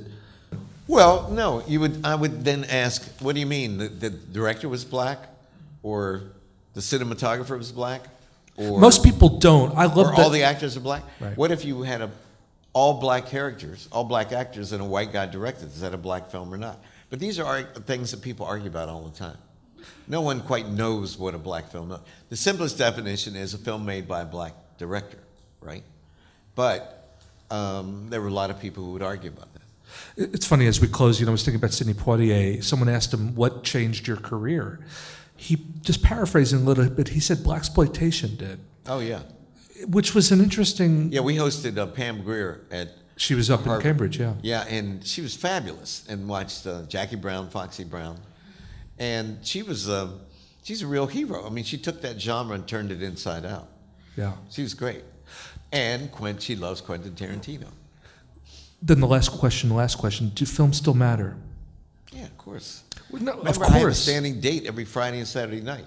[0.88, 2.06] Well, no, you would.
[2.06, 3.78] I would then ask, what do you mean?
[3.78, 5.20] The, the director was black,
[5.82, 6.24] or
[6.74, 8.08] the cinematographer was black,
[8.62, 9.76] or Most people don't.
[9.78, 11.04] I love all the actors are black.
[11.20, 11.36] Right.
[11.38, 12.12] What if you had a
[12.74, 15.68] all black characters, all black actors, and a white guy directed?
[15.68, 16.80] Is that a black film or not?
[17.10, 19.38] But these are things that people argue about all the time.
[20.08, 22.00] No one quite knows what a black film is.
[22.30, 25.20] The simplest definition is a film made by a black director,
[25.60, 25.84] right?
[26.56, 27.20] But
[27.50, 29.62] um, there were a lot of people who would argue about that.
[30.16, 31.20] It's funny as we close.
[31.20, 32.64] You know, I was thinking about Sidney Poitier.
[32.64, 34.80] Someone asked him, "What changed your career?"
[35.42, 37.10] He just paraphrasing a little bit.
[37.10, 39.22] He said, "Black exploitation did," Oh yeah.
[39.88, 41.12] which was an interesting.
[41.12, 42.90] Yeah, we hosted uh, Pam Grier at.
[43.18, 44.34] She was up in Cambridge, yeah.
[44.44, 48.20] Yeah, and she was fabulous, and watched uh, Jackie Brown, Foxy Brown,
[49.00, 49.90] and she was.
[49.90, 50.10] Uh,
[50.64, 51.44] she's a real hero.
[51.46, 53.68] I mean, she took that genre and turned it inside out.
[54.16, 54.34] Yeah.
[54.52, 55.04] She was great,
[55.72, 57.70] and Quint, she loves Quentin Tarantino.
[58.80, 61.36] Then the last question, the last question: Do films still matter?
[62.12, 62.84] Yeah, of course.
[63.14, 65.86] No, Remember, of I have a standing date every Friday and Saturday night.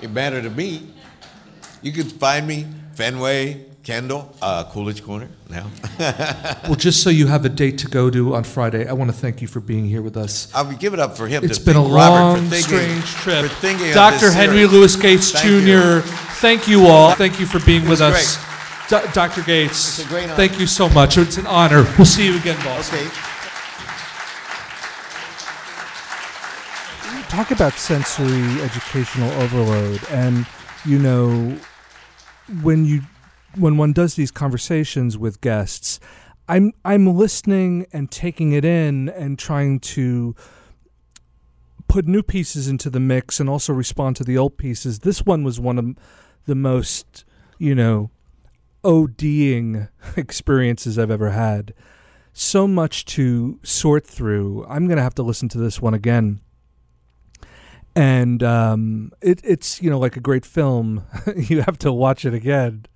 [0.00, 0.88] It mattered to me.
[1.82, 5.66] You could find me Fenway, Kendall, uh, Coolidge Corner now.
[6.64, 9.16] Well, just so you have a date to go to on Friday, I want to
[9.16, 10.52] thank you for being here with us.
[10.54, 11.44] I would give it up for him.
[11.44, 13.42] It's to been a think- Robert, for long, thinking- strange trip.
[13.46, 14.18] for thinking of Dr.
[14.20, 14.72] this Henry series.
[14.72, 16.00] Louis Gates Thank Jr., you.
[16.40, 17.14] thank you all.
[17.14, 18.38] Thank you for being with was us.
[18.88, 19.42] Do- Dr.
[19.42, 20.34] Gates, It's a great honor.
[20.36, 21.18] thank you so much.
[21.18, 21.82] It's an honor.
[21.98, 22.92] We'll see you again, boss.
[22.92, 23.06] Okay.
[27.34, 30.46] Talk about sensory educational overload and
[30.84, 31.58] you know
[32.62, 33.00] when you
[33.56, 35.98] when one does these conversations with guests
[36.48, 40.32] i'm i'm listening and taking it in and trying to
[41.88, 45.42] put new pieces into the mix and also respond to the old pieces this one
[45.42, 45.96] was one of
[46.46, 47.24] the most
[47.58, 48.10] you know
[48.84, 51.72] ODing experiences I've ever had.
[52.34, 54.66] So much to sort through.
[54.68, 56.42] I'm going to have to listen to this one again
[57.96, 61.04] and um, it, it's you know like a great film.
[61.36, 62.86] you have to watch it again.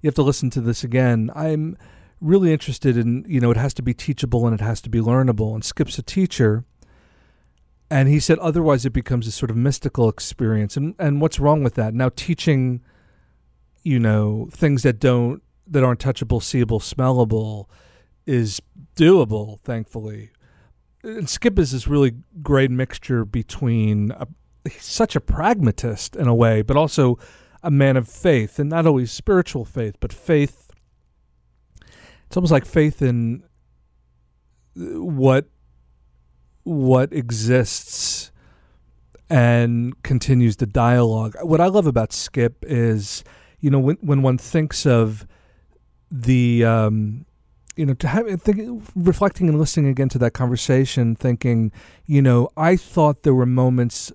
[0.00, 1.30] You have to listen to this again.
[1.34, 1.76] I'm
[2.20, 5.00] really interested in you know it has to be teachable and it has to be
[5.00, 5.54] learnable.
[5.54, 6.64] And Skip's a teacher,
[7.90, 10.76] and he said otherwise it becomes a sort of mystical experience.
[10.76, 11.92] And and what's wrong with that?
[11.92, 12.80] Now teaching,
[13.82, 17.66] you know, things that don't that aren't touchable, seeable, smellable,
[18.24, 18.60] is
[18.94, 19.58] doable.
[19.62, 20.30] Thankfully,
[21.02, 24.28] and Skip is this really great mixture between a,
[24.70, 27.18] he's such a pragmatist in a way, but also
[27.62, 30.70] a man of faith, and not always spiritual faith, but faith.
[32.26, 33.44] It's almost like faith in
[34.74, 35.46] what
[36.64, 38.32] what exists
[39.30, 41.36] and continues the dialogue.
[41.42, 43.24] What I love about Skip is,
[43.60, 45.26] you know, when when one thinks of
[46.10, 47.26] the um,
[47.76, 51.72] you know to have think, reflecting and listening again to that conversation thinking
[52.06, 54.12] you know i thought there were moments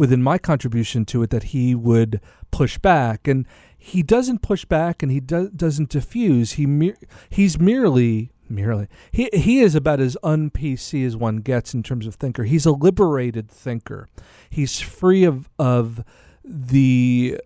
[0.00, 3.46] within my contribution to it that he would push back, and
[3.76, 6.52] he doesn't push back, and he do- doesn't diffuse.
[6.52, 6.96] He mer-
[7.28, 12.06] he's merely merely he he is about as un PC as one gets in terms
[12.06, 12.44] of thinker.
[12.44, 14.08] He's a liberated thinker.
[14.48, 16.02] He's free of of
[16.42, 17.38] the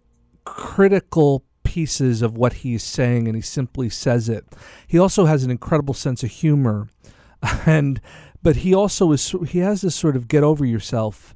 [0.45, 4.47] critical pieces of what he's saying and he simply says it.
[4.87, 6.89] He also has an incredible sense of humor
[7.67, 8.01] and
[8.45, 11.35] but he also is he has this sort of get over yourself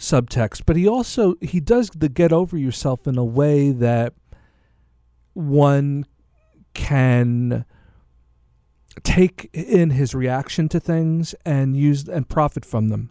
[0.00, 4.14] subtext, but he also he does the get over yourself in a way that
[5.34, 6.06] one
[6.74, 7.64] can
[9.02, 13.10] take in his reaction to things and use and profit from them.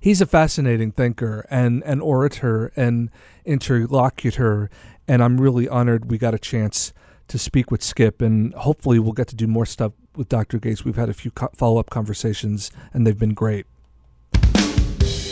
[0.00, 3.10] He's a fascinating thinker and an orator and
[3.44, 4.70] interlocutor,
[5.08, 6.92] and I'm really honored we got a chance
[7.28, 10.58] to speak with Skip, and hopefully we'll get to do more stuff with Dr.
[10.58, 10.84] Gates.
[10.84, 13.66] We've had a few co- follow up conversations, and they've been great.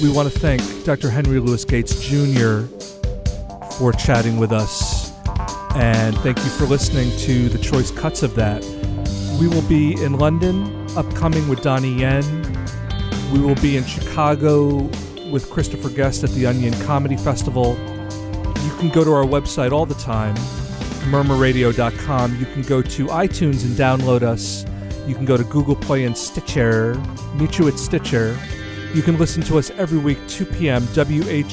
[0.05, 1.09] We want to thank Dr.
[1.09, 2.65] Henry Louis Gates Jr.
[3.79, 5.11] for chatting with us,
[5.77, 8.63] and thank you for listening to the choice cuts of that.
[9.41, 12.23] We will be in London, upcoming with Donnie Yen.
[13.33, 14.91] We will be in Chicago
[15.31, 17.75] with Christopher Guest at the Onion Comedy Festival.
[18.63, 20.35] You can go to our website all the time,
[21.09, 22.39] murmurradio.com.
[22.39, 24.67] You can go to iTunes and download us.
[25.09, 26.95] You can go to Google Play and Stitcher.
[27.37, 28.39] Meet you at Stitcher.
[28.95, 31.53] You can listen to us every week, 2 p.m., whupfm.org.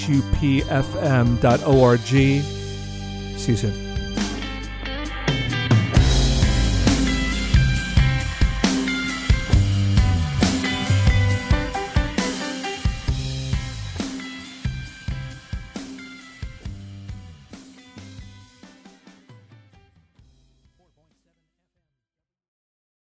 [3.37, 3.90] See you soon.